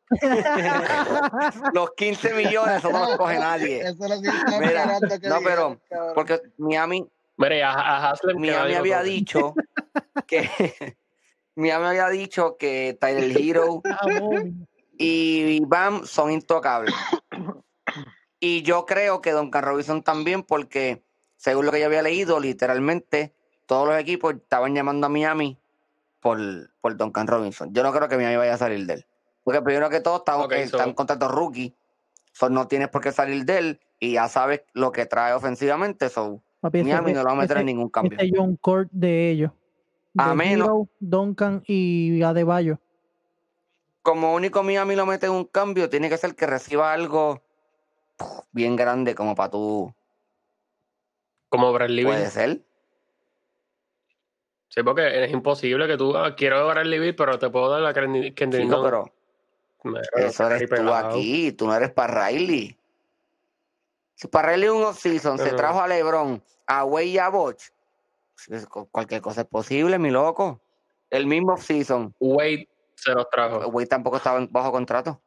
Los 1.73 1.91
15 1.95 2.34
millones, 2.34 2.77
eso 2.77 2.91
no 2.91 2.99
los 3.05 3.17
coge 3.17 3.38
nadie. 3.39 3.79
Eso 3.88 4.03
es 4.05 4.10
lo 4.10 4.21
que 4.21 4.29
Mira, 4.60 4.84
esperando 4.95 5.19
que 5.19 5.29
no, 5.29 5.36
pero- 5.43 5.79
cabrón. 5.89 6.13
Porque 6.15 6.41
Miami, 6.58 7.08
Mira, 7.38 7.71
a, 7.71 7.73
a 8.08 8.12
Haslem 8.12 8.41
que 8.41 8.51
Miami 8.51 8.73
había 8.73 9.03
dicho 9.03 9.53
que. 10.27 10.49
Miami 11.59 11.85
había 11.85 12.09
dicho 12.09 12.57
que 12.57 12.97
Tyler 12.99 13.31
Hero 13.39 13.81
y 14.97 15.59
Bam 15.65 16.05
son 16.05 16.31
intocables. 16.31 16.93
Y 18.39 18.61
yo 18.63 18.85
creo 18.85 19.21
que 19.21 19.31
Duncan 19.31 19.63
Robinson 19.63 20.01
también, 20.03 20.43
porque 20.43 21.03
según 21.37 21.65
lo 21.65 21.71
que 21.71 21.79
yo 21.79 21.85
había 21.87 22.01
leído, 22.01 22.39
literalmente 22.39 23.33
todos 23.65 23.87
los 23.87 23.97
equipos 23.99 24.35
estaban 24.35 24.73
llamando 24.73 25.07
a 25.07 25.09
Miami 25.09 25.57
por, 26.21 26.37
por 26.81 26.95
Duncan 26.97 27.27
Robinson. 27.27 27.73
Yo 27.73 27.83
no 27.83 27.91
creo 27.91 28.07
que 28.07 28.15
Miami 28.17 28.37
vaya 28.37 28.53
a 28.53 28.57
salir 28.57 28.85
de 28.85 28.93
él. 28.95 29.05
Porque 29.43 29.61
primero 29.61 29.89
que 29.89 29.99
todo 29.99 30.17
está, 30.17 30.37
Ok, 30.37 30.51
eh, 30.53 30.67
so- 30.67 30.77
está 30.77 30.83
en 30.89 30.93
contrato 30.93 31.27
rookie. 31.27 31.75
So 32.33 32.49
no 32.49 32.67
tienes 32.67 32.87
por 32.89 33.01
qué 33.01 33.11
salir 33.11 33.43
de 33.45 33.57
él 33.57 33.79
y 33.99 34.13
ya 34.13 34.27
sabes 34.29 34.61
lo 34.73 34.91
que 34.91 35.05
trae 35.05 35.33
ofensivamente. 35.33 36.09
So, 36.09 36.41
Papi, 36.61 36.79
ese- 36.79 36.89
Miami 36.89 37.13
no 37.13 37.19
lo 37.19 37.25
va 37.27 37.31
a 37.31 37.35
meter 37.35 37.57
ese- 37.57 37.61
en 37.61 37.65
ningún 37.65 37.89
cambio. 37.89 38.17
Este 38.17 38.31
John 38.33 38.55
Court 38.57 38.89
de 38.91 39.29
ellos. 39.31 39.51
A 40.17 40.29
De 40.29 40.35
menos- 40.35 40.67
Hero, 40.67 40.87
Duncan 40.99 41.63
y 41.67 42.21
Adebayo. 42.21 42.79
Como 44.01 44.33
único 44.33 44.63
Miami 44.63 44.95
lo 44.95 45.05
mete 45.05 45.27
en 45.27 45.33
un 45.33 45.45
cambio, 45.45 45.89
tiene 45.89 46.09
que 46.09 46.17
ser 46.17 46.35
que 46.35 46.47
reciba 46.47 46.91
algo 46.93 47.41
bien 48.51 48.75
grande 48.75 49.13
como 49.15 49.35
para 49.35 49.51
tú. 49.51 49.93
Como 51.49 51.71
Bradley 51.71 52.03
Beal. 52.05 52.17
Puede 52.17 52.31
ser. 52.31 52.61
Sí, 54.69 54.83
porque 54.83 55.25
es 55.25 55.31
imposible 55.31 55.87
que 55.87 55.97
tú, 55.97 56.15
ah, 56.15 56.35
quiero 56.35 56.67
Bradley 56.67 56.99
Beal, 56.99 57.15
pero 57.15 57.39
te 57.39 57.49
puedo 57.49 57.69
dar 57.69 57.81
la 57.81 57.93
Kendrick 57.93 58.35
Chico, 58.35 58.75
Nunn. 58.75 58.83
pero 58.83 59.13
Mira, 59.83 60.01
Eso 60.17 60.45
eres 60.47 60.63
tú 60.69 60.75
pelado. 60.75 61.07
aquí, 61.09 61.51
tú 61.53 61.65
no 61.65 61.73
eres 61.73 61.91
para 61.91 62.27
Riley. 62.27 62.77
Si 64.15 64.27
para 64.27 64.51
Riley 64.53 64.67
un 64.69 64.83
off-season 64.83 65.37
se 65.37 65.53
trajo 65.53 65.79
a 65.81 65.87
LeBron, 65.87 66.43
a 66.67 66.83
Wade 66.83 67.05
y 67.05 67.17
a 67.17 67.29
Boch, 67.29 67.57
cualquier 68.91 69.21
cosa 69.21 69.41
es 69.41 69.47
posible, 69.47 69.97
mi 69.99 70.10
loco. 70.12 70.62
El 71.10 71.25
mismo 71.25 71.54
off-season, 71.54 72.13
Wade 72.19 72.67
se 72.95 73.12
los 73.13 73.30
trajo. 73.30 73.67
Wade 73.69 73.88
tampoco 73.88 74.17
estaba 74.17 74.45
bajo 74.49 74.71
contrato. 74.71 75.21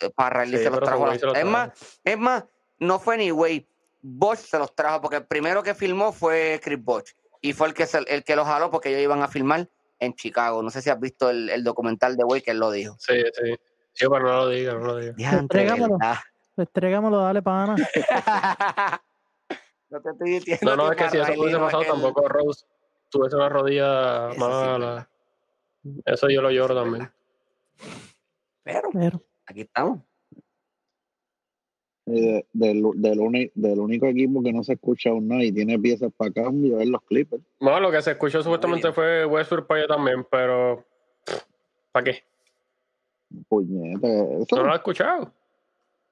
Eh, 0.00 0.10
Para 0.14 0.44
Sí, 0.46 0.56
se 0.58 0.70
los 0.70 0.80
trajo. 0.80 1.04
Se 1.12 1.26
los 1.26 1.34
es 1.36 1.40
trajo. 1.40 1.46
más, 1.48 2.00
es 2.04 2.18
más, 2.18 2.44
no 2.78 2.98
fue 2.98 3.16
ni 3.16 3.30
Wade, 3.32 3.66
Boch 4.02 4.36
se 4.38 4.58
los 4.58 4.74
trajo, 4.74 5.00
porque 5.00 5.16
el 5.16 5.26
primero 5.26 5.62
que 5.62 5.74
filmó 5.74 6.12
fue 6.12 6.60
Chris 6.62 6.82
Boch. 6.82 7.04
Y 7.40 7.52
fue 7.52 7.68
el 7.68 7.74
que, 7.74 7.86
se- 7.86 7.98
el 8.08 8.22
que 8.24 8.36
los 8.36 8.46
jaló 8.46 8.70
porque 8.70 8.90
ellos 8.90 9.02
iban 9.02 9.22
a 9.22 9.28
filmar 9.28 9.68
en 9.98 10.14
Chicago. 10.14 10.62
No 10.62 10.70
sé 10.70 10.82
si 10.82 10.90
has 10.90 10.98
visto 11.00 11.30
el, 11.30 11.48
el 11.50 11.64
documental 11.64 12.16
de 12.16 12.24
Wade 12.24 12.42
que 12.42 12.50
él 12.52 12.58
lo 12.58 12.70
dijo. 12.70 12.96
Sí, 12.98 13.22
sí. 13.34 13.54
Sí, 13.92 14.06
pero 14.08 14.20
no 14.20 14.32
lo 14.32 14.48
diga, 14.48 14.74
no 14.74 14.78
lo 14.80 14.96
diga. 14.98 15.14
¿verdad? 15.16 16.16
Estrégamelo, 16.56 17.18
dale, 17.22 17.42
pana. 17.42 17.76
no 19.90 20.00
te 20.00 20.10
estoy 20.10 20.30
diciendo. 20.30 20.76
No, 20.76 20.76
no, 20.76 20.90
es 20.92 20.96
que 20.96 21.10
si 21.10 21.18
eso 21.18 21.32
hubiese 21.40 21.58
no 21.58 21.68
es 21.68 21.72
pasado, 21.74 21.84
tampoco 21.94 22.28
Rose 22.28 22.64
tuviese 23.10 23.36
una 23.36 23.48
rodilla 23.48 24.30
Eso 24.30 24.34
sí, 24.34 24.40
mala. 24.40 25.10
Eso 26.04 26.28
yo 26.28 26.42
lo 26.42 26.50
lloro 26.50 26.74
también. 26.74 27.10
Pero 28.62 28.88
Pero, 28.92 29.22
aquí 29.46 29.62
estamos. 29.62 30.00
De- 32.06 32.44
del, 32.52 32.82
del, 32.96 33.20
uni- 33.20 33.50
del 33.54 33.78
único 33.78 34.06
equipo 34.06 34.42
que 34.42 34.52
no 34.52 34.64
se 34.64 34.72
escucha 34.72 35.10
aún 35.10 35.28
nada 35.28 35.44
y 35.44 35.52
tiene 35.52 35.78
piezas 35.78 36.10
para 36.16 36.32
cambio 36.32 36.80
es 36.80 36.88
los 36.88 37.02
Clippers. 37.02 37.42
Bueno, 37.60 37.80
lo 37.80 37.90
que 37.90 38.02
se 38.02 38.12
escuchó 38.12 38.42
supuestamente 38.42 38.88
bien. 38.88 38.94
fue 38.94 39.24
Westbrook 39.26 39.66
para 39.66 39.80
allá 39.80 39.88
también, 39.88 40.26
pero. 40.30 40.84
¿Para 41.92 42.04
qué? 42.04 42.24
Puñeta, 43.48 44.08
eso 44.08 44.56
No 44.56 44.64
lo 44.64 44.72
he 44.72 44.76
escuchado. 44.76 45.32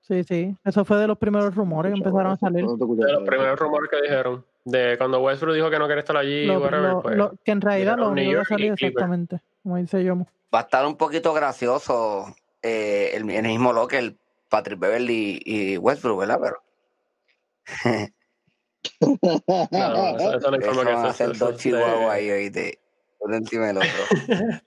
Sí, 0.00 0.24
sí. 0.24 0.56
Eso 0.64 0.84
fue 0.84 0.98
de 0.98 1.06
los 1.06 1.18
primeros 1.18 1.54
rumores 1.54 1.92
que 1.92 1.98
empezaron 1.98 2.32
a 2.32 2.36
salir. 2.36 2.64
De 2.66 3.12
los 3.12 3.22
primeros 3.24 3.58
rumores 3.58 3.90
que 3.90 4.02
dijeron. 4.02 4.44
De 4.64 4.96
cuando 4.98 5.20
Westbrook 5.22 5.54
dijo 5.54 5.70
que 5.70 5.78
no 5.78 5.86
quería 5.88 6.00
estar 6.00 6.16
allí, 6.16 6.46
Lo- 6.46 6.60
whatever, 6.60 6.90
lo- 6.92 7.02
pues, 7.02 7.16
lo- 7.16 7.32
que 7.44 7.50
en 7.52 7.60
realidad 7.60 7.96
lo 7.96 8.10
único 8.10 8.38
que 8.40 8.44
salió 8.44 8.74
exactamente, 8.74 9.40
como 9.62 9.76
dice 9.76 10.04
yo. 10.04 10.16
Va 10.54 10.60
a 10.60 10.62
estar 10.62 10.86
un 10.86 10.96
poquito 10.96 11.32
gracioso 11.32 12.34
eh, 12.62 13.12
el, 13.14 13.28
el 13.30 13.42
mismo 13.44 13.72
lo 13.72 13.86
que 13.88 13.98
el 13.98 14.18
Patrick 14.50 14.78
Beverly 14.78 15.40
y, 15.44 15.74
y 15.74 15.78
Westbrook, 15.78 16.20
¿verdad? 16.20 16.38
Pero 16.42 16.56
No, 19.00 19.18
no, 19.70 20.16
eso, 20.16 20.36
eso 20.38 20.50
no 20.50 20.56
eso 20.58 20.66
forma 20.66 20.84
que 20.84 20.94
van 20.94 21.06
a 21.06 21.34
dos 21.34 21.56
chihuahuas 21.56 22.14
ahí, 22.14 22.30
oíste. 22.30 22.78
Uno 23.20 23.36
encima 23.36 23.66
del 23.66 23.78
otro. 23.78 23.88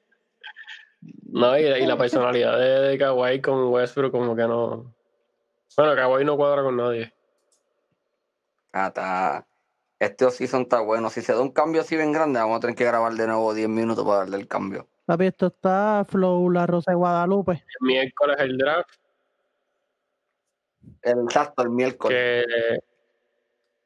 No, 1.33 1.57
y, 1.57 1.63
y 1.63 1.85
la 1.87 1.97
personalidad 1.97 2.59
de, 2.59 2.89
de 2.89 2.97
Kawhi 2.97 3.41
con 3.41 3.69
Westbrook, 3.69 4.11
como 4.11 4.35
que 4.35 4.43
no. 4.43 4.93
Bueno, 5.77 5.95
Kawhi 5.95 6.25
no 6.25 6.35
cuadra 6.37 6.61
con 6.63 6.77
nadie. 6.77 7.13
Ah, 8.73 8.87
está- 8.87 9.47
Este 9.99 10.25
off-season 10.25 10.63
está 10.63 10.79
bueno. 10.79 11.09
Si 11.11 11.21
se 11.21 11.31
da 11.33 11.41
un 11.41 11.51
cambio 11.51 11.81
así 11.81 11.95
bien 11.95 12.11
grande, 12.11 12.39
vamos 12.39 12.57
a 12.57 12.59
tener 12.61 12.75
que 12.75 12.85
grabar 12.85 13.13
de 13.13 13.27
nuevo 13.27 13.53
10 13.53 13.69
minutos 13.69 14.03
para 14.03 14.19
darle 14.19 14.37
el 14.37 14.47
cambio. 14.47 14.87
Papi, 15.05 15.25
esto 15.27 15.47
está 15.47 16.03
Flow, 16.09 16.49
la 16.49 16.65
Rosa 16.65 16.89
de 16.91 16.95
Guadalupe. 16.95 17.51
El 17.51 17.87
miércoles 17.87 18.35
el 18.39 18.57
draft, 18.57 18.89
El 21.03 21.19
exacto, 21.25 21.61
el 21.63 21.69
miércoles. 21.69 22.17
que, 22.47 22.79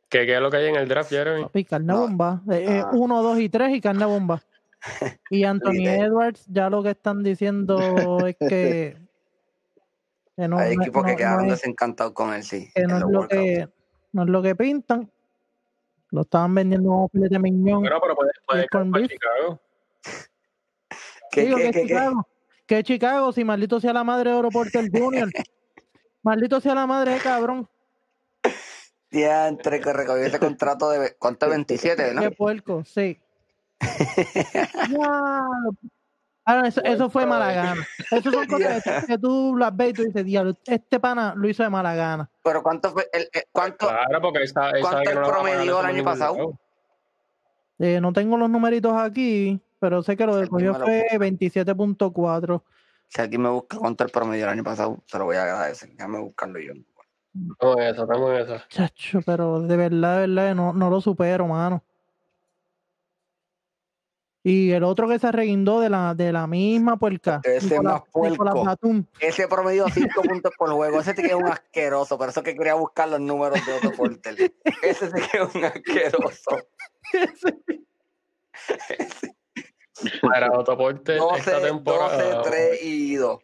que, 0.08 0.26
que 0.26 0.36
es 0.36 0.42
lo 0.42 0.50
que 0.50 0.58
hay 0.58 0.68
en 0.68 0.76
el 0.78 0.88
draft, 0.88 1.10
Jeremy. 1.10 1.44
Papi, 1.44 1.66
carne 1.66 1.88
No. 1.88 2.00
bomba. 2.02 2.42
Eh, 2.50 2.66
eh, 2.66 2.82
Ah. 2.86 2.92
uno, 2.94 3.22
dos 3.22 3.38
y 3.40 3.50
tres 3.50 3.76
y 3.76 3.82
carne 3.82 4.06
bomba. 4.06 4.42
Y 5.30 5.44
Anthony. 5.44 5.86
Edwards, 5.88 6.46
ya 6.48 6.70
lo 6.70 6.82
que 6.84 6.92
están 6.92 7.24
diciendo 7.24 8.20
es 8.26 8.36
que. 8.38 8.98
que 10.38 10.48
no, 10.48 10.58
Hay 10.58 10.76
no- 10.76 10.84
equipos 10.84 11.04
que 11.06 11.12
no- 11.12 11.18
quedaron 11.18 11.48
no 11.48 11.54
es, 11.54 11.60
desencantados 11.60 12.14
con 12.14 12.34
él, 12.34 12.44
sí. 12.44 12.70
que 12.74 12.84
no 12.84 12.98
es 12.98 13.04
lo 13.04 13.28
que 13.28 13.70
no 14.14 14.24
es 14.24 14.30
lo 14.30 14.42
que 14.42 14.56
pintan. 14.56 15.12
Lo 16.12 16.22
estaban 16.22 16.54
vendiendo 16.56 16.90
como 16.90 17.10
filete 17.10 17.40
miñón. 17.40 17.82
Bueno, 17.82 17.98
pero 18.02 18.16
puede, 18.16 18.32
puede 18.48 18.68
para. 18.72 19.08
Chicago. 19.08 19.62
¿Qué, 21.32 21.42
Digo 21.46 21.58
qué, 21.58 21.64
que 21.64 21.72
qué? 21.72 21.88
Chicago. 21.88 22.28
Que 22.66 22.84
Chicago, 22.84 23.32
si 23.32 23.44
maldito 23.44 23.80
sea 23.80 23.94
la 23.94 24.04
madre 24.04 24.32
de 24.32 24.36
Oro 24.38 24.50
Porter 24.50 24.90
Jr. 24.92 25.30
maldito 26.24 26.60
sea 26.62 26.74
la 26.76 26.88
madre 26.88 27.14
de 27.14 27.20
cabrón. 27.20 27.68
Diantre, 29.12 29.80
que 29.80 29.94
recogió 29.94 30.24
ese 30.26 30.40
contrato 30.40 30.90
de. 30.90 31.16
¿Cuánto? 31.18 31.48
27, 31.50 32.14
¿no? 32.14 32.22
Qué 32.22 32.32
puerco, 32.32 32.84
sí. 32.86 33.20
Ya. 34.90 35.42
Ah, 36.48 36.58
no, 36.58 36.66
eso, 36.66 36.82
eso 36.84 37.10
fue 37.10 37.26
mala 37.26 37.52
gana. 37.52 37.88
Eso 38.12 38.32
son 38.32 38.46
cosas 38.46 38.84
que- 38.84 39.08
que 39.08 39.18
tú 39.18 39.56
las 39.58 39.76
ves 39.76 39.90
y 39.90 39.94
tú 39.94 40.04
dices, 40.04 40.24
diablo, 40.24 40.56
este 40.66 41.00
pana 41.00 41.34
lo 41.36 41.50
hizo 41.50 41.64
de 41.64 41.70
mala 41.70 41.96
gana. 41.96 42.30
Pero 42.44 42.62
¿cuánto 42.62 42.92
fue? 42.92 43.10
El, 43.12 43.24
el- 43.34 43.44
¿Cuánto? 43.52 43.88
Claro, 43.88 44.22
porque 44.22 44.40
¿Cuánto 44.54 45.00
él 45.00 45.16
no 45.16 45.48
eso 45.48 45.80
el 45.80 45.86
año 45.88 46.04
pasado? 46.04 46.60
Eh, 47.80 48.00
no 48.00 48.14
tengo 48.14 48.38
los 48.38 48.50
numeritos 48.50 48.94
aquí, 48.94 49.60
pero 49.80 50.02
sé 50.04 50.16
que 50.16 50.26
lo 50.26 50.36
del 50.38 50.50
cogió 50.50 50.74
fue 50.76 51.08
busca. 51.12 51.18
27.4. 51.66 52.62
Si 53.10 53.22
alguien 53.22 53.42
me 53.42 53.50
busca 53.50 53.78
cuánto 53.78 54.04
el 54.04 54.12
promedio 54.12 54.44
el 54.46 54.50
año 54.52 54.64
pasado, 54.64 55.00
se 55.08 55.18
lo 55.18 55.26
voy 55.26 55.36
a 55.38 55.44
agradecer. 55.44 55.90
Déjame 55.90 56.20
buscarlo 56.20 56.60
yo. 56.60 56.74
Estamos 57.52 57.78
en 57.78 57.84
esa, 57.84 58.02
estamos 58.04 58.30
en 58.30 58.36
esa. 58.38 58.68
Chacho, 58.70 59.20
pero 59.26 59.62
de 59.62 59.76
verdad, 59.76 60.22
de 60.22 60.28
verdad, 60.28 60.56
no, 60.56 60.74
no 60.74 60.90
lo 60.90 61.02
supero, 61.02 61.48
mano. 61.48 61.84
Y 64.48 64.70
el 64.74 64.84
otro 64.84 65.08
que 65.08 65.18
se 65.18 65.32
reguindó 65.32 65.80
de 65.80 65.90
la, 65.90 66.14
de 66.14 66.32
la 66.32 66.46
misma 66.46 66.98
puerca. 66.98 67.42
Ese 67.44 67.80
Nicolás- 67.80 67.84
más 67.84 68.04
puerco. 68.12 69.08
Ese 69.20 69.48
promedio 69.48 69.88
5 69.92 70.22
puntos 70.22 70.52
por 70.56 70.70
juego. 70.72 71.00
Ese 71.00 71.16
sí 71.16 71.22
que 71.24 71.30
es 71.30 71.34
un 71.34 71.48
asqueroso. 71.48 72.16
Por 72.16 72.30
eso 72.30 72.44
que 72.44 72.54
quería 72.56 72.76
buscar 72.76 73.10
los 73.10 73.20
números 73.20 73.60
de 73.66 73.74
otro 73.74 73.92
Porter. 73.94 74.54
Ese 74.84 75.08
sí 75.08 75.14
que 75.32 75.38
es 75.40 75.56
un 75.56 75.66
asqueroso. 75.66 76.52
Para 80.22 80.48
Autoporte 80.48 81.16
12, 81.16 81.40
esta 81.40 81.62
temporada. 81.62 82.36
12, 82.36 82.50
3 82.52 82.80
y 82.84 83.16
2. 83.16 83.40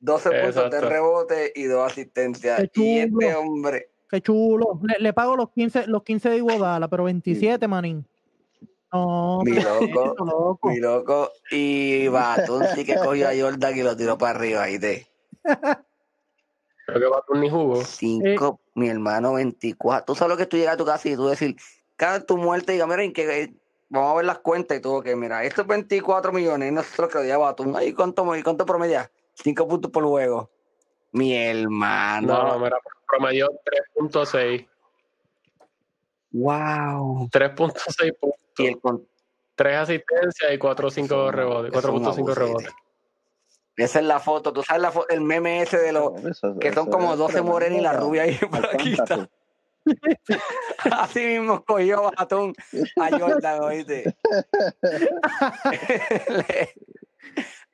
12 0.00 0.30
puntos 0.30 0.54
de 0.54 0.60
Exacto. 0.60 0.88
rebote 0.88 1.52
y 1.54 1.64
2 1.64 1.90
asistencias. 1.90 2.60
Qué 2.72 2.80
Y 2.80 2.98
este 3.00 3.34
hombre. 3.34 3.90
Qué 4.08 4.20
chulo. 4.20 4.78
Le, 4.82 4.98
le 5.00 5.12
pago 5.12 5.34
los 5.34 5.50
15, 5.50 5.88
los 5.88 6.04
15 6.04 6.28
de 6.30 6.36
Iguodala, 6.36 6.86
pero 6.88 7.04
27, 7.04 7.66
manín. 7.66 8.06
No, 8.94 9.40
Mi 9.42 9.50
loco. 9.60 10.58
Mi 10.62 10.78
loco. 10.78 11.32
Y 11.50 12.06
Batum 12.06 12.62
sí 12.74 12.84
que 12.84 12.94
cogió 12.94 13.28
a 13.28 13.32
Jordan 13.36 13.76
y 13.76 13.82
lo 13.82 13.96
tiró 13.96 14.16
para 14.16 14.38
arriba. 14.38 14.62
Ahí 14.62 14.78
de 14.78 15.06
Creo 16.86 17.00
que 17.00 17.06
Batum 17.06 17.40
ni 17.40 17.50
jugó. 17.50 17.84
5 17.84 18.60
Mi 18.74 18.88
hermano 18.88 19.34
24. 19.34 20.04
Tú 20.04 20.14
sabes 20.14 20.30
lo 20.30 20.36
que 20.36 20.46
tú 20.46 20.56
llegas 20.56 20.74
a 20.74 20.78
tu 20.78 20.84
casa 20.84 21.08
y 21.08 21.16
tú 21.16 21.26
decir, 21.26 21.56
cada 21.96 22.24
tu 22.24 22.36
muerte, 22.36 22.72
diga, 22.72 22.86
miren, 22.86 23.12
que 23.12 23.52
vamos 23.88 24.12
a 24.12 24.16
ver 24.16 24.26
las 24.26 24.38
cuentas 24.38 24.78
y 24.78 24.80
todo, 24.80 25.02
que 25.02 25.16
mira, 25.16 25.42
estos 25.42 25.66
24 25.66 26.32
millones, 26.32 26.70
y 26.70 26.74
nosotros 26.74 27.10
que 27.10 27.18
odiaba 27.18 27.48
a 27.48 27.56
tú, 27.56 27.76
ahí 27.76 27.92
cuánto, 27.92 28.24
cuánto 28.44 28.64
promedia, 28.64 29.10
5 29.34 29.66
puntos 29.66 29.90
por 29.90 30.04
juego. 30.04 30.50
Mi 31.10 31.34
hermano. 31.34 32.44
No, 32.44 32.58
mira, 32.60 32.78
promedio 33.08 33.48
3.6. 33.96 34.68
Wow. 36.32 37.28
3.6 37.30 38.16
puntos. 38.18 38.43
Y 38.58 38.66
el 38.66 38.80
con- 38.80 39.06
3 39.56 39.76
asistencias 39.76 40.52
y 40.52 40.58
4 40.58 40.88
o 40.88 40.90
5 40.90 41.30
rebotes. 41.30 41.70
eso 41.72 41.78
es 41.78 41.84
un 41.86 42.02
4.5 42.02 42.06
abusete. 42.18 42.40
rebotes. 42.40 42.72
Esa 43.76 43.98
es 44.00 44.04
la 44.06 44.20
foto, 44.20 44.52
tú 44.52 44.62
sabes 44.62 44.82
la 44.82 44.92
fo- 44.92 45.06
el 45.08 45.20
meme 45.20 45.62
ese 45.62 45.78
de 45.78 45.92
los 45.92 46.24
Eso- 46.24 46.56
que 46.60 46.72
son 46.72 46.88
como 46.90 47.12
es 47.12 47.18
12 47.18 47.32
tremendo, 47.34 47.52
morenas 47.52 47.78
y 47.78 47.82
la 47.82 47.92
rubia 47.94 48.22
ahí 48.22 48.38
Al 48.40 48.48
flaquita. 48.60 49.06
fantasy. 49.06 49.30
Así 50.92 51.20
mismo 51.24 51.64
cogió 51.64 52.10
Batón 52.16 52.54
a 53.00 53.18
Jordan, 53.18 53.60
oíste. 53.62 54.14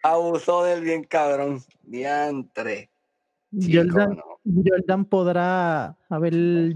Abusó 0.03 0.65
del 0.65 0.83
bien 0.83 1.05
cabrón. 1.05 1.61
Diantre. 1.83 2.91
Chico, 3.59 3.83
Jordan, 3.85 4.17
no. 4.17 4.63
Jordan 4.65 5.05
podrá 5.05 5.97
haber 6.09 6.35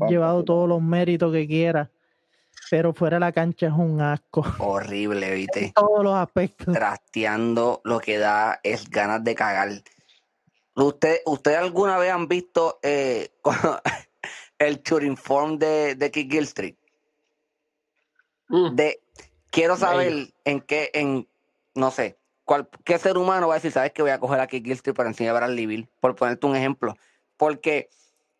llevado 0.09 0.45
todos 0.45 0.69
los 0.69 0.83
méritos 0.83 1.33
que 1.33 1.47
quiera, 1.47 1.91
pero 2.75 2.93
fuera 2.93 3.18
de 3.18 3.20
la 3.20 3.31
cancha 3.31 3.68
es 3.68 3.72
un 3.72 4.01
asco. 4.01 4.45
Horrible, 4.59 5.29
En 5.29 5.35
viste. 5.37 5.72
todos 5.77 6.03
los 6.03 6.16
aspectos. 6.16 6.75
Trasteando 6.75 7.81
lo 7.85 8.01
que 8.01 8.18
da 8.18 8.59
es 8.64 8.91
ganas 8.91 9.22
de 9.22 9.37
cagar. 9.37 9.70
¿Usted, 10.75 11.20
¿Ustedes 11.25 11.59
alguna 11.59 11.99
vez 11.99 12.11
han 12.11 12.27
visto 12.27 12.81
eh, 12.83 13.31
el 14.59 14.83
shooting 14.83 15.16
form 15.16 15.57
de, 15.57 15.95
de 15.95 16.11
Kick 16.11 16.29
Gilstreet? 16.29 16.77
Mm, 18.49 18.75
de 18.75 19.01
quiero 19.53 19.77
saber 19.77 20.35
en 20.45 20.61
qué, 20.61 20.91
en, 20.95 21.29
no 21.77 21.93
sé, 21.93 22.18
cuál, 22.43 22.68
qué 22.83 22.99
ser 22.99 23.16
humano 23.18 23.47
va 23.47 23.55
a 23.55 23.59
decir, 23.59 23.70
sabes 23.70 23.93
que 23.93 24.03
voy 24.03 24.11
a 24.11 24.18
coger 24.18 24.41
aquí 24.41 24.61
Gilstreet 24.61 24.97
para 24.97 25.09
enseñar 25.11 25.37
a 25.37 25.39
Bradley 25.39 25.66
Bill, 25.66 25.89
por 26.01 26.16
ponerte 26.16 26.45
un 26.45 26.57
ejemplo. 26.57 26.97
Porque 27.37 27.89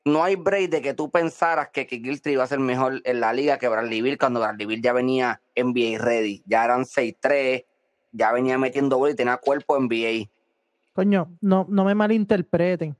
no 0.05 0.23
hay 0.23 0.37
break 0.37 0.71
de 0.71 0.83
que 0.83 0.95
tú 0.95 1.11
pensaras 1.11 1.71
que 1.71 1.87
Kick 1.87 2.05
Gilstreet 2.05 2.35
iba 2.35 2.45
a 2.45 2.49
ser 2.49 2.59
mejor 2.59 3.01
en 3.05 3.21
la 3.21 3.33
liga 3.33 3.59
que 3.59 3.69
Bradley 3.69 4.03
Bill 4.03 4.19
cuando 4.19 4.41
Bradley 4.41 4.67
Bill 4.67 4.83
ya 4.83 4.93
venía 4.93 5.41
NBA 5.57 5.99
ready. 5.99 6.43
Ya 6.47 6.65
eran 6.65 6.85
6-3, 6.85 7.65
ya 8.13 8.33
venía 8.33 8.59
metiendo 8.59 8.99
bola 8.99 9.13
y 9.13 9.17
tenía 9.17 9.39
cuerpo 9.39 9.79
NBA. 9.81 10.29
Coño, 10.93 11.31
no, 11.41 11.67
no 11.69 11.85
me 11.85 11.95
malinterpreten. 11.95 12.97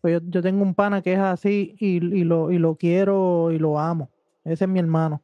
Pues 0.00 0.14
yo, 0.14 0.20
yo 0.28 0.42
tengo 0.42 0.62
un 0.62 0.74
pana 0.74 1.02
que 1.02 1.14
es 1.14 1.18
así 1.18 1.74
y, 1.78 1.96
y 1.96 2.24
lo, 2.24 2.52
y 2.52 2.58
lo 2.58 2.76
quiero 2.76 3.50
y 3.50 3.58
lo 3.58 3.78
amo. 3.78 4.10
Ese 4.44 4.64
es 4.64 4.70
mi 4.70 4.78
hermano. 4.78 5.22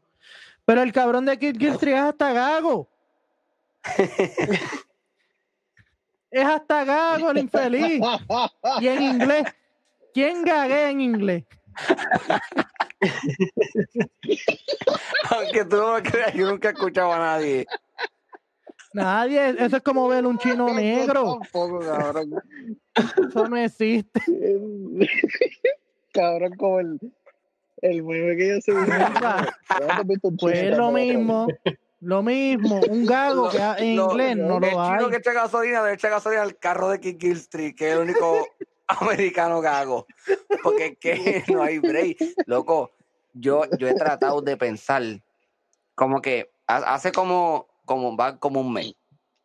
Pero 0.64 0.82
el 0.82 0.92
cabrón 0.92 1.26
de 1.26 1.38
Kid 1.38 1.59
Gilchrist 1.59 1.96
es 1.96 2.00
hasta 2.00 2.32
gago. 2.32 2.88
es 6.30 6.44
hasta 6.44 6.84
gago 6.84 7.30
el 7.30 7.38
infeliz. 7.38 8.00
Y 8.80 8.88
en 8.88 9.02
inglés. 9.02 9.44
¿Quién 10.15 10.45
gaguea 10.45 10.91
en 10.91 11.01
inglés? 11.01 11.45
Aunque 15.31 15.65
tú 15.65 15.77
no 15.77 15.97
creas, 16.03 16.33
yo 16.35 16.49
nunca 16.49 16.69
he 16.69 16.73
escuchado 16.73 17.12
a 17.12 17.19
nadie. 17.19 17.67
Nadie. 18.93 19.57
Eso 19.59 19.77
es 19.79 19.83
como 19.83 20.07
ver 20.09 20.25
un 20.25 20.39
chino 20.39 20.73
negro. 20.73 21.39
Tampoco, 21.41 21.81
cabrón. 21.81 22.35
Eso 22.95 23.49
no 23.49 23.57
existe. 23.57 24.21
cabrón, 26.12 26.55
como 26.57 26.79
el, 26.81 27.01
el 27.83 28.03
meme 28.05 28.37
que 28.37 28.49
yo 28.49 28.61
se 28.61 28.73
Mira, 28.73 29.53
Pues 30.39 30.59
es 30.62 30.77
lo 30.77 30.93
mismo. 30.93 31.49
Lo 32.01 32.23
mismo. 32.23 32.81
Un 32.89 33.05
gago 33.07 33.51
que 33.51 33.57
en 33.79 33.97
Lo- 33.97 34.11
inglés 34.12 34.37
no 34.37 34.59
el 34.59 34.71
lo 34.73 34.81
hay. 34.83 34.99
chino 34.99 35.11
que 35.11 35.17
echa 35.17 35.33
gasolina 35.33 35.83
debe 35.83 35.95
echar 35.95 36.11
gasolina 36.12 36.43
al 36.43 36.57
carro 36.57 36.91
de 36.91 37.01
Kick 37.01 37.21
Gilstreet, 37.21 37.75
que 37.75 37.89
es 37.89 37.95
el 37.95 38.03
único 38.03 38.47
americano 38.89 39.61
gago. 39.61 40.07
Porque 40.62 40.87
es 40.87 40.99
que 40.99 41.45
no 41.53 41.62
hay 41.62 41.78
break. 41.78 42.18
Loco, 42.47 42.93
yo, 43.32 43.64
yo 43.78 43.89
he 43.89 43.95
tratado 43.95 44.41
de 44.41 44.57
pensar 44.57 45.03
como 45.95 46.20
que 46.20 46.51
ha- 46.66 46.95
hace 46.95 47.12
como, 47.12 47.68
como, 47.85 48.16
como 48.39 48.61
un 48.61 48.72
mes 48.72 48.95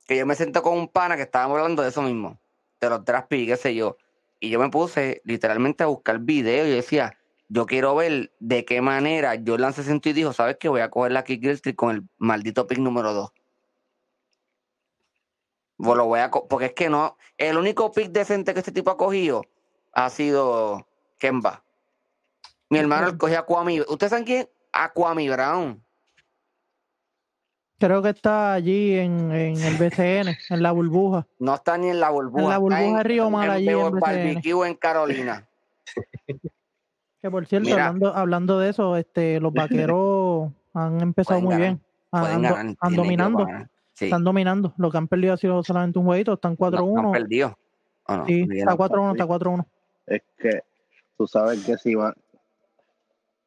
que 0.08 0.18
yo 0.18 0.26
me 0.26 0.34
senté 0.36 0.62
con 0.62 0.76
un 0.76 0.88
pana 0.88 1.16
que 1.16 1.22
estábamos 1.22 1.58
hablando 1.60 1.84
de 1.84 1.90
eso 1.90 2.02
mismo, 2.02 2.40
de 2.82 2.90
los 2.90 3.06
draft 3.06 3.30
qué 3.30 3.56
sé 3.58 3.76
yo. 3.76 3.96
Y 4.40 4.50
yo 4.50 4.60
me 4.60 4.70
puse 4.70 5.22
literalmente 5.24 5.84
a 5.84 5.88
buscar 5.88 6.18
videos 6.20 6.68
y 6.68 6.72
decía, 6.72 7.16
yo 7.48 7.68
quiero 7.68 7.94
ver 7.96 8.32
de 8.40 8.66
qué 8.66 8.82
manera 8.82 9.40
Jordan 9.46 9.74
se 9.74 9.84
sentó 9.84 10.10
y 10.10 10.14
dijo, 10.14 10.34
¿sabes 10.34 10.58
qué? 10.60 10.68
Voy 10.68 10.82
a 10.82 10.90
coger 10.90 11.12
la 11.12 11.24
Kick 11.24 11.42
Gilchrist 11.42 11.76
con 11.76 11.96
el 11.96 12.04
maldito 12.18 12.66
pick 12.66 12.80
número 12.80 13.14
2. 13.14 13.32
Pues 15.82 15.98
lo 15.98 16.06
voy 16.06 16.20
a 16.20 16.30
porque 16.30 16.66
es 16.68 16.74
que 16.74 16.90
no, 16.90 17.16
el 17.38 17.58
único 17.58 17.92
pick 17.92 18.12
decente 18.12 18.54
que 18.54 18.60
este 18.60 18.74
tipo 18.74 18.92
ha 18.92 18.98
cogido 18.98 19.44
ha 19.94 20.10
sido 20.10 20.86
Kemba. 21.18 21.64
Mi 22.70 22.80
hermano 22.80 23.08
él 23.08 23.18
cogió 23.18 23.40
a 23.40 23.46
Kwame. 23.46 23.82
¿Ustedes 23.82 24.10
saben 24.10 24.26
quién? 24.26 24.50
A 24.74 24.92
Kwame 24.92 25.30
Brown. 25.30 25.82
Creo 27.80 28.02
que 28.02 28.10
está 28.10 28.54
allí 28.54 28.96
en, 28.96 29.32
en 29.32 29.58
el 29.58 29.78
BCN, 29.78 30.36
en 30.50 30.62
la 30.62 30.74
burbuja. 30.74 31.26
No 31.40 31.56
está 31.56 31.78
ni 31.78 31.88
en 31.88 32.02
la 32.02 32.10
burbuja. 32.10 32.44
En 32.44 32.50
la 32.50 32.56
está 32.56 32.60
burbuja 32.60 32.98
de 32.98 33.04
Río 33.04 33.30
Mar, 33.30 33.46
en 33.46 33.52
allí 33.52 33.70
en 33.70 33.92
BCN. 33.92 34.00
Barbecue 34.02 34.68
en 34.68 34.76
Carolina. 34.76 35.48
Que 37.22 37.32
por 37.32 37.46
cierto, 37.48 37.70
Mira. 37.70 37.88
hablando, 37.88 38.14
hablando 38.14 38.60
de 38.60 38.70
eso, 38.70 38.98
este, 38.98 39.40
los 39.40 39.54
vaqueros 39.54 40.52
han 40.74 41.02
empezado 41.02 41.40
muy 41.40 41.56
ganar, 41.56 42.64
bien. 42.66 42.78
Han, 42.82 42.96
dominando. 42.96 43.48
Sí. 44.00 44.06
Están 44.06 44.24
dominando. 44.24 44.74
Lo 44.78 44.90
que 44.90 44.98
han 44.98 45.08
perdido 45.10 45.34
ha 45.34 45.38
sido 45.38 45.62
solamente 45.64 46.00
un 46.00 46.06
jueguito. 46.06 46.34
Están 46.34 46.56
No, 46.58 46.70
no 46.72 46.78
4-1. 46.78 47.06
han 47.08 47.12
perdido. 47.12 47.58
¿O 48.08 48.16
no? 48.18 48.26
sí, 48.26 48.46
Bien. 48.46 48.68
está 48.70 48.76
4-1, 48.78 49.12
está 49.12 49.26
4-1. 49.28 49.66
Es 50.08 50.22
que 50.38 50.64
tú 51.18 51.28
sabes 51.28 51.64
que 51.66 51.78
si 51.78 51.96
van 51.96 52.14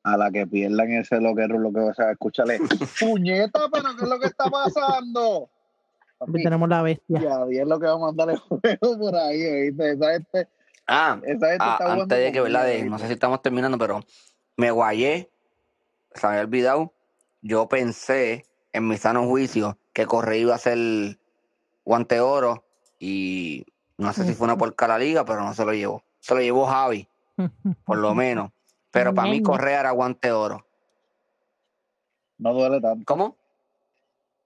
a 0.04 0.16
la 0.16 0.30
que 0.30 0.46
pierdan 0.46 0.92
ese 0.92 1.20
loquero, 1.20 1.58
lo 1.58 1.72
que 1.72 1.80
vas 1.80 1.98
a 2.00 2.12
escúchale, 2.12 2.58
puñeta, 3.00 3.60
pero 3.72 3.96
¿qué 3.96 4.04
es 4.04 4.08
lo 4.10 4.20
que 4.20 4.26
está 4.26 4.44
pasando? 4.50 5.48
Papi, 6.18 6.42
Tenemos 6.42 6.68
la 6.68 6.82
bestia. 6.82 7.20
ya, 7.20 7.46
Dios 7.46 7.66
lo 7.68 7.80
que 7.80 7.86
va 7.86 7.92
a 7.94 7.98
mandar 7.98 8.30
el 8.30 8.36
juego 8.38 8.98
por 8.98 9.16
ahí, 9.16 9.42
¿oíste? 9.44 9.92
Esa 9.92 10.12
gente, 10.12 10.48
Ah, 10.86 11.18
esa 11.22 11.46
gente 11.48 11.64
ah, 11.64 11.76
está 11.80 11.92
antes 11.92 12.18
de 12.18 12.32
que, 12.32 12.40
¿verdad? 12.40 12.66
De- 12.66 12.84
no 12.84 12.98
sé 12.98 13.06
si 13.06 13.12
estamos 13.14 13.40
terminando, 13.40 13.78
pero 13.78 14.00
me 14.56 14.70
guayé. 14.70 15.30
Se 16.14 16.26
me 16.26 16.32
había 16.34 16.42
olvidado. 16.44 16.92
Yo 17.40 17.68
pensé 17.68 18.44
en 18.72 18.88
mi 18.88 18.96
sano 18.96 19.26
juicio 19.26 19.78
que 19.92 20.06
Correa 20.06 20.38
iba 20.38 20.54
a 20.54 20.58
ser 20.58 21.18
guante 21.84 22.20
oro 22.20 22.64
y 22.98 23.66
no 23.98 24.12
sé 24.12 24.24
si 24.24 24.34
fue 24.34 24.46
una 24.46 24.56
porca 24.56 24.88
la 24.88 24.98
liga, 24.98 25.24
pero 25.24 25.42
no 25.42 25.52
se 25.54 25.64
lo 25.64 25.72
llevó. 25.72 26.02
Se 26.20 26.34
lo 26.34 26.40
llevó 26.40 26.66
Javi, 26.66 27.08
por 27.84 27.98
lo 27.98 28.14
menos. 28.14 28.50
Pero 28.90 29.14
para 29.14 29.30
mí. 29.30 29.42
Correa 29.42 29.80
era 29.80 29.90
guante 29.90 30.30
oro. 30.32 30.64
No 32.38 32.52
duele 32.54 32.80
tanto, 32.80 33.04
¿Cómo? 33.06 33.36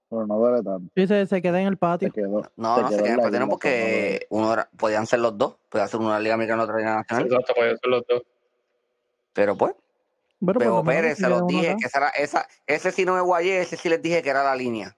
pero 0.09 0.25
no 0.25 0.37
duele 0.37 0.63
tanto. 0.63 0.89
Sí, 0.95 1.05
se, 1.07 1.25
se 1.25 1.41
queda 1.41 1.59
en 1.59 1.67
el 1.67 1.73
Se 1.73 1.77
patio. 1.77 2.11
quedó. 2.13 2.41
No, 2.55 2.75
se 2.77 2.81
no 2.81 2.89
se 2.89 2.97
quedó 2.97 3.05
en 3.07 3.15
patino 3.17 3.35
isla, 3.37 3.47
porque 3.49 4.25
uno 4.29 4.53
era- 4.53 4.69
podían 4.77 5.05
ser 5.05 5.19
los 5.19 5.37
dos. 5.37 5.57
Podía 5.69 5.87
ser 5.87 5.99
uno 5.99 6.09
de 6.09 6.13
la 6.15 6.19
Liga 6.21 6.35
Americana 6.35 6.61
y 6.61 6.63
otro 6.63 6.75
de 6.77 6.83
la 6.83 6.89
Liga 6.89 6.97
Nacional. 7.01 7.25
Exacto, 7.25 7.53
pueden 7.55 7.77
ser 7.77 7.89
los 7.89 8.03
dos. 8.07 8.21
Pero 9.33 9.57
pues, 9.57 9.75
Bueno, 10.39 10.59
Bebo 10.59 10.83
Pérez, 10.83 11.17
se 11.17 11.27
los 11.29 11.47
dije 11.47 11.69
acá. 11.71 11.77
que 11.79 11.85
esa 11.87 11.97
era, 11.97 12.09
esa, 12.09 12.47
ese 12.67 12.91
sí 12.91 13.05
no 13.05 13.15
me 13.15 13.21
guayé, 13.21 13.61
ese 13.61 13.75
sí 13.77 13.89
les 13.89 14.01
dije 14.01 14.21
que 14.21 14.29
era 14.29 14.43
la 14.43 14.55
línea. 14.55 14.95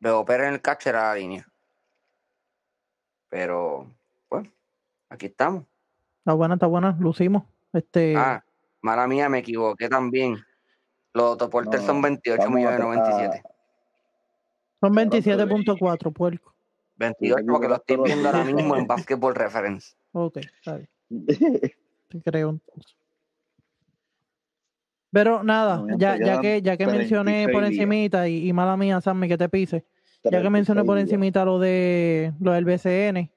Bebo 0.00 0.24
Pérez 0.24 0.48
en 0.48 0.54
el 0.54 0.62
catch 0.62 0.86
era 0.86 1.08
la 1.10 1.14
línea. 1.14 1.46
Pero, 3.28 3.90
pues, 4.28 4.48
aquí 5.08 5.26
estamos. 5.26 5.64
Está 6.18 6.32
buena, 6.34 6.54
está 6.54 6.66
buena. 6.66 6.96
Lucimos. 6.98 7.44
Este, 7.72 8.14
Ah, 8.16 8.44
mala 8.80 9.06
mía, 9.06 9.28
me 9.28 9.38
equivoqué 9.38 9.88
también. 9.88 10.36
Los 11.14 11.24
autoporters 11.32 11.82
No, 11.82 11.86
son 11.88 12.02
28 12.02 12.38
vamos 12.42 12.52
a 12.54 12.56
millones, 12.56 12.80
no 12.80 12.86
tra- 12.86 13.16
27. 13.16 13.42
son 14.80 14.94
27.4, 14.94 16.12
puerco. 16.12 16.54
28 16.96 17.44
porque 17.50 17.68
lo 17.68 17.74
estoy 17.76 17.96
viendo 18.04 18.28
ahora 18.28 18.44
mismo 18.44 18.76
en 18.76 18.86
Basketball 18.86 19.34
Reference. 19.34 19.94
Ok, 20.12 20.38
está 20.38 20.76
bien. 20.76 20.88
Te 22.08 22.22
creo 22.22 22.50
entonces. 22.50 22.96
Pero 25.12 25.44
nada, 25.44 25.84
ya, 25.98 26.16
ya 26.16 26.40
que, 26.40 26.62
ya 26.62 26.76
que 26.76 26.86
mencioné 26.86 27.44
por 27.44 27.60
36 27.60 27.70
días. 27.70 27.72
encimita, 27.72 28.28
y, 28.28 28.48
y 28.48 28.52
mala 28.52 28.76
mía, 28.78 29.00
Sammy, 29.00 29.28
que 29.28 29.36
te 29.36 29.48
pise, 29.48 29.84
ya 30.24 30.40
que 30.40 30.50
mencioné 30.50 30.84
por 30.84 30.98
encimita 30.98 31.44
lo 31.44 31.58
de 31.58 32.32
lo 32.40 32.52
del 32.52 32.64
BCN, 32.64 33.30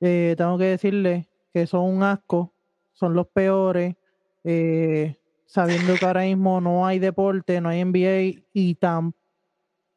eh, 0.00 0.34
tengo 0.38 0.56
que 0.56 0.64
decirle 0.64 1.28
que 1.52 1.66
son 1.66 1.84
un 1.84 2.02
asco, 2.04 2.52
son 2.92 3.14
los 3.14 3.26
peores, 3.26 3.96
eh, 4.44 5.16
sabiendo 5.46 5.98
que 5.98 6.06
ahora 6.06 6.22
mismo 6.22 6.60
no 6.60 6.86
hay 6.86 7.00
deporte, 7.00 7.60
no 7.60 7.70
hay 7.70 7.80
NBA 7.84 8.42
y 8.52 8.74
tan 8.76 9.14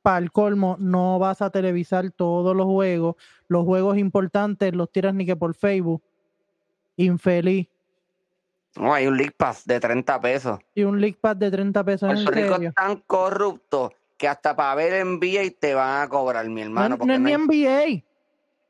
para 0.02 0.18
el 0.18 0.32
colmo 0.32 0.78
no 0.80 1.20
vas 1.20 1.42
a 1.42 1.52
televisar 1.52 2.10
todos 2.12 2.56
los 2.56 2.66
juegos, 2.66 3.16
los 3.48 3.66
juegos 3.66 3.98
importantes 3.98 4.74
los 4.76 4.92
tiras 4.92 5.14
ni 5.14 5.26
que 5.26 5.36
por 5.36 5.56
Facebook, 5.56 6.02
infeliz. 6.98 7.68
No, 8.78 8.94
hay 8.94 9.06
un 9.08 9.18
League 9.18 9.34
Pass 9.36 9.66
de 9.66 9.80
30 9.80 10.20
pesos. 10.22 10.60
Y 10.76 10.84
un 10.84 11.00
League 11.02 11.18
Pass 11.20 11.38
de 11.38 11.52
30 11.52 11.84
pesos 11.84 12.10
en 12.10 12.24
Puerto 12.24 12.32
Rico 12.32 12.56
es 12.70 12.74
tan 12.74 12.98
corrupto 13.02 13.94
que 14.18 14.28
hasta 14.28 14.56
para 14.56 14.76
ver 14.76 15.06
NBA 15.06 15.52
te 15.60 15.74
van 15.74 16.04
a 16.04 16.08
cobrar, 16.10 16.46
mi 16.48 16.62
No, 16.62 16.68
hermano. 16.68 16.98
no 16.98 17.14
es 17.14 17.20
no 17.20 17.26
ni 17.26 17.34
hay- 17.34 17.38
NBA. 17.38 18.04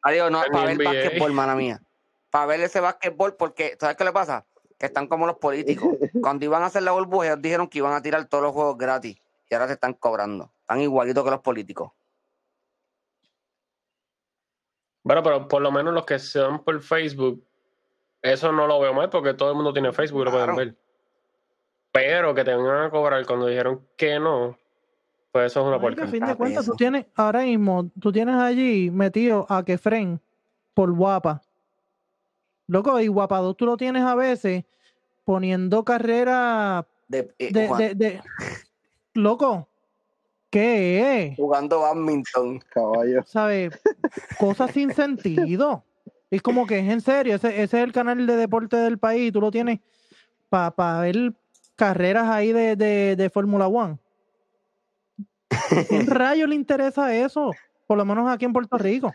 Adiós, 0.03 0.31
no, 0.31 0.41
para 0.51 0.65
ver 0.65 0.77
NBA. 0.77 0.83
básquetbol, 0.91 1.31
mala 1.33 1.55
mía. 1.55 1.81
Para 2.31 2.45
ver 2.47 2.61
ese 2.61 2.79
básquetbol, 2.79 3.35
porque, 3.35 3.77
¿sabes 3.79 3.95
qué 3.97 4.03
le 4.03 4.11
pasa? 4.11 4.45
Que 4.79 4.87
están 4.87 5.05
como 5.07 5.27
los 5.27 5.37
políticos. 5.37 5.89
Cuando 6.21 6.45
iban 6.45 6.63
a 6.63 6.67
hacer 6.67 6.81
la 6.83 6.91
burbuja, 6.93 7.27
ellos 7.27 7.41
dijeron 7.41 7.67
que 7.67 7.77
iban 7.79 7.93
a 7.93 8.01
tirar 8.01 8.25
todos 8.25 8.43
los 8.43 8.53
juegos 8.53 8.77
gratis. 8.77 9.17
Y 9.49 9.53
ahora 9.53 9.67
se 9.67 9.73
están 9.73 9.93
cobrando. 9.93 10.51
Están 10.61 10.79
igualitos 10.81 11.23
que 11.23 11.29
los 11.29 11.41
políticos. 11.41 11.91
Bueno, 15.03 15.21
pero 15.23 15.47
por 15.47 15.61
lo 15.61 15.71
menos 15.71 15.93
los 15.93 16.05
que 16.05 16.19
se 16.19 16.39
dan 16.39 16.63
por 16.63 16.79
Facebook, 16.81 17.43
eso 18.21 18.51
no 18.51 18.67
lo 18.67 18.79
veo 18.79 18.93
mal 18.93 19.09
porque 19.09 19.33
todo 19.33 19.49
el 19.49 19.55
mundo 19.55 19.73
tiene 19.73 19.91
Facebook 19.91 20.21
y 20.21 20.25
lo 20.25 20.31
pueden 20.31 20.55
ver. 20.55 20.75
Pero 21.91 22.33
que 22.33 22.43
te 22.43 22.55
vengan 22.55 22.83
a 22.83 22.89
cobrar 22.89 23.25
cuando 23.25 23.47
dijeron 23.47 23.85
que 23.97 24.19
no, 24.19 24.57
pues 25.31 25.47
eso 25.51 25.61
es 25.61 25.67
una 25.67 25.79
que 25.79 25.85
a 25.85 25.89
porca. 25.89 26.07
fin 26.07 26.25
de 26.25 26.35
cuentas, 26.35 26.65
tú 26.65 26.75
tienes, 26.75 27.05
ahora 27.15 27.41
mismo, 27.41 27.89
tú 27.99 28.11
tienes 28.11 28.35
allí 28.35 28.89
metido 28.91 29.45
a 29.49 29.63
Kefren 29.65 30.21
por 30.73 30.91
guapa. 30.93 31.41
Loco, 32.67 32.99
y 33.01 33.07
guapado 33.07 33.53
tú 33.53 33.65
lo 33.65 33.75
tienes 33.75 34.03
a 34.03 34.15
veces 34.15 34.63
poniendo 35.25 35.83
carrera 35.83 36.87
De, 37.07 37.33
eh, 37.39 37.51
de, 37.51 37.95
de- 37.95 38.21
Loco, 39.13 39.67
¿qué 40.49 41.27
es? 41.27 41.35
jugando 41.35 41.81
badminton. 41.81 42.59
Caballo. 42.69 43.23
¿Sabes? 43.25 43.77
Cosas 44.39 44.71
sin 44.71 44.93
sentido. 44.93 45.83
Es 46.31 46.41
como 46.41 46.65
que 46.65 46.79
es 46.79 46.89
en 46.89 47.01
serio, 47.01 47.35
ese, 47.35 47.49
ese 47.61 47.77
es 47.77 47.83
el 47.83 47.91
canal 47.91 48.25
de 48.25 48.35
deporte 48.37 48.77
del 48.77 48.97
país 48.97 49.27
y 49.27 49.31
tú 49.31 49.41
lo 49.41 49.51
tienes 49.51 49.79
para 50.49 51.01
ver 51.01 51.33
carreras 51.75 52.29
ahí 52.29 52.53
de, 52.53 52.75
de, 52.75 53.15
de 53.15 53.29
Fórmula 53.29 53.67
One. 53.67 53.99
¿Quién 55.89 56.07
rayo 56.07 56.47
le 56.47 56.55
interesa 56.55 57.13
eso? 57.13 57.51
Por 57.85 57.97
lo 57.97 58.05
menos 58.05 58.29
aquí 58.29 58.45
en 58.45 58.53
Puerto 58.53 58.77
Rico. 58.77 59.13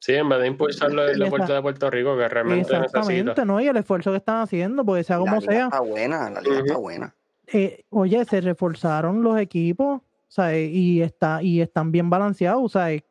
Sí, 0.00 0.14
en 0.14 0.28
vez 0.28 0.40
de 0.40 0.48
impulsar 0.48 0.90
el 0.90 1.18
deporte 1.18 1.52
de 1.52 1.62
Puerto 1.62 1.90
Rico, 1.90 2.16
que 2.16 2.28
realmente 2.28 2.60
necesita. 2.62 2.98
Exactamente, 3.00 3.44
¿no? 3.44 3.60
Y 3.60 3.68
el 3.68 3.76
esfuerzo 3.76 4.10
que 4.10 4.18
están 4.18 4.42
haciendo, 4.42 4.84
porque 4.84 5.04
sea 5.04 5.16
La 5.16 5.20
como 5.20 5.40
liga 5.40 5.52
sea, 5.52 5.64
está 5.66 5.80
buena, 5.80 6.30
la 6.30 6.40
liga 6.40 6.58
está 6.58 6.76
buena. 6.76 7.14
eh, 7.46 7.84
oye, 7.90 8.24
se 8.24 8.40
reforzaron 8.40 9.22
los 9.22 9.38
equipos, 9.38 10.02
¿sabes? 10.28 10.68
Y, 10.70 11.00
está, 11.00 11.42
y 11.42 11.60
están 11.60 11.90
bien 11.92 12.10
balanceados, 12.10 12.72
¿sabes? 12.72 13.02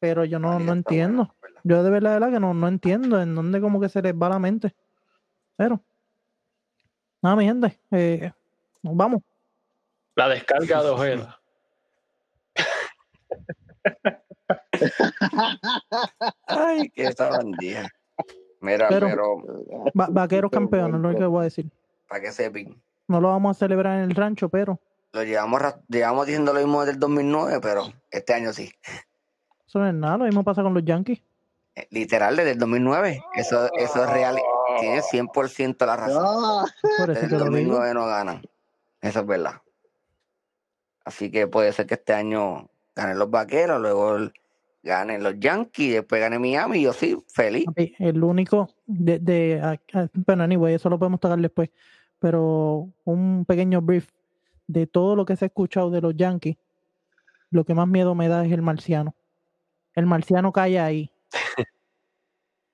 Pero 0.00 0.24
yo 0.24 0.38
no, 0.38 0.48
no 0.52 0.56
buena, 0.56 0.72
entiendo. 0.72 1.34
es. 1.44 1.50
Yo 1.62 1.82
de 1.82 1.90
verdad, 1.90 2.14
de 2.14 2.20
verdad 2.20 2.32
que 2.32 2.40
no, 2.40 2.54
no 2.54 2.68
entiendo 2.68 3.20
en 3.20 3.34
dónde 3.34 3.60
como 3.60 3.78
que 3.80 3.88
se 3.90 4.00
les 4.02 4.14
va 4.14 4.28
la 4.30 4.38
mente. 4.38 4.74
Pero, 5.56 5.78
nada, 7.22 7.36
mi 7.36 7.44
gente, 7.44 7.78
eh, 7.90 8.32
nos 8.82 8.96
vamos. 8.96 9.22
La 10.16 10.28
descarga 10.28 10.82
de 10.82 10.88
Ojeda. 10.90 11.38
Ay, 16.46 16.90
qué 16.90 17.04
esa 17.04 17.28
bandija. 17.30 17.88
Mira, 18.60 18.88
Pero- 18.88 19.06
pero, 19.08 19.36
Va- 19.98 20.08
vaqueros 20.10 20.50
campeones, 20.50 21.00
lo 21.00 21.08
único 21.08 21.20
que 21.20 21.26
voy 21.26 21.40
a 21.40 21.44
decir. 21.44 21.70
para 22.08 22.20
que 22.22 22.32
sepan, 22.32 22.80
No 23.08 23.20
lo 23.20 23.28
vamos 23.28 23.56
a 23.56 23.58
celebrar 23.58 23.98
en 23.98 24.04
el 24.10 24.14
rancho, 24.16 24.48
pero 24.48 24.78
lo 25.12 25.22
llevamos, 25.24 25.60
llevamos 25.88 26.26
diciendo 26.26 26.52
lo 26.52 26.60
mismo 26.60 26.80
desde 26.80 26.92
el 26.94 27.00
2009, 27.00 27.58
pero 27.62 27.84
este 28.10 28.34
año 28.34 28.52
sí. 28.52 28.70
Eso 29.70 29.78
no 29.78 29.86
es 29.88 29.94
nada. 29.94 30.18
Lo 30.18 30.24
mismo 30.24 30.42
pasa 30.42 30.62
con 30.64 30.74
los 30.74 30.84
Yankees. 30.84 31.22
Eh, 31.76 31.86
Literal, 31.90 32.34
desde 32.34 32.50
el 32.52 32.58
2009. 32.58 33.22
Eso, 33.36 33.72
eso 33.74 34.04
es 34.04 34.10
real. 34.10 34.36
Tiene 34.80 35.00
100% 35.00 35.86
la 35.86 35.96
razón. 35.96 36.24
Ah, 36.26 36.64
Desde 37.06 37.26
el 37.26 37.30
lo 37.30 37.36
digo. 37.38 37.44
2009 37.44 37.94
no 37.94 38.06
ganan. 38.06 38.42
Eso 39.00 39.20
es 39.20 39.26
verdad. 39.26 39.62
Así 41.04 41.30
que 41.30 41.46
puede 41.46 41.72
ser 41.72 41.86
que 41.86 41.94
este 41.94 42.12
año 42.12 42.68
ganen 42.94 43.18
los 43.18 43.30
vaqueros, 43.30 43.80
luego 43.80 44.16
el- 44.16 44.32
ganen 44.82 45.22
los 45.22 45.38
Yankees, 45.38 45.92
después 45.94 46.20
gane 46.20 46.38
Miami. 46.38 46.82
Yo 46.82 46.92
sí, 46.92 47.16
feliz. 47.28 47.66
El 47.76 48.22
único 48.24 48.70
de, 48.86 49.18
de 49.18 49.60
a- 49.62 49.80
a- 49.98 50.08
bueno, 50.26 50.42
anyway, 50.42 50.74
eso 50.74 50.88
lo 50.90 50.98
podemos 50.98 51.20
tocar 51.20 51.38
después. 51.38 51.70
Pero 52.18 52.88
un 53.04 53.44
pequeño 53.46 53.80
brief 53.80 54.08
de 54.66 54.86
todo 54.86 55.16
lo 55.16 55.24
que 55.24 55.36
se 55.36 55.44
ha 55.44 55.48
escuchado 55.48 55.90
de 55.90 56.00
los 56.00 56.16
Yankees. 56.16 56.56
Lo 57.50 57.64
que 57.64 57.74
más 57.74 57.88
miedo 57.88 58.14
me 58.14 58.28
da 58.28 58.44
es 58.44 58.52
el 58.52 58.62
marciano. 58.62 59.14
El 59.94 60.06
marciano 60.06 60.52
cae 60.52 60.78
ahí 60.78 61.12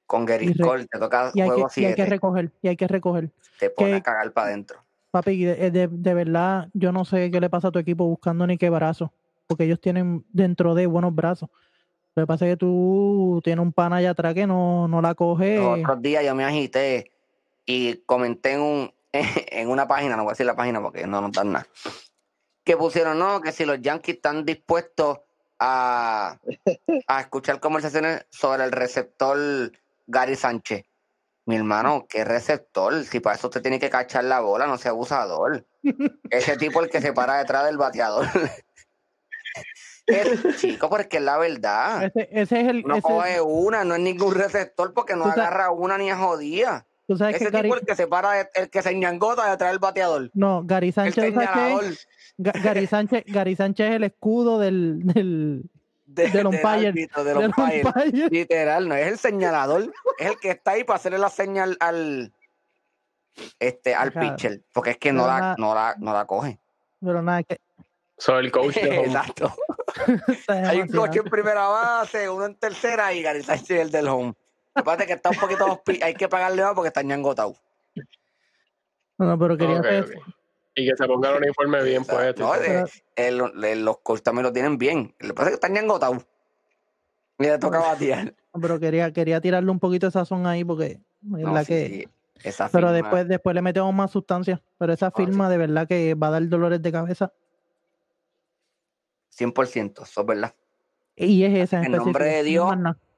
Con 0.06 0.24
Cole 0.26 0.86
te 0.86 0.98
toca 0.98 1.32
y 1.34 1.40
hay, 1.40 1.48
juego 1.48 1.68
que, 1.74 1.80
y 1.80 1.84
hay 1.86 1.94
que 1.94 2.02
7. 2.02 2.10
recoger. 2.10 2.52
Y 2.62 2.68
hay 2.68 2.76
que 2.76 2.86
recoger. 2.86 3.30
Te 3.58 3.70
pone 3.70 3.90
que- 3.90 3.96
a 3.96 4.02
cagar 4.02 4.32
para 4.32 4.48
adentro. 4.48 4.78
Papi, 5.10 5.44
de, 5.44 5.70
de- 5.70 5.88
de 5.88 6.14
verdad, 6.14 6.68
yo 6.74 6.92
no 6.92 7.04
sé 7.04 7.30
qué 7.30 7.40
le 7.40 7.50
pasa 7.50 7.68
a 7.68 7.70
tu 7.72 7.78
equipo 7.78 8.04
buscando 8.06 8.46
ni 8.46 8.56
qué 8.58 8.70
brazo. 8.70 9.12
Porque 9.46 9.64
ellos 9.64 9.80
tienen 9.80 10.24
dentro 10.32 10.74
de 10.74 10.86
buenos 10.86 11.14
brazos. 11.14 11.48
Lo 12.14 12.22
que 12.22 12.26
pasa 12.26 12.46
es 12.46 12.52
que 12.52 12.56
tú 12.56 13.40
tienes 13.44 13.62
un 13.62 13.72
pana 13.72 13.96
allá 13.96 14.10
atrás 14.10 14.34
que 14.34 14.46
no, 14.46 14.88
no 14.88 15.02
la 15.02 15.14
coge. 15.14 15.56
Los 15.56 15.80
otros 15.80 16.02
días 16.02 16.24
yo 16.24 16.34
me 16.34 16.44
agité 16.44 17.12
y 17.64 17.96
comenté 18.06 18.52
en, 18.52 18.60
un, 18.60 18.94
en 19.12 19.68
una 19.68 19.86
página, 19.88 20.16
no 20.16 20.22
voy 20.22 20.30
a 20.30 20.32
decir 20.32 20.46
la 20.46 20.56
página 20.56 20.80
porque 20.80 21.06
no 21.06 21.20
nos 21.20 21.32
dan 21.32 21.52
nada, 21.52 21.66
que 22.64 22.76
pusieron, 22.76 23.18
no, 23.18 23.40
que 23.40 23.52
si 23.52 23.64
los 23.64 23.80
Yankees 23.80 24.16
están 24.16 24.44
dispuestos 24.44 25.18
a, 25.58 26.38
a 27.08 27.20
escuchar 27.20 27.60
conversaciones 27.60 28.26
sobre 28.30 28.64
el 28.64 28.72
receptor 28.72 29.38
Gary 30.06 30.36
Sánchez. 30.36 30.84
Mi 31.48 31.54
hermano, 31.56 32.06
¿qué 32.08 32.24
receptor? 32.24 33.04
Si 33.04 33.20
para 33.20 33.36
eso 33.36 33.46
usted 33.46 33.62
tiene 33.62 33.78
que 33.78 33.88
cachar 33.88 34.24
la 34.24 34.40
bola, 34.40 34.66
no 34.66 34.78
sea 34.78 34.90
abusador. 34.90 35.64
Ese 36.28 36.56
tipo 36.56 36.82
el 36.82 36.90
que 36.90 37.00
se 37.00 37.12
para 37.12 37.36
detrás 37.38 37.64
del 37.66 37.76
bateador. 37.78 38.26
Es, 40.06 40.58
chico, 40.58 40.88
porque 40.88 41.16
es 41.16 41.22
la 41.24 41.36
verdad. 41.36 42.04
Ese, 42.04 42.28
ese 42.30 42.60
es 42.60 42.68
el. 42.68 42.82
No 42.84 42.94
ese- 42.94 43.02
coge 43.02 43.40
una, 43.40 43.84
no 43.84 43.96
es 43.96 44.00
ningún 44.00 44.34
receptor 44.36 44.94
porque 44.94 45.16
no 45.16 45.24
agarra 45.24 45.72
una 45.72 45.98
ni 45.98 46.10
a 46.10 46.16
tú 47.08 47.16
sabes 47.16 47.36
Ese 47.36 47.46
que 47.46 47.50
Gary, 47.50 47.64
tipo 47.68 47.74
el 47.80 47.84
que 47.86 47.96
se 47.96 48.06
para, 48.06 48.40
el 48.40 48.70
que 48.70 48.82
se 48.82 48.94
ñangota 48.94 49.50
detrás 49.50 49.70
del 49.72 49.80
bateador. 49.80 50.30
No, 50.34 50.62
Gary 50.64 50.88
El 50.88 50.92
Sánchez, 50.94 51.14
¿sabes 51.14 51.32
qué? 51.34 51.40
señalador 51.40 51.84
Ga- 51.84 52.06
Gary 52.38 52.86
Sánchez, 52.86 53.24
Gary 53.26 53.56
Sánchez 53.56 53.88
es 53.90 53.96
el 53.96 54.04
escudo 54.04 54.58
del, 54.58 55.00
del, 55.06 55.62
de- 56.06 56.28
del 56.28 56.46
umpire, 56.46 56.88
árbitro, 56.88 57.24
del 57.24 57.36
del 57.38 57.46
umpire. 57.48 57.82
umpire. 57.84 58.28
Literal, 58.30 58.88
no 58.88 58.94
es 58.94 59.06
el 59.08 59.18
señalador, 59.18 59.92
es 60.18 60.26
el 60.30 60.38
que 60.38 60.50
está 60.50 60.72
ahí 60.72 60.84
para 60.84 60.96
hacerle 60.98 61.18
la 61.18 61.30
señal 61.30 61.76
al 61.80 62.32
este 63.60 63.94
al 63.94 64.12
pitcher, 64.12 64.62
porque 64.72 64.90
es 64.92 64.98
que 64.98 65.12
no 65.12 65.26
la, 65.26 65.56
no 65.58 65.74
la, 65.74 65.94
no 65.98 66.12
la 66.12 66.24
coge. 66.26 66.58
Pero 67.00 67.20
nada, 67.22 67.42
que 67.42 67.60
Soy 68.18 68.46
el 68.46 68.50
coach 68.52 68.74
de 68.76 68.98
home. 68.98 69.06
Exacto. 69.08 69.54
Hay 70.48 70.80
un 70.80 70.88
coche 70.88 71.18
en 71.20 71.26
primera 71.30 71.66
base, 71.68 72.28
uno 72.30 72.46
en 72.46 72.54
tercera 72.54 73.12
y 73.12 73.22
Gary 73.22 73.42
Sánchez 73.42 73.70
es 73.70 73.80
el 73.82 73.90
del 73.90 74.08
home. 74.08 74.32
Aparte 74.74 75.06
que 75.06 75.14
está 75.14 75.30
un 75.30 75.36
poquito 75.36 75.66
hospi- 75.66 76.02
hay 76.02 76.14
que 76.14 76.28
pagarle 76.28 76.62
más 76.62 76.74
porque 76.74 76.88
está 76.88 77.02
ñangotado. 77.02 77.56
No, 79.18 79.26
no, 79.26 79.38
pero 79.38 79.56
quería 79.56 79.78
hacer-. 79.80 80.18
Y 80.76 80.86
que 80.88 80.96
se 80.96 81.06
ponga 81.06 81.30
el 81.30 81.42
uniforme 81.42 81.82
bien 81.82 82.04
puesto. 82.04 82.42
y 82.42 82.44
No, 82.44 82.52
todo. 82.52 82.60
de- 82.60 82.84
el- 83.16 83.64
el- 83.64 83.84
los 83.84 83.98
coach 83.98 84.20
también 84.22 84.44
lo 84.44 84.52
tienen 84.52 84.76
bien. 84.78 85.14
Lo 85.20 85.28
que 85.28 85.34
pasa 85.34 85.48
es 85.48 85.50
que 85.52 85.54
están 85.54 85.72
ñangotados. 85.72 86.26
Y 87.38 87.44
le 87.44 87.58
toca 87.58 87.78
batear. 87.80 88.34
pero 88.60 88.78
quería, 88.78 89.12
quería 89.12 89.40
tirarle 89.40 89.70
un 89.70 89.80
poquito 89.80 90.06
de 90.06 90.12
sazón 90.12 90.46
ahí 90.46 90.64
porque 90.64 90.86
es 90.92 91.00
No, 91.22 91.52
la 91.52 91.62
sí, 91.64 91.66
que. 91.68 91.88
sí, 91.88 92.08
esa 92.48 92.68
Pero 92.68 92.88
firma- 92.88 92.92
después, 92.92 93.28
después 93.28 93.54
le 93.54 93.62
metemos 93.62 93.92
más 93.94 94.10
sustancia. 94.10 94.62
Pero 94.78 94.92
esa 94.92 95.06
Ah, 95.06 95.12
sí. 95.16 95.24
firma 95.24 95.48
de 95.48 95.56
verdad 95.58 95.88
que 95.88 96.14
va 96.14 96.26
a 96.28 96.30
dar 96.32 96.48
dolores 96.48 96.82
de 96.82 96.92
cabeza. 96.92 97.32
100%, 99.30 100.02
eso 100.04 100.20
es 100.20 100.26
verdad. 100.26 100.54
Y 101.14 101.44
es 101.44 101.54
esa 101.54 101.78
en 101.78 101.86
En 101.86 101.92
nombre 101.92 102.24
de 102.26 102.38
no 102.38 102.44
Dios. 102.44 102.74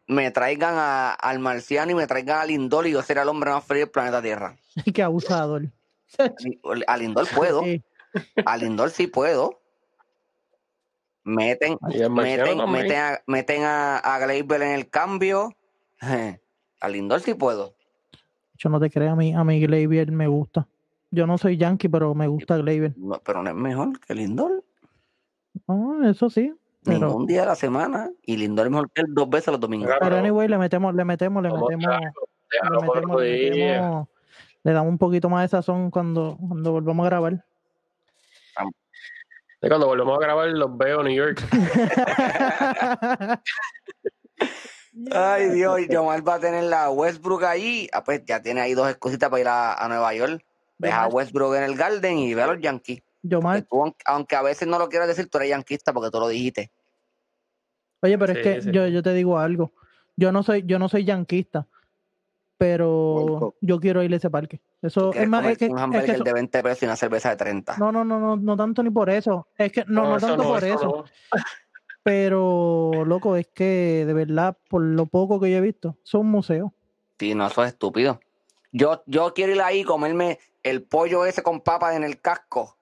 Me 0.07 0.31
traigan 0.31 0.75
a- 0.77 1.13
al 1.13 1.39
marciano 1.39 1.91
y 1.93 1.95
me 1.95 2.07
traigan 2.07 2.39
a 2.41 2.45
Lindor 2.47 2.87
y 2.87 2.93
yo 2.93 3.03
seré 3.03 3.21
el 3.23 3.29
hombre 3.29 3.51
más 3.51 3.65
feliz 3.65 3.83
del 3.83 3.91
planeta 3.91 4.23
Tierra. 4.23 4.57
Qué 4.95 5.03
abusador. 5.03 5.67
A 6.87 6.97
Lindor 6.97 7.27
puedo. 7.35 7.63
A 8.45 8.57
Lindor 8.57 8.91
sí 8.91 9.07
puedo. 9.07 9.61
Meten, 11.25 11.77
meten, 11.83 12.17
meten, 12.71 12.99
a, 12.99 13.23
meten 13.27 13.63
a, 13.63 13.99
a 13.99 14.19
Gleyber 14.19 14.63
en 14.63 14.71
el 14.71 14.89
cambio. 14.89 15.51
A 16.81 16.89
Lindor 16.89 17.21
sí 17.21 17.35
puedo. 17.35 17.75
Yo 18.55 18.71
no 18.71 18.79
te 18.79 18.89
creo, 18.89 19.11
a 19.11 19.17
mí, 19.17 19.35
a 19.35 19.43
mí 19.43 19.61
Gleyber 19.61 20.13
me 20.13 20.29
gusta. 20.29 20.69
Yo 21.11 21.27
no 21.27 21.37
soy 21.37 21.57
yankee, 21.57 21.89
pero 21.89 22.15
me 22.15 22.29
gusta 22.29 22.57
Gleyber. 22.57 22.95
No, 22.97 23.21
pero 23.25 23.43
no 23.43 23.51
es 23.51 23.57
mejor 23.57 23.99
que 24.01 24.15
Lindor. 24.15 24.65
Eso 26.05 26.31
sí. 26.31 26.55
Pero, 26.85 27.09
Ningún 27.09 27.27
día 27.27 27.41
de 27.41 27.47
la 27.49 27.57
semana. 27.57 28.11
Y 28.23 28.37
Lindor 28.37 28.67
es 28.67 28.71
mejor 28.71 28.91
que 28.93 29.03
él 29.03 29.09
dos 29.11 29.29
veces 29.29 29.49
los 29.49 29.61
domingos. 29.61 29.91
Pero 30.01 30.17
anyway, 30.17 30.49
le 30.49 30.57
metemos, 30.57 30.95
le 30.95 31.05
metemos, 31.05 31.43
le 31.43 31.49
Vamos, 31.51 31.69
metemos, 31.69 31.85
claro, 32.49 32.81
le 32.81 32.81
metemos, 32.81 33.23
le 33.23 33.51
metemos- 33.51 34.09
le 34.69 34.75
damos 34.75 34.91
un 34.91 34.99
poquito 34.99 35.31
más 35.31 35.43
de 35.43 35.49
sazón 35.49 35.91
cuando, 35.91 36.37
cuando 36.47 36.73
volvamos 36.73 37.07
a 37.07 37.09
grabar. 37.09 37.43
Y 39.63 39.69
cuando 39.69 39.87
volvemos 39.87 40.19
a 40.19 40.21
grabar, 40.21 40.49
los 40.49 40.77
veo 40.77 41.01
en 41.01 41.07
New 41.07 41.17
York. 41.17 41.43
Ay, 45.13 45.49
Dios, 45.51 45.81
y 45.81 45.89
Yomar 45.89 46.27
va 46.27 46.35
a 46.35 46.41
tener 46.41 46.65
la 46.65 46.91
Westbrook 46.91 47.45
allí. 47.45 47.89
Ah, 47.93 48.05
pues 48.05 48.23
ya 48.27 48.43
tiene 48.43 48.61
ahí 48.61 48.75
dos 48.75 48.91
excusas 48.91 49.19
para 49.19 49.41
ir 49.41 49.49
a, 49.49 49.73
a 49.75 49.89
Nueva 49.89 50.13
York. 50.15 50.45
Ves 50.77 50.93
a 50.93 51.09
Westbrook 51.09 51.55
en 51.55 51.63
el 51.63 51.75
Garden 51.75 52.19
y 52.19 52.35
ve 52.35 52.43
a 52.43 52.49
los 52.49 52.61
Yankees. 52.61 53.03
Yomar, 53.23 53.63
tú, 53.63 53.95
aunque- 54.05 54.37
a 54.37 54.43
veces 54.43 54.69
no 54.69 54.79
lo 54.79 54.91
quieras 54.91 55.09
decir, 55.09 55.29
tú 55.31 55.39
eres 55.39 55.51
yanquista 55.51 55.95
porque 55.95 56.11
tú 56.11 56.21
lo 56.21 56.29
dijiste. 56.29 56.71
Oye, 58.03 58.19
pero 58.19 58.33
es 58.35 58.39
que 58.41 58.63
sí. 58.63 58.71
yo, 58.71 58.87
yo 58.87 59.03
te 59.03 59.15
digo 59.15 59.39
algo. 59.39 59.73
Yo 60.17 60.31
no 60.31 60.43
soy, 60.43 60.63
yo 60.67 60.79
no 60.79 60.89
soy 60.91 61.05
yanquista, 61.05 61.67
pero 62.59 63.55
yo 63.61 63.79
quiero 63.81 64.03
ir 64.03 64.13
a 64.13 64.17
ese 64.17 64.29
parque. 64.29 64.61
Eso 64.83 65.13
es 65.15 65.29
más, 65.29 65.47
es 65.47 65.59
que, 65.59 65.67
un 65.67 65.71
es 65.73 65.77
que 65.77 65.83
hamburger 65.85 66.15
eso- 66.17 66.25
de 66.25 66.33
20 66.33 66.63
pesos 66.63 66.83
y 66.83 66.87
una 66.87 66.97
cerveza 66.97 67.31
de 67.31 67.37
30. 67.37 67.77
no, 67.79 67.93
no, 67.93 68.05
no, 68.05 68.19
no, 68.19 68.37
no 68.37 68.57
tanto 68.57 68.83
ni 68.83 68.91
por 68.91 69.09
eso. 69.09 69.47
Es 69.57 69.73
que 69.73 69.85
no, 69.87 70.05
no, 70.05 70.19
tanto 70.19 70.43
no, 70.43 70.49
por 70.49 70.65
eso. 70.65 71.05
Pero, 72.03 73.05
loco, 73.07 73.37
es 73.37 73.49
que 73.49 74.05
de 74.07 74.13
verdad, 74.13 74.57
por 74.69 74.83
lo 74.83 75.07
poco 75.07 75.39
que 75.41 75.51
yo 75.51 75.59
he 75.59 75.61
visto, 75.61 75.97
son 76.03 76.27
museos. 76.27 76.71
Sí, 77.19 77.35
no, 77.35 77.47
eso 77.47 77.63
es 77.65 77.73
estúpido. 77.73 78.21
Yo, 78.73 79.03
yo 79.07 79.35
quiero 79.35 79.53
ir 79.53 79.61
ahí 79.63 79.81
y 79.81 79.85
comerme 79.85 80.39
el 80.63 80.83
pollo 80.83 81.27
ese 81.27 81.43
con 81.43 81.61
papas 81.61 81.97
en 81.97 82.05
el 82.05 82.21
casco. 82.21 82.77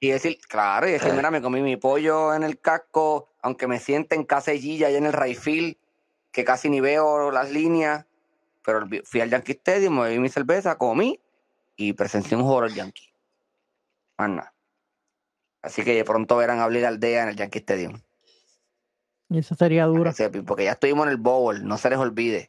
Y 0.00 0.10
decir, 0.10 0.38
claro, 0.48 0.88
y 0.88 0.92
decir, 0.92 1.12
mira, 1.14 1.30
me 1.30 1.40
comí 1.40 1.62
mi 1.62 1.76
pollo 1.76 2.34
en 2.34 2.42
el 2.42 2.58
casco, 2.60 3.28
aunque 3.42 3.66
me 3.66 3.78
siente 3.78 4.14
en 4.16 4.24
casellilla 4.24 4.90
y 4.90 4.96
en 4.96 5.06
el 5.06 5.12
Rayfield, 5.12 5.76
que 6.32 6.44
casi 6.44 6.68
ni 6.68 6.80
veo 6.80 7.30
las 7.30 7.50
líneas. 7.50 8.06
Pero 8.66 8.80
fui 9.04 9.20
al 9.20 9.30
Yankee 9.30 9.52
Stadium, 9.52 9.94
me 9.96 10.02
bebí 10.02 10.18
mi 10.18 10.28
cerveza, 10.28 10.76
comí 10.76 11.20
y 11.76 11.92
presencié 11.92 12.36
un 12.36 12.42
horror 12.44 12.72
Yankee. 12.74 13.08
Más 14.18 14.28
nada. 14.28 14.54
Así 15.62 15.84
que 15.84 15.94
de 15.94 16.04
pronto 16.04 16.36
verán 16.36 16.58
a 16.58 16.64
Aldea 16.64 17.22
en 17.22 17.28
el 17.28 17.36
Yankee 17.36 17.58
Stadium. 17.60 18.00
Y 19.28 19.38
esa 19.38 19.54
sería 19.54 19.86
sepan, 20.12 20.44
Porque 20.44 20.64
ya 20.64 20.72
estuvimos 20.72 21.06
en 21.06 21.12
el 21.12 21.16
Bowl, 21.16 21.64
no 21.66 21.78
se 21.78 21.90
les 21.90 21.98
olvide. 21.98 22.48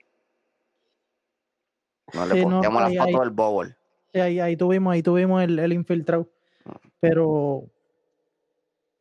No 2.13 2.25
le 2.25 2.35
Sí, 2.35 2.45
no, 2.45 2.49
posteamos 2.61 2.83
ahí- 2.83 2.95
la 2.95 3.03
foto 3.03 3.17
ahí- 3.17 3.19
del 3.21 3.29
Bowl. 3.31 3.77
Sí, 4.13 4.19
ahí, 4.19 4.39
ahí 4.39 4.57
tuvimos, 4.57 4.93
ahí 4.93 5.03
tuvimos 5.03 5.43
el, 5.43 5.59
el 5.59 5.73
infiltrado. 5.73 6.29
Pero 6.99 7.63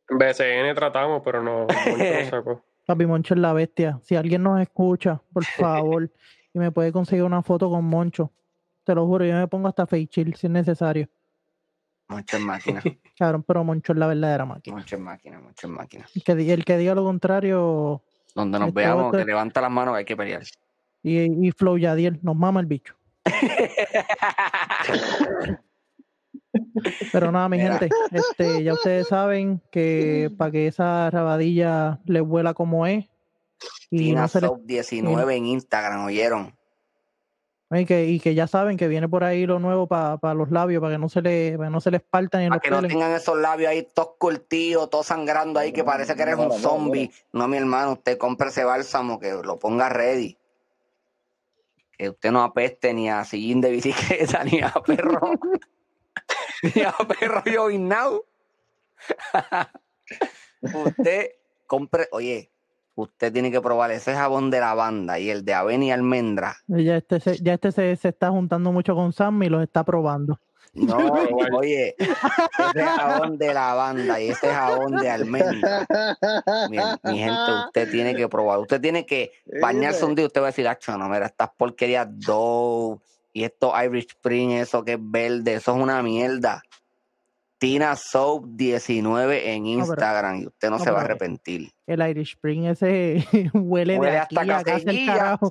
BCN 0.09 0.73
tratamos, 0.75 1.21
pero 1.23 1.41
no, 1.41 1.61
Moncho 1.61 1.97
no 1.97 2.29
sacó. 2.29 2.63
Papi 2.85 3.05
Moncho 3.05 3.33
es 3.33 3.39
la 3.39 3.53
bestia. 3.53 3.99
Si 4.03 4.15
alguien 4.15 4.43
nos 4.43 4.61
escucha, 4.61 5.21
por 5.33 5.43
favor, 5.99 6.11
y 6.57 6.59
me 6.59 6.71
puede 6.71 6.91
conseguir 6.91 7.23
una 7.23 7.41
foto 7.43 7.69
con 7.69 7.85
Moncho, 7.85 8.31
te 8.83 8.95
lo 8.95 9.05
juro, 9.05 9.23
yo 9.25 9.35
me 9.35 9.47
pongo 9.47 9.67
hasta 9.67 9.85
feichil 9.85 10.33
si 10.35 10.47
es 10.47 10.51
necesario. 10.51 11.07
Muchas 12.09 12.41
máquinas, 12.41 12.83
Cabrón, 13.19 13.43
pero 13.43 13.63
Moncho 13.63 13.93
es 13.93 13.99
la 13.99 14.07
verdadera 14.07 14.45
máquina. 14.45 14.77
muchas 14.77 14.99
máquinas, 14.99 15.43
muchas 15.43 15.69
máquinas. 15.69 16.11
El 16.15 16.23
que, 16.23 16.53
el 16.53 16.65
que 16.65 16.77
diga 16.77 16.95
lo 16.95 17.03
contrario, 17.03 18.01
Donde 18.33 18.57
nos 18.59 18.69
Este 18.69 18.79
veamos, 18.81 19.07
otro- 19.09 19.19
que 19.19 19.25
levanta 19.25 19.61
las 19.61 19.69
manos, 19.71 19.95
hay 19.95 20.05
que 20.05 20.17
pelear. 20.17 20.41
y, 21.03 21.47
y 21.47 21.51
Flow 21.51 21.77
Yadiel, 21.77 22.19
nos 22.23 22.35
mama 22.35 22.59
el 22.59 22.65
bicho. 22.65 22.95
Pero 27.11 27.31
nada, 27.31 27.49
mi 27.49 27.57
Mira. 27.57 27.77
gente, 27.77 27.95
este, 28.11 28.63
ya 28.63 28.73
ustedes 28.73 29.07
saben 29.07 29.61
que 29.71 30.31
para 30.37 30.51
que 30.51 30.67
esa 30.67 31.09
rabadilla 31.11 31.99
les 32.05 32.21
vuela 32.23 32.53
como 32.53 32.85
es, 32.87 33.05
y 33.89 33.97
Tina 33.97 34.21
no 34.21 34.27
se 34.27 34.41
les 34.41 34.49
Soap 34.49 34.61
19 34.63 35.35
en 35.35 35.45
Instagram, 35.45 36.05
¿oyeron? 36.05 36.57
Y 37.69 37.85
que, 37.85 38.05
y 38.05 38.21
que 38.21 38.33
ya 38.33 38.47
saben 38.47 38.77
que 38.77 38.87
viene 38.87 39.09
por 39.09 39.25
ahí 39.25 39.45
lo 39.45 39.59
nuevo 39.59 39.87
para 39.87 40.33
los 40.33 40.51
labios, 40.51 40.79
para 40.79 40.93
que 40.93 40.99
no 40.99 41.09
se 41.09 41.21
le, 41.21 41.57
para 41.57 41.69
no 41.69 41.81
se 41.81 41.91
les 41.91 42.01
partan 42.01 42.41
ni 42.41 42.47
Para 42.47 42.55
los 42.55 42.63
que 42.63 42.71
no 42.71 42.87
tengan 42.87 43.11
esos 43.11 43.37
labios 43.37 43.69
ahí 43.69 43.85
todos 43.93 44.11
curtidos, 44.17 44.89
todos 44.89 45.07
sangrando 45.07 45.59
ahí, 45.59 45.73
que 45.73 45.83
parece 45.83 46.15
que 46.15 46.21
eres 46.21 46.37
un 46.37 46.53
zombie. 46.53 47.11
No, 47.33 47.49
mi 47.49 47.57
hermano, 47.57 47.93
usted 47.93 48.17
compre 48.17 48.49
ese 48.49 48.63
bálsamo, 48.63 49.19
que 49.19 49.33
lo 49.33 49.59
ponga 49.59 49.89
ready. 49.89 50.37
Que 51.97 52.09
usted 52.09 52.31
no 52.31 52.41
apeste 52.41 52.93
ni 52.93 53.09
a 53.09 53.25
sillín 53.25 53.59
de 53.59 53.71
bicicleta, 53.71 54.43
ni 54.45 54.61
a 54.61 54.71
perro. 54.71 55.31
ni 56.73 56.83
a 56.83 56.93
perro 56.93 57.43
llovinado. 57.45 58.25
usted 60.61 61.31
compre, 61.65 62.07
oye, 62.11 62.49
usted 62.97 63.31
tiene 63.31 63.51
que 63.51 63.61
probar 63.61 63.91
ese 63.91 64.13
jabón 64.13 64.49
de 64.49 64.59
lavanda 64.59 65.19
y 65.19 65.29
el 65.29 65.45
de 65.45 65.53
avena 65.53 65.85
y 65.85 65.91
almendra. 65.91 66.57
Ya 66.67 66.97
este, 66.97 67.19
se, 67.19 67.37
ya 67.37 67.53
este 67.53 67.71
se, 67.71 67.95
se 67.95 68.09
está 68.09 68.31
juntando 68.31 68.71
mucho 68.71 68.95
con 68.95 69.13
Sam 69.13 69.41
y 69.43 69.49
los 69.49 69.61
está 69.63 69.83
probando. 69.83 70.39
No, 70.73 70.97
oye, 71.53 71.95
ese 71.97 72.83
jabón 72.83 73.37
de 73.37 73.53
lavanda 73.53 74.19
y 74.19 74.29
ese 74.29 74.47
jabón 74.47 74.97
de 74.97 75.09
almendra. 75.09 75.85
Mi, 76.69 76.77
mi 77.03 77.17
gente, 77.19 77.51
usted 77.67 77.91
tiene 77.91 78.15
que 78.15 78.27
probar. 78.27 78.59
Usted 78.59 78.81
tiene 78.81 79.05
que 79.05 79.31
bañarse 79.61 80.03
un 80.05 80.15
día. 80.15 80.25
Usted 80.25 80.41
va 80.41 80.47
a 80.47 80.49
decir, 80.49 80.67
Acho, 80.67 80.97
no, 80.97 81.07
mira, 81.07 81.27
estas 81.27 81.49
porquerías 81.55 82.07
Dove 82.09 82.99
y 83.31 83.43
esto 83.43 83.71
Irish 83.79 84.07
Spring, 84.09 84.51
eso 84.51 84.83
que 84.83 84.93
es 84.93 84.99
verde, 84.99 85.55
eso 85.55 85.75
es 85.75 85.81
una 85.81 86.01
mierda. 86.01 86.63
Tina 87.59 87.95
Soap 87.95 88.45
19 88.49 89.51
en 89.53 89.63
pero- 89.63 89.79
Instagram 89.79 90.35
y 90.41 90.47
usted 90.47 90.69
no, 90.69 90.77
no, 90.77 90.83
se 90.83 90.91
va 90.91 90.99
a 90.99 91.03
arrepentir. 91.03 91.71
El 91.87 92.07
Irish 92.07 92.33
Spring 92.33 92.65
ese 92.65 93.25
huele, 93.53 93.97
Huele 93.99 94.11
de 94.11 94.17
aquí 94.19 94.35
hasta 94.49 94.79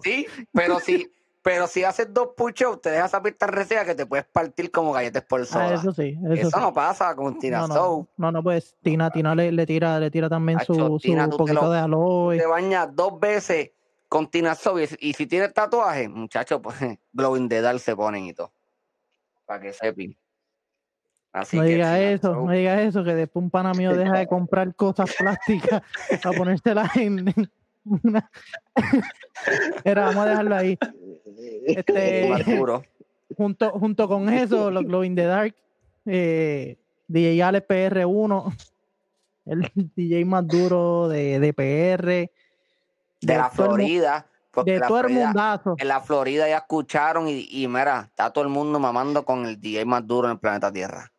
sí, 0.03 0.27
pero 0.53 0.79
si, 0.79 1.11
pero 1.43 1.67
si 1.67 1.83
haces 1.85 2.13
dos 2.15 2.29
puchos, 2.37 2.81
te 2.81 2.91
dejas 2.91 3.13
esa 3.13 3.23
tan 3.37 3.49
reseca 3.51 3.85
que 3.85 3.95
te 3.95 4.07
puedes 4.07 4.25
partir 4.27 4.71
como 4.71 4.93
galletas 4.93 5.25
por 5.25 5.41
Ah, 5.41 5.45
soda. 5.47 5.75
eso 5.75 5.93
sí, 5.93 6.17
eso, 6.25 6.33
Eso 6.35 6.51
sí. 6.51 6.61
no 6.61 6.73
pasa 6.73 7.15
con 7.17 7.39
Tina 7.39 7.61
no, 7.61 7.69
no, 7.69 7.75
Soap. 7.75 8.09
no, 8.17 8.33
no, 8.33 8.43
pues 8.43 8.77
Tina, 8.83 9.11
Tina 9.11 9.35
le, 9.35 9.51
le 9.51 9.67
tira, 9.67 9.99
le 9.99 10.11
tira 10.11 10.29
también 10.29 10.61
su, 10.61 10.75
su 10.75 10.99
Tina, 11.01 11.29
te 11.29 11.37
poquito 11.37 11.63
lo- 11.63 11.71
de 11.73 11.79
aloe. 11.81 12.39
te 12.39 12.47
bañas 12.47 12.89
dos 12.95 13.19
veces 13.19 13.71
con 14.09 14.29
Tina 14.31 14.55
Soap 14.55 14.79
y, 15.01 15.09
y 15.09 15.13
si 15.15 15.27
tienes 15.27 15.53
tatuaje, 15.53 16.09
muchachos, 16.09 16.61
pues 16.63 16.77
Glow 17.13 17.37
in 17.37 17.49
the 17.49 17.61
Dark 17.61 17.81
se 17.81 17.97
ponen 17.97 18.27
y 18.27 18.33
todo. 18.33 18.53
Para 19.45 19.61
que 19.61 19.73
sepan. 19.73 20.17
Así 21.37 21.59
No 21.59 21.65
que 21.65 21.69
diga 21.69 22.01
eso, 22.01 22.35
no 22.35 22.51
diga 22.51 22.81
eso, 22.81 23.05
que 23.05 23.15
después 23.15 23.43
un 23.43 23.51
pana 23.51 23.75
mío 23.75 23.95
deja 23.95 24.17
de 24.17 24.27
comprar 24.27 24.75
cosas 24.75 25.15
plásticas 25.15 25.83
para 26.23 26.39
ponérselas 26.39 26.97
en, 26.97 27.35
una... 27.85 28.31
Era, 29.85 30.07
vamos 30.07 30.25
a 30.25 30.29
dejarlo 30.31 30.57
ahí. 30.57 30.79
Este, 31.67 32.31
junto, 33.37 33.71
junto 33.73 34.09
con 34.09 34.31
eso, 34.31 34.71
los 34.71 34.85
Glow 34.85 35.05
in 35.05 35.15
the 35.15 35.25
Dark, 35.25 35.55
eh, 36.07 36.79
DJ 37.07 37.43
Alex 37.43 37.69
PR1, 37.69 38.57
el 39.45 39.71
DJ 39.95 40.25
más 40.25 40.49
duro 40.49 41.09
de, 41.09 41.39
de 41.39 41.53
PR, 41.53 42.31
De 43.21 43.37
la 43.37 43.51
Florida. 43.51 44.27
Porque 44.53 44.73
de 44.73 44.79
la 44.79 44.89
todo 44.89 45.01
el 45.01 45.13
mundazo. 45.13 45.75
en 45.77 45.87
la 45.89 46.01
Florida 46.01 46.49
ya 46.49 46.57
escucharon 46.57 47.29
y, 47.29 47.47
y 47.51 47.69
mira, 47.69 48.07
está 48.09 48.33
todo 48.33 48.43
el 48.43 48.49
mundo 48.49 48.81
mamando 48.81 49.23
con 49.27 49.45
el 49.45 49.61
DJ 49.61 49.85
más 49.85 50.07
duro 50.07 50.29
en 50.29 50.33
el 50.33 50.39
planeta 50.39 50.73
Tierra. 50.73 51.13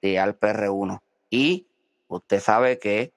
DJ 0.00 0.18
al 0.18 0.38
PR1. 0.38 1.00
Y 1.30 1.66
usted 2.08 2.40
sabe 2.40 2.78
que 2.78 3.12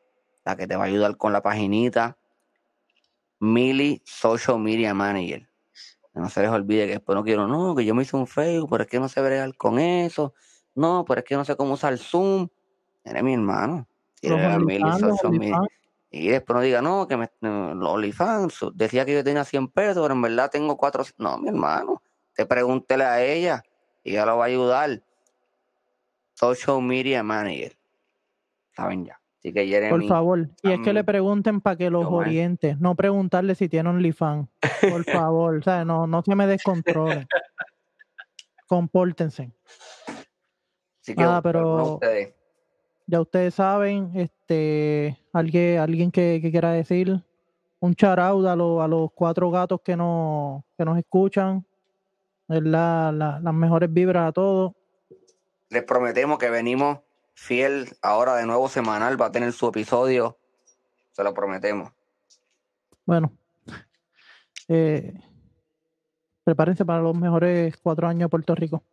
la 0.46 0.56
que 0.56 0.68
te 0.68 0.76
va 0.76 0.84
a 0.84 0.88
ayudar 0.88 1.18
con 1.18 1.34
la 1.34 1.42
paginita, 1.42 2.18
Mili 3.40 4.02
Social 4.06 4.60
Media 4.60 4.94
Manager. 4.94 5.50
No 6.14 6.30
se 6.30 6.42
les 6.42 6.50
olvide 6.50 6.86
que 6.86 6.94
después 6.94 7.16
no 7.16 7.24
quiero, 7.24 7.48
no, 7.48 7.76
que 7.76 7.86
yo 7.86 7.96
me 7.96 8.04
hice 8.04 8.16
un 8.16 8.28
Facebook, 8.28 8.70
pero 8.70 8.84
es 8.84 8.90
que 8.90 9.00
no 9.00 9.10
sé 9.10 9.22
bregar 9.22 9.56
con 9.56 9.80
eso. 9.80 10.34
No, 10.76 11.06
pero 11.08 11.20
es 11.20 11.26
que 11.26 11.36
no 11.36 11.44
sé 11.44 11.56
cómo 11.56 11.74
usar 11.74 11.98
Zoom. 11.98 12.48
Eres 13.04 13.24
mi 13.24 13.34
hermano. 13.34 13.88
Los 14.22 14.38
Tírale 14.38 14.54
a 14.54 14.60
Mili 14.60 14.92
Social 15.00 15.32
Media. 15.32 15.60
Y 16.12 16.28
después 16.28 16.56
no 16.56 16.62
diga, 16.62 16.82
no, 16.82 17.08
que 17.08 17.18
me, 17.18 17.28
los 17.42 17.90
OnlyFans, 17.90 18.66
decía 18.76 19.04
que 19.04 19.16
yo 19.16 19.24
tenía 19.24 19.44
100 19.44 19.70
pesos, 19.70 20.04
pero 20.04 20.14
en 20.14 20.22
verdad 20.22 20.52
tengo 20.52 20.78
4. 20.78 21.06
No, 21.18 21.40
mi 21.40 21.50
hermano, 21.50 22.04
te 22.36 22.46
pregúntele 22.46 23.04
a 23.04 23.24
ella 23.24 23.64
y 24.04 24.12
ella 24.12 24.28
lo 24.28 24.38
va 24.38 24.46
a 24.46 24.48
ayudar. 24.48 25.02
Social 26.44 26.82
Media 26.82 27.24
Manager. 27.24 27.74
Saben 28.76 29.06
ya. 29.06 29.20
Así 29.40 29.52
que 29.52 29.88
Por 29.90 30.06
favor. 30.08 30.50
Y 30.62 30.72
es 30.72 30.80
que 30.80 30.94
le 30.94 31.04
pregunten 31.04 31.60
para 31.60 31.76
que 31.76 31.90
los 31.90 32.06
oriente, 32.06 32.78
no 32.80 32.96
preguntarle 32.96 33.56
si 33.56 33.68
tiene 33.68 33.90
OnlyFans. 33.90 34.48
Por 34.90 35.04
favor, 35.30 35.58
o 35.58 35.62
sea, 35.62 35.84
no, 35.84 36.08
no 36.08 36.22
se 36.22 36.34
me 36.34 36.48
descontrolen. 36.48 37.28
Compórtense. 38.68 39.52
así 41.02 41.14
que 41.14 41.22
nada, 41.22 41.38
ustedes, 41.40 41.54
pero- 41.54 41.94
ustedes. 41.96 42.34
Ya 43.06 43.20
ustedes 43.20 43.54
saben, 43.54 44.12
este, 44.16 45.20
alguien, 45.34 45.80
alguien 45.80 46.10
que, 46.10 46.40
que 46.42 46.50
quiera 46.52 46.72
decir 46.72 47.22
un 47.82 47.96
out 48.02 48.46
a, 48.48 48.56
los- 48.56 48.82
a 48.82 48.88
los 48.88 49.12
cuatro 49.12 49.52
gatos 49.52 49.82
que 49.84 49.98
nos, 49.98 50.64
que 50.78 50.86
nos 50.86 50.98
escuchan. 50.98 51.66
las 52.48 53.54
mejores 53.54 53.92
vibras 53.92 54.30
a 54.30 54.32
todos. 54.32 54.72
Les 55.74 55.84
prometemos 55.84 56.38
que 56.38 56.50
venimos 56.50 57.00
fiel 57.34 57.90
ahora 58.02 58.36
de 58.36 58.46
nuevo 58.46 58.70
semanal, 58.70 59.20
va 59.20 59.26
a 59.28 59.32
tener 59.32 59.52
su 59.52 59.68
episodio. 59.68 60.38
Se 61.12 61.24
lo 61.24 61.34
prometemos. 61.34 61.92
Bueno, 63.06 63.34
eh, 64.68 65.14
prepárense 66.44 66.86
para 66.86 67.02
los 67.02 67.16
mejores 67.16 67.76
cuatro 67.78 68.08
años 68.08 68.22
de 68.22 68.30
Puerto 68.30 68.56
Rico. 68.56 68.84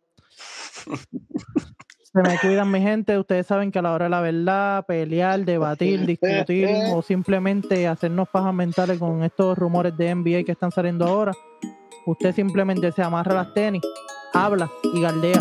Se 2.13 2.21
me 2.21 2.37
cuidan, 2.39 2.69
mi 2.69 2.81
gente. 2.81 3.17
Ustedes 3.17 3.47
saben 3.47 3.71
que 3.71 3.79
a 3.79 3.81
la 3.81 3.93
hora 3.93 4.05
de 4.05 4.09
la 4.09 4.19
verdad, 4.19 4.85
pelear, 4.85 5.45
debatir, 5.45 6.05
discutir 6.05 6.67
o 6.93 7.01
simplemente 7.01 7.87
hacernos 7.87 8.27
pajas 8.27 8.53
mentales 8.53 8.99
con 8.99 9.23
estos 9.23 9.57
rumores 9.57 9.95
de 9.95 10.13
NBA 10.13 10.43
que 10.43 10.51
están 10.51 10.71
saliendo 10.71 11.05
ahora, 11.05 11.31
usted 12.05 12.35
simplemente 12.35 12.91
se 12.91 13.01
amarra 13.01 13.33
las 13.33 13.53
tenis, 13.53 13.81
habla 14.33 14.69
y 14.93 15.01
galdea. 15.01 15.39